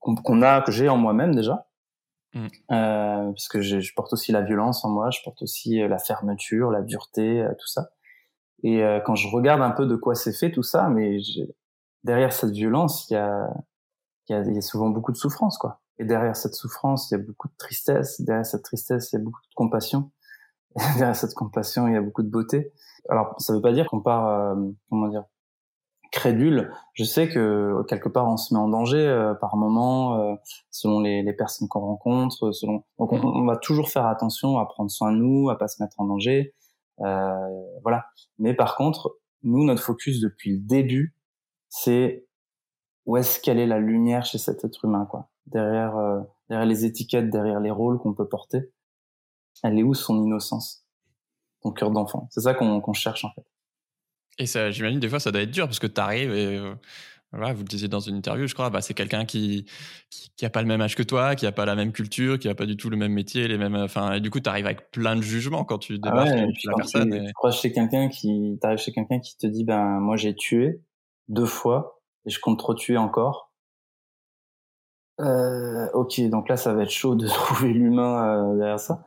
qu'on 0.01 0.43
a, 0.43 0.63
que 0.63 0.73
j'ai 0.73 0.89
en 0.89 0.97
moi-même 0.97 1.33
déjà, 1.33 1.69
Mm. 2.35 2.47
Euh, 2.71 3.33
parce 3.33 3.49
que 3.49 3.61
je, 3.61 3.95
porte 3.95 4.13
aussi 4.13 4.33
la 4.33 4.43
violence 4.43 4.85
en 4.85 4.91
moi, 4.91 5.11
je 5.11 5.21
porte 5.23 5.43
aussi 5.43 5.83
euh, 5.83 5.89
la 5.89 5.99
fermeture, 5.99 6.71
la 6.71 6.83
dureté, 6.83 7.43
euh, 7.43 7.53
tout 7.59 7.67
ça. 7.67 7.91
Et 8.63 8.83
euh, 8.83 9.01
quand 9.01 9.15
je 9.15 9.29
regarde 9.29 9.61
un 9.61 9.71
peu 9.71 9.87
de 9.87 9.97
quoi 9.97 10.15
c'est 10.15 10.33
fait 10.33 10.51
tout 10.51 10.63
ça, 10.63 10.89
mais 10.89 11.19
derrière 12.05 12.33
cette 12.33 12.53
violence, 12.53 13.09
il 13.11 13.15
y 13.15 13.17
a, 13.17 13.49
y, 14.29 14.35
a, 14.35 14.43
y 14.43 14.59
a 14.59 14.61
souvent 14.63 14.89
beaucoup 14.89 15.13
de 15.13 15.17
souffrance, 15.17 15.59
quoi. 15.59 15.81
Et 15.99 16.05
derrière 16.05 16.37
cette 16.37 16.55
souffrance, 16.55 17.11
il 17.11 17.19
y 17.19 17.21
a 17.21 17.23
beaucoup 17.23 17.49
de 17.49 17.57
tristesse. 17.59 18.21
Derrière 18.21 18.47
cette 18.47 18.63
tristesse, 18.63 19.13
il 19.13 19.17
y 19.17 19.21
a 19.21 19.23
beaucoup 19.23 19.41
de 19.41 19.55
compassion. 19.55 20.11
Derrière 20.97 21.17
cette 21.17 21.35
compassion, 21.35 21.87
il 21.87 21.95
y 21.95 21.97
a 21.97 22.01
beaucoup 22.01 22.23
de 22.23 22.31
beauté. 22.31 22.73
Alors, 23.09 23.35
ça 23.39 23.53
veut 23.53 23.61
pas 23.61 23.73
dire 23.73 23.87
qu'on 23.89 24.01
part, 24.01 24.57
comment 24.89 25.09
dire, 25.09 25.25
crédule, 26.13 26.71
je 26.93 27.05
sais 27.05 27.29
que 27.29 27.83
quelque 27.89 28.09
part 28.09 28.29
on 28.29 28.37
se 28.37 28.55
met 28.55 28.61
en 28.61 28.69
danger 28.69 28.99
euh, 28.99 29.35
par 29.35 29.57
moment, 29.57 30.21
euh, 30.21 30.35
selon 30.71 31.01
les, 31.01 31.23
les 31.23 31.33
personnes 31.33 31.69
qu'on 31.69 31.81
rencontre, 31.81 32.53
selon. 32.53 32.85
Donc 32.99 33.13
on, 33.13 33.45
va 33.45 33.57
toujours 33.57 33.89
faire 33.89 34.07
attention 34.07 34.59
à 34.59 34.67
prendre 34.67 34.91
soin 34.91 35.11
de 35.11 35.17
nous, 35.17 35.51
à 35.51 35.59
pas 35.59 35.69
se 35.69 35.83
mettre 35.83 35.99
en 35.99 36.05
danger, 36.05 36.55
euh, 37.01 37.49
voilà. 37.83 38.07
Mais 38.39 38.55
par 38.55 38.77
contre, 38.77 39.19
nous 39.43 39.65
notre 39.65 39.83
focus 39.83 40.21
depuis 40.21 40.53
le 40.53 40.59
début, 40.59 41.17
c'est 41.69 42.27
où 43.07 43.17
est-ce 43.17 43.41
qu'elle 43.41 43.59
est 43.59 43.67
la 43.67 43.79
lumière 43.79 44.25
chez 44.25 44.39
cet 44.39 44.65
être 44.65 44.85
humain, 44.85 45.07
quoi. 45.07 45.31
Derrière, 45.47 45.97
euh, 45.97 46.21
derrière 46.49 46.67
les 46.67 46.85
étiquettes, 46.85 47.31
derrière 47.31 47.59
les 47.59 47.71
rôles 47.71 47.99
qu'on 47.99 48.15
peut 48.15 48.29
porter, 48.29 48.71
elle 49.65 49.79
est 49.79 49.83
où 49.83 49.95
son 49.95 50.23
innocence, 50.23 50.87
son 51.63 51.73
cœur 51.73 51.91
d'enfant. 51.91 52.29
C'est 52.31 52.43
ça 52.43 52.55
qu'on 52.55 52.93
cherche 52.93 53.25
en 53.25 53.31
fait. 53.35 53.45
Et 54.39 54.47
ça, 54.47 54.71
j'imagine, 54.71 55.01
des 55.01 55.09
fois, 55.09 55.21
ça 55.21 55.31
doit 55.31 55.43
être 55.43 55.51
dur 55.51 55.67
parce 55.67 55.79
que 55.79 55.87
tu 55.87 56.01
arrives 56.01 56.33
et 56.33 56.59
euh, 56.59 56.75
voilà, 57.33 57.55
vous 57.55 57.63
le 57.63 57.69
disiez 57.69 57.89
dans 57.89 58.01
une 58.01 58.17
interview, 58.17 58.47
je 58.47 58.55
crois, 58.55 58.69
bah, 58.69 58.83
c'est 58.83 58.93
quelqu'un 58.93 59.25
qui, 59.25 59.67
qui, 60.11 60.45
a 60.45 60.51
pas 60.51 60.61
le 60.61 60.69
même 60.69 60.81
âge 60.83 60.95
que 60.95 61.03
toi, 61.03 61.35
qui 61.35 61.47
a 61.47 61.53
pas 61.53 61.65
la 61.65 61.75
même 61.75 61.93
culture, 61.93 62.39
qui 62.39 62.49
a 62.49 62.55
pas 62.55 62.67
du 62.67 62.77
tout 62.77 62.91
le 62.91 62.97
même 62.97 63.13
métier, 63.13 63.49
les 63.49 63.57
mêmes, 63.57 63.75
enfin, 63.75 64.13
et 64.13 64.21
du 64.21 64.31
coup, 64.31 64.41
tu 64.41 64.51
arrives 64.51 64.67
avec 64.67 64.91
plein 64.91 65.17
de 65.17 65.23
jugements 65.23 65.65
quand 65.65 65.79
tu 65.79 65.95
ah 66.03 66.11
débarques 66.11 66.29
ah 66.31 66.47
chez 66.55 66.69
la 66.69 66.75
personne. 66.75 67.11
Tu, 67.11 67.17
et... 67.17 67.33
crois 67.33 67.51
chez 67.51 67.73
quelqu'un 67.73 68.09
qui, 68.09 68.59
t'arrives 68.61 68.79
chez 68.79 68.93
quelqu'un 68.93 69.19
qui 69.19 69.37
te 69.39 69.47
dit, 69.47 69.65
ben, 69.65 69.99
moi, 70.01 70.17
j'ai 70.17 70.35
tué 70.35 70.83
deux 71.29 71.47
fois 71.47 72.03
et 72.27 72.31
je 72.31 72.39
compte 72.39 72.59
trop 72.59 72.75
tuer 72.75 72.99
encore. 72.99 73.51
Euh, 75.21 75.89
ok, 75.95 76.21
donc 76.29 76.49
là, 76.49 76.57
ça 76.57 76.75
va 76.75 76.83
être 76.83 76.91
chaud 76.91 77.15
de 77.15 77.27
trouver 77.29 77.73
l'humain 77.73 78.53
euh, 78.53 78.59
derrière 78.59 78.81
ça. 78.81 79.05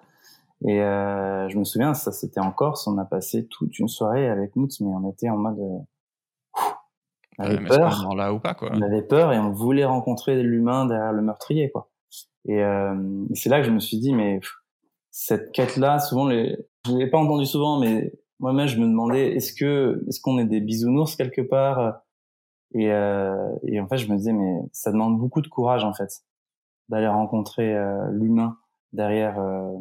Et 0.63 0.81
euh, 0.81 1.49
je 1.49 1.57
me 1.57 1.63
souviens, 1.63 1.93
ça 1.93 2.11
c'était 2.11 2.39
en 2.39 2.51
Corse, 2.51 2.87
on 2.87 2.97
a 2.97 3.05
passé 3.05 3.47
toute 3.47 3.77
une 3.77 3.87
soirée 3.87 4.29
avec 4.29 4.55
Moots, 4.55 4.67
mais 4.79 4.87
on 4.87 5.09
était 5.09 5.29
en 5.29 5.37
mode... 5.37 5.59
Euh, 5.59 6.61
on 7.37 7.43
avait 7.43 7.65
peur. 7.65 8.15
Là 8.15 8.33
ou 8.33 8.39
pas, 8.39 8.53
quoi. 8.53 8.71
On 8.73 8.81
avait 8.81 9.01
peur 9.01 9.33
et 9.33 9.39
on 9.39 9.51
voulait 9.51 9.83
rencontrer 9.83 10.41
l'humain 10.41 10.85
derrière 10.85 11.11
le 11.11 11.21
meurtrier, 11.21 11.69
quoi. 11.69 11.89
Et, 12.47 12.63
euh, 12.63 13.25
c'est 13.33 13.49
là 13.49 13.59
que 13.59 13.65
je 13.65 13.71
me 13.71 13.79
suis 13.79 13.99
dit, 13.99 14.13
mais 14.13 14.39
cette 15.11 15.51
quête-là, 15.51 15.99
souvent, 15.99 16.27
les... 16.27 16.57
je 16.85 16.95
l'ai 16.95 17.09
pas 17.09 17.17
entendu 17.17 17.45
souvent, 17.45 17.79
mais 17.79 18.13
moi-même, 18.39 18.67
je 18.67 18.77
me 18.77 18.85
demandais, 18.85 19.35
est-ce 19.35 19.53
que, 19.53 20.03
est-ce 20.07 20.21
qu'on 20.21 20.37
est 20.39 20.45
des 20.45 20.61
bisounours 20.61 21.15
quelque 21.15 21.41
part? 21.41 22.01
Et, 22.73 22.91
euh, 22.91 23.55
et 23.63 23.79
en 23.79 23.87
fait, 23.87 23.97
je 23.97 24.11
me 24.11 24.17
disais, 24.17 24.33
mais 24.33 24.59
ça 24.71 24.91
demande 24.91 25.17
beaucoup 25.17 25.41
de 25.41 25.47
courage, 25.47 25.83
en 25.83 25.93
fait, 25.93 26.23
d'aller 26.89 27.07
rencontrer 27.07 27.75
euh, 27.75 28.09
l'humain 28.11 28.57
derrière, 28.93 29.39
euh, 29.39 29.71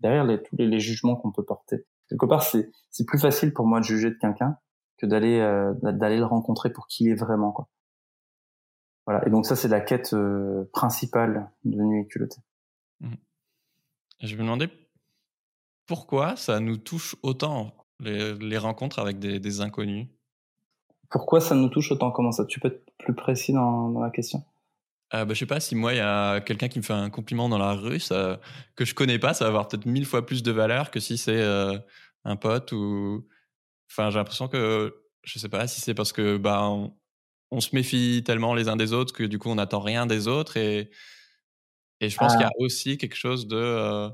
derrière 0.00 0.24
les, 0.24 0.42
tous 0.42 0.56
les, 0.56 0.80
jugements 0.80 1.16
qu'on 1.16 1.32
peut 1.32 1.44
porter. 1.44 1.86
Quelque 2.08 2.26
part, 2.26 2.42
c'est, 2.42 2.70
c'est 2.90 3.04
plus 3.04 3.18
facile 3.18 3.52
pour 3.52 3.66
moi 3.66 3.80
de 3.80 3.84
juger 3.84 4.10
de 4.10 4.16
quelqu'un 4.16 4.58
que 4.98 5.06
d'aller, 5.06 5.40
euh, 5.40 5.72
d'aller 5.82 6.18
le 6.18 6.24
rencontrer 6.24 6.72
pour 6.72 6.86
qui 6.86 7.04
il 7.04 7.10
est 7.10 7.14
vraiment, 7.14 7.52
quoi. 7.52 7.68
Voilà. 9.06 9.26
Et 9.26 9.30
donc 9.30 9.46
ça, 9.46 9.56
c'est 9.56 9.68
la 9.68 9.80
quête 9.80 10.12
euh, 10.12 10.68
principale 10.72 11.50
de 11.64 11.82
Nuit 11.82 12.06
culottée. 12.06 12.40
Mmh. 13.00 13.14
Je 14.20 14.36
me 14.36 14.42
demandais 14.42 14.68
pourquoi 15.86 16.36
ça 16.36 16.60
nous 16.60 16.76
touche 16.76 17.16
autant 17.22 17.72
les, 17.98 18.34
les 18.34 18.58
rencontres 18.58 18.98
avec 18.98 19.18
des, 19.18 19.40
des 19.40 19.60
inconnus? 19.60 20.06
Pourquoi 21.10 21.40
ça 21.40 21.54
nous 21.54 21.68
touche 21.68 21.90
autant? 21.90 22.12
Comment 22.12 22.30
ça? 22.30 22.44
Tu 22.44 22.60
peux 22.60 22.68
être 22.68 22.84
plus 22.98 23.14
précis 23.14 23.52
dans, 23.52 23.88
dans 23.88 24.00
la 24.00 24.10
question? 24.10 24.44
Euh, 25.12 25.24
bah, 25.24 25.34
je 25.34 25.40
sais 25.40 25.46
pas 25.46 25.58
si 25.58 25.74
moi 25.74 25.92
il 25.92 25.96
y 25.96 26.00
a 26.00 26.40
quelqu'un 26.40 26.68
qui 26.68 26.78
me 26.78 26.84
fait 26.84 26.92
un 26.92 27.10
compliment 27.10 27.48
dans 27.48 27.58
la 27.58 27.72
rue 27.72 27.98
ça, 27.98 28.40
que 28.76 28.84
je 28.84 28.94
connais 28.94 29.18
pas 29.18 29.34
ça 29.34 29.44
va 29.44 29.48
avoir 29.48 29.66
peut-être 29.66 29.86
mille 29.86 30.06
fois 30.06 30.24
plus 30.24 30.44
de 30.44 30.52
valeur 30.52 30.92
que 30.92 31.00
si 31.00 31.18
c'est 31.18 31.40
euh, 31.40 31.76
un 32.24 32.36
pote 32.36 32.70
ou 32.70 33.26
enfin 33.90 34.10
j'ai 34.10 34.18
l'impression 34.18 34.46
que 34.46 34.94
je 35.24 35.38
sais 35.40 35.48
pas 35.48 35.66
si 35.66 35.80
c'est 35.80 35.94
parce 35.94 36.12
que 36.12 36.36
bah 36.36 36.62
on, 37.50 37.60
se 37.60 37.74
méfie 37.74 38.22
tellement 38.24 38.54
les 38.54 38.68
uns 38.68 38.76
des 38.76 38.92
autres 38.92 39.12
que 39.12 39.24
du 39.24 39.40
coup 39.40 39.50
on 39.50 39.56
n'attend 39.56 39.80
rien 39.80 40.06
des 40.06 40.28
autres 40.28 40.56
et 40.56 40.90
et 42.02 42.08
je 42.08 42.16
pense 42.16 42.32
qu'il 42.32 42.42
y 42.42 42.44
a 42.44 42.50
ah. 42.54 42.60
aussi 42.60 42.96
quelque 42.96 43.16
chose 43.16 43.48
de 43.48 43.56
euh, 43.56 44.08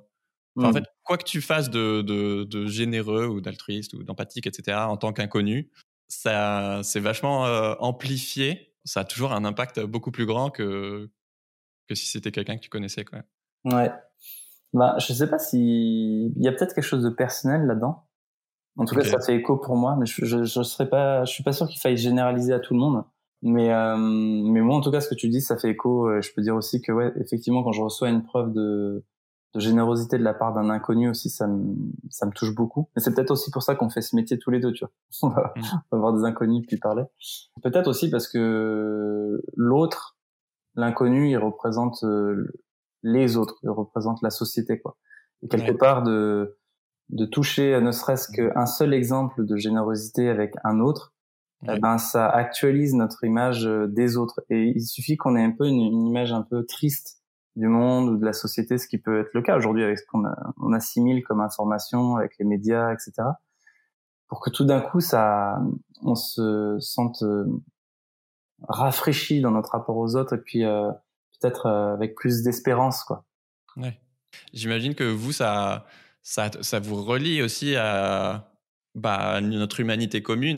en 0.57 0.71
mmh. 0.71 0.73
fait 0.73 0.85
quoi 1.05 1.19
que 1.19 1.25
tu 1.25 1.43
fasses 1.43 1.69
de, 1.69 2.01
de, 2.01 2.45
de 2.45 2.67
généreux 2.67 3.27
ou 3.27 3.43
d'altruiste 3.43 3.93
ou 3.93 4.03
d'empathique 4.03 4.47
etc 4.47 4.79
en 4.79 4.97
tant 4.97 5.13
qu'inconnu 5.13 5.71
ça 6.09 6.81
c'est 6.83 7.01
vachement 7.01 7.43
amplifié 7.81 8.66
ça 8.87 9.01
a 9.01 9.05
toujours 9.05 9.33
un 9.33 9.45
impact 9.45 9.81
beaucoup 9.81 10.11
plus 10.11 10.25
grand 10.25 10.51
que, 10.51 11.11
que 11.89 11.95
si 11.95 12.07
c'était 12.07 12.33
quelqu'un 12.33 12.57
que 12.57 12.63
tu 12.63 12.71
connaissais. 12.71 13.05
Quoi. 13.05 13.21
Ouais. 13.65 13.93
Bah, 14.73 14.97
je 14.99 15.13
sais 15.13 15.29
pas 15.29 15.39
si 15.39 16.33
il 16.35 16.43
y 16.43 16.49
a 16.49 16.53
peut-être 16.53 16.75
quelque 16.75 16.85
chose 16.85 17.03
de 17.03 17.11
personnel 17.11 17.67
là-dedans. 17.67 18.05
En 18.79 18.85
tout 18.85 18.95
cas, 18.95 19.05
ça 19.05 19.21
fait 19.21 19.37
écho 19.37 19.57
pour 19.57 19.77
moi, 19.77 19.97
mais 19.99 20.05
je, 20.05 20.25
je, 20.25 20.45
je 20.45 20.63
serais 20.63 20.89
pas, 20.89 21.25
je 21.25 21.33
suis 21.33 21.43
pas 21.43 21.53
sûr 21.53 21.67
qu'il 21.67 21.81
faille 21.81 21.97
généraliser 21.97 22.53
à 22.53 22.61
tout 22.61 22.75
le 22.75 22.81
monde. 22.81 23.05
Mais, 23.41 23.73
euh, 23.73 23.97
mais 23.97 24.61
moi, 24.61 24.77
en 24.77 24.81
tout 24.83 24.91
cas, 24.91 25.01
ce 25.01 25.09
que 25.09 25.15
tu 25.15 25.29
dis, 25.29 25.41
ça 25.41 25.57
fait 25.57 25.71
écho. 25.71 26.21
Je 26.21 26.31
peux 26.35 26.43
dire 26.43 26.55
aussi 26.55 26.83
que, 26.83 26.93
ouais, 26.93 27.13
effectivement, 27.17 27.63
quand 27.63 27.73
je 27.73 27.81
reçois 27.81 28.11
une 28.11 28.23
preuve 28.23 28.53
de, 28.53 29.03
de 29.57 29.61
générosité 29.61 30.19
de 30.19 30.23
la 30.23 30.35
part 30.35 30.53
d'un 30.53 30.69
inconnu 30.69 31.09
aussi, 31.09 31.31
ça 31.31 31.47
me, 31.47 31.75
ça 32.11 32.27
me 32.27 32.31
touche 32.33 32.55
beaucoup. 32.55 32.91
Et 32.95 33.01
c'est 33.01 33.15
peut-être 33.15 33.31
aussi 33.31 33.51
pour 33.51 33.63
ça 33.63 33.75
qu'on 33.75 33.89
fait 33.89 34.03
ce 34.03 34.15
métier 34.15 34.39
tous 34.39 34.51
les 34.51 34.61
deux, 34.61 34.73
tu 34.73 34.85
vois. 34.85 34.93
On 35.23 35.29
va, 35.31 35.55
mm. 35.57 35.99
voir 35.99 36.13
des 36.13 36.25
inconnus 36.25 36.65
puis 36.67 36.77
parler. 36.77 37.05
Peut-être 37.63 37.87
aussi 37.89 38.11
parce 38.11 38.29
que 38.29 39.43
l'autre, 39.57 40.19
l'inconnu, 40.75 41.31
il 41.31 41.39
représente 41.39 42.05
euh, 42.05 42.53
les 43.03 43.39
autres, 43.39 43.57
il 43.63 43.71
représente 43.71 44.21
la 44.21 44.31
société, 44.31 44.79
quoi. 44.79 44.99
Et 45.43 45.49
quelque 45.49 45.73
part 45.73 46.03
de, 46.03 46.59
de 47.09 47.25
toucher 47.25 47.81
ne 47.81 47.93
serait-ce 47.93 48.31
qu'un 48.31 48.67
seul 48.67 48.93
exemple 48.93 49.45
de 49.45 49.57
générosité 49.57 50.29
avec 50.29 50.55
un 50.65 50.81
autre, 50.81 51.15
eh 51.63 51.79
ben 51.79 51.97
ça 51.97 52.29
actualise 52.29 52.95
notre 52.95 53.25
image 53.25 53.67
euh, 53.67 53.87
des 53.87 54.19
autres. 54.19 54.43
Et 54.51 54.73
il 54.77 54.83
suffit 54.83 55.17
qu'on 55.17 55.35
ait 55.35 55.45
un 55.45 55.53
peu 55.53 55.67
une, 55.67 55.81
une 55.81 56.07
image 56.07 56.33
un 56.33 56.43
peu 56.43 56.65
triste 56.67 57.23
du 57.57 57.69
monde 57.69 58.11
ou 58.11 58.17
de 58.17 58.25
la 58.25 58.33
société, 58.33 58.79
ce 58.79 58.87
qui 58.87 58.99
peut 58.99 59.21
être 59.21 59.33
le 59.33 59.43
cas 59.43 59.57
aujourd'hui 59.57 59.83
avec 59.83 59.99
ce 59.99 60.05
qu'on 60.07 60.25
on 60.59 60.73
assimile 60.73 61.25
comme 61.25 61.41
information, 61.41 62.17
avec 62.17 62.39
les 62.39 62.45
médias, 62.45 62.93
etc. 62.93 63.29
Pour 64.29 64.41
que 64.41 64.51
tout 64.51 64.65
d'un 64.65 64.81
coup, 64.81 65.01
ça, 65.01 65.59
on 66.03 66.15
se 66.15 66.77
sente 66.81 67.23
euh, 67.23 67.47
rafraîchi 68.69 69.41
dans 69.41 69.51
notre 69.51 69.71
rapport 69.71 69.97
aux 69.97 70.17
autres 70.17 70.35
et 70.35 70.41
puis 70.41 70.65
euh, 70.65 70.91
peut-être 71.41 71.67
euh, 71.67 71.95
avec 71.95 72.15
plus 72.15 72.43
d'espérance, 72.43 73.05
quoi. 73.05 73.25
Ouais. 73.77 73.99
J'imagine 74.53 74.95
que 74.95 75.05
vous, 75.05 75.33
ça, 75.33 75.87
ça, 76.23 76.51
ça 76.61 76.81
vous 76.81 77.03
relie 77.03 77.43
aussi 77.43 77.77
à 77.77 78.51
bah, 78.95 79.41
notre 79.41 79.81
humanité 79.81 80.23
commune. 80.23 80.57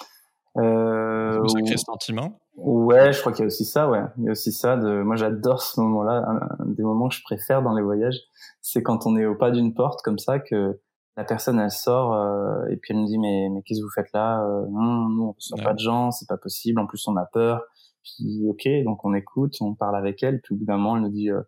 Euh, 0.57 1.47
sacré 1.49 1.77
sentiment. 1.77 2.41
Ouais, 2.61 3.13
je 3.13 3.21
crois 3.21 3.31
qu'il 3.31 3.43
y 3.43 3.45
a 3.45 3.47
aussi 3.47 3.65
ça, 3.65 3.89
ouais. 3.89 4.03
Il 4.19 4.25
y 4.25 4.29
a 4.29 4.33
aussi 4.33 4.51
ça 4.51 4.77
de, 4.77 5.03
moi 5.03 5.15
j'adore 5.15 5.63
ce 5.63 5.81
moment-là. 5.81 6.25
Un, 6.59 6.67
des 6.67 6.83
moments 6.83 7.09
que 7.09 7.15
je 7.15 7.23
préfère 7.23 7.63
dans 7.63 7.73
les 7.73 7.83
voyages, 7.83 8.19
c'est 8.61 8.83
quand 8.83 9.07
on 9.07 9.17
est 9.17 9.27
au 9.27 9.37
pas 9.37 9.53
d'une 9.53 9.75
porte 9.75 10.03
comme 10.03 10.19
ça, 10.19 10.41
que 10.41 10.81
la 11.17 11.25
personne 11.25 11.61
elle 11.61 11.71
sort 11.71 12.15
euh, 12.15 12.67
et 12.69 12.77
puis 12.77 12.93
elle 12.93 13.01
nous 13.01 13.07
dit 13.07 13.19
mais 13.19 13.49
mais 13.49 13.63
qu'est-ce 13.63 13.79
que 13.81 13.85
vous 13.85 13.93
faites 13.95 14.13
là 14.13 14.43
euh, 14.43 14.67
Non, 14.71 15.09
nous 15.09 15.23
on 15.25 15.33
reçoit 15.33 15.63
pas 15.63 15.73
de 15.73 15.79
gens, 15.79 16.11
c'est 16.11 16.27
pas 16.29 16.37
possible. 16.37 16.81
En 16.81 16.87
plus 16.87 17.07
on 17.07 17.17
a 17.17 17.27
peur. 17.27 17.63
Puis 18.03 18.45
ok, 18.49 18.69
donc 18.85 19.05
on 19.05 19.15
écoute, 19.15 19.55
on 19.61 19.75
parle 19.77 19.97
avec 19.97 20.23
elle. 20.25 20.41
Puis 20.41 20.55
au 20.55 20.59
bout 20.59 20.65
d'un 20.65 20.79
moment 20.79 20.97
elle 20.97 21.03
nous 21.03 21.11
dit 21.11 21.31
euh, 21.31 21.43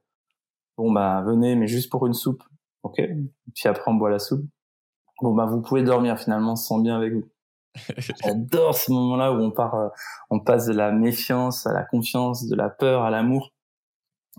bon 0.77 0.93
bah 0.93 1.23
venez, 1.27 1.57
mais 1.57 1.67
juste 1.67 1.91
pour 1.91 2.07
une 2.07 2.15
soupe. 2.15 2.45
Ok. 2.85 3.03
Puis 3.55 3.69
après 3.69 3.91
on 3.91 3.95
boit 3.95 4.11
la 4.11 4.21
soupe. 4.21 4.45
Bon 5.23 5.35
bah 5.35 5.47
vous 5.47 5.61
pouvez 5.61 5.83
dormir 5.83 6.19
finalement, 6.19 6.53
on 6.53 6.57
se 6.57 6.69
sent 6.69 6.81
bien 6.83 6.97
avec 6.97 7.15
vous. 7.15 7.25
J'adore 8.25 8.75
ce 8.75 8.93
moment-là 8.93 9.33
où 9.33 9.37
on 9.37 9.51
part, 9.51 9.75
euh, 9.75 9.89
on 10.31 10.41
passe 10.41 10.67
de 10.67 10.73
la 10.73 10.93
méfiance 10.93 11.67
à 11.67 11.73
la 11.73 11.85
confiance, 11.85 12.47
de 12.47 12.57
la 12.57 12.69
peur 12.69 13.03
à 13.03 13.11
l'amour. 13.11 13.53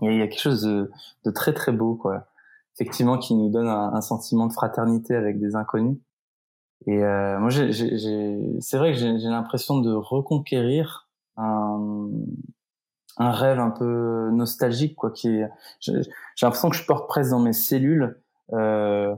Il 0.00 0.16
y 0.16 0.22
a 0.22 0.26
quelque 0.26 0.40
chose 0.40 0.62
de, 0.62 1.30
très 1.30 1.52
très 1.52 1.72
beau, 1.72 1.94
quoi. 1.94 2.26
Effectivement, 2.74 3.18
qui 3.18 3.34
nous 3.34 3.50
donne 3.50 3.68
un, 3.68 4.00
sentiment 4.00 4.46
de 4.46 4.52
fraternité 4.52 5.14
avec 5.14 5.38
des 5.38 5.54
inconnus. 5.54 5.98
Et 6.86 7.04
euh, 7.04 7.38
moi, 7.38 7.50
c'est 7.50 8.78
vrai 8.78 8.92
que 8.92 8.98
j'ai 8.98 9.28
l'impression 9.28 9.78
de 9.78 9.92
reconquérir 9.92 11.08
un, 11.36 12.08
un 13.18 13.30
rêve 13.30 13.60
un 13.60 13.70
peu 13.70 14.30
nostalgique, 14.32 14.96
quoi. 14.96 15.10
Qui 15.10 15.42
j'ai 15.80 15.92
l'impression 16.42 16.70
que 16.70 16.76
je 16.76 16.84
porte 16.86 17.08
presque 17.08 17.30
dans 17.30 17.40
mes 17.40 17.52
cellules 17.52 18.18
euh, 18.52 19.14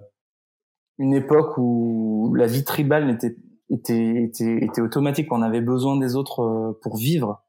une 0.99 1.15
époque 1.15 1.59
où 1.59 2.35
la 2.37 2.47
vie 2.47 2.65
tribale 2.65 3.07
n'était 3.07 3.37
était, 3.71 4.81
automatique. 4.81 5.33
On 5.33 5.43
avait 5.43 5.61
besoin 5.61 5.97
des 5.97 6.17
autres 6.17 6.41
euh, 6.41 6.79
pour 6.83 6.97
vivre. 6.97 7.43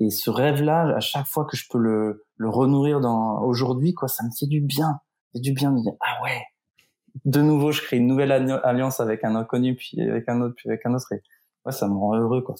Et 0.00 0.10
ce 0.10 0.30
rêve-là, 0.30 0.94
à 0.96 1.00
chaque 1.00 1.26
fois 1.26 1.44
que 1.44 1.56
je 1.56 1.64
peux 1.70 1.78
le, 1.78 2.24
renourrir 2.40 3.00
aujourd'hui, 3.42 3.94
quoi, 3.94 4.08
ça 4.08 4.24
me 4.24 4.30
fait 4.38 4.46
du 4.46 4.60
bien. 4.60 5.00
C'est 5.34 5.40
du 5.40 5.52
bien 5.52 5.72
de 5.72 5.80
dire 5.80 5.92
ah 6.00 6.22
ouais. 6.22 6.42
De 7.24 7.40
nouveau, 7.40 7.72
je 7.72 7.80
crée 7.80 7.96
une 7.96 8.06
nouvelle 8.06 8.30
alliance 8.30 9.00
avec 9.00 9.24
un 9.24 9.34
inconnu, 9.36 9.74
puis 9.74 10.00
avec 10.02 10.28
un 10.28 10.40
autre, 10.42 10.54
puis 10.56 10.68
avec 10.68 10.84
un 10.84 10.94
autre. 10.94 11.06
Et 11.12 11.72
ça 11.72 11.88
me 11.88 11.94
rend 11.94 12.14
heureux, 12.14 12.42
quoi. 12.42 12.54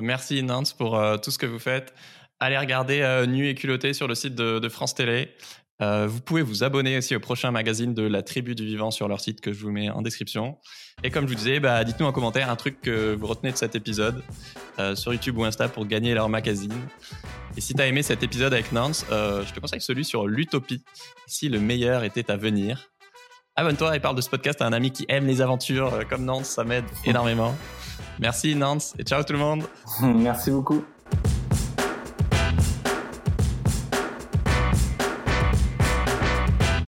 Merci 0.00 0.42
Nance 0.42 0.72
pour 0.72 0.96
euh, 0.96 1.18
tout 1.18 1.30
ce 1.30 1.36
que 1.36 1.46
vous 1.46 1.58
faites. 1.58 1.92
Allez 2.40 2.56
regarder 2.56 3.02
euh, 3.02 3.26
Nu 3.26 3.46
et 3.46 3.54
culotté 3.54 3.92
sur 3.92 4.08
le 4.08 4.14
site 4.14 4.34
de 4.34 4.68
France 4.70 4.94
Télé. 4.94 5.34
Euh, 5.82 6.06
vous 6.06 6.20
pouvez 6.20 6.42
vous 6.42 6.62
abonner 6.62 6.96
aussi 6.96 7.16
au 7.16 7.20
prochain 7.20 7.50
magazine 7.50 7.92
de 7.92 8.02
la 8.02 8.22
Tribu 8.22 8.54
du 8.54 8.64
Vivant 8.64 8.90
sur 8.90 9.08
leur 9.08 9.20
site 9.20 9.40
que 9.40 9.52
je 9.52 9.60
vous 9.60 9.72
mets 9.72 9.90
en 9.90 10.00
description. 10.00 10.56
Et 11.02 11.10
comme 11.10 11.24
je 11.26 11.32
vous 11.32 11.38
disais, 11.38 11.58
bah, 11.58 11.82
dites-nous 11.82 12.06
en 12.06 12.12
commentaire 12.12 12.50
un 12.50 12.56
truc 12.56 12.80
que 12.80 13.14
vous 13.14 13.26
retenez 13.26 13.50
de 13.50 13.56
cet 13.56 13.74
épisode 13.74 14.22
euh, 14.78 14.94
sur 14.94 15.12
YouTube 15.12 15.38
ou 15.38 15.44
Insta 15.44 15.68
pour 15.68 15.86
gagner 15.86 16.14
leur 16.14 16.28
magazine. 16.28 16.74
Et 17.56 17.60
si 17.60 17.74
tu 17.74 17.82
as 17.82 17.86
aimé 17.88 18.02
cet 18.02 18.22
épisode 18.22 18.52
avec 18.52 18.70
Nance, 18.70 19.04
euh, 19.10 19.44
je 19.44 19.52
te 19.52 19.58
conseille 19.58 19.80
celui 19.80 20.04
sur 20.04 20.26
l'utopie, 20.28 20.84
si 21.26 21.48
le 21.48 21.58
meilleur 21.58 22.04
était 22.04 22.30
à 22.30 22.36
venir. 22.36 22.90
Abonne-toi 23.56 23.96
et 23.96 24.00
parle 24.00 24.16
de 24.16 24.22
ce 24.22 24.30
podcast 24.30 24.62
à 24.62 24.66
un 24.66 24.72
ami 24.72 24.92
qui 24.92 25.04
aime 25.08 25.26
les 25.26 25.40
aventures 25.40 26.06
comme 26.08 26.24
Nance, 26.24 26.48
ça 26.48 26.64
m'aide 26.64 26.84
énormément. 27.04 27.54
Merci 28.20 28.54
Nance 28.54 28.94
et 28.98 29.02
ciao 29.02 29.24
tout 29.24 29.32
le 29.32 29.38
monde. 29.40 29.64
Merci 30.00 30.50
beaucoup. 30.52 30.84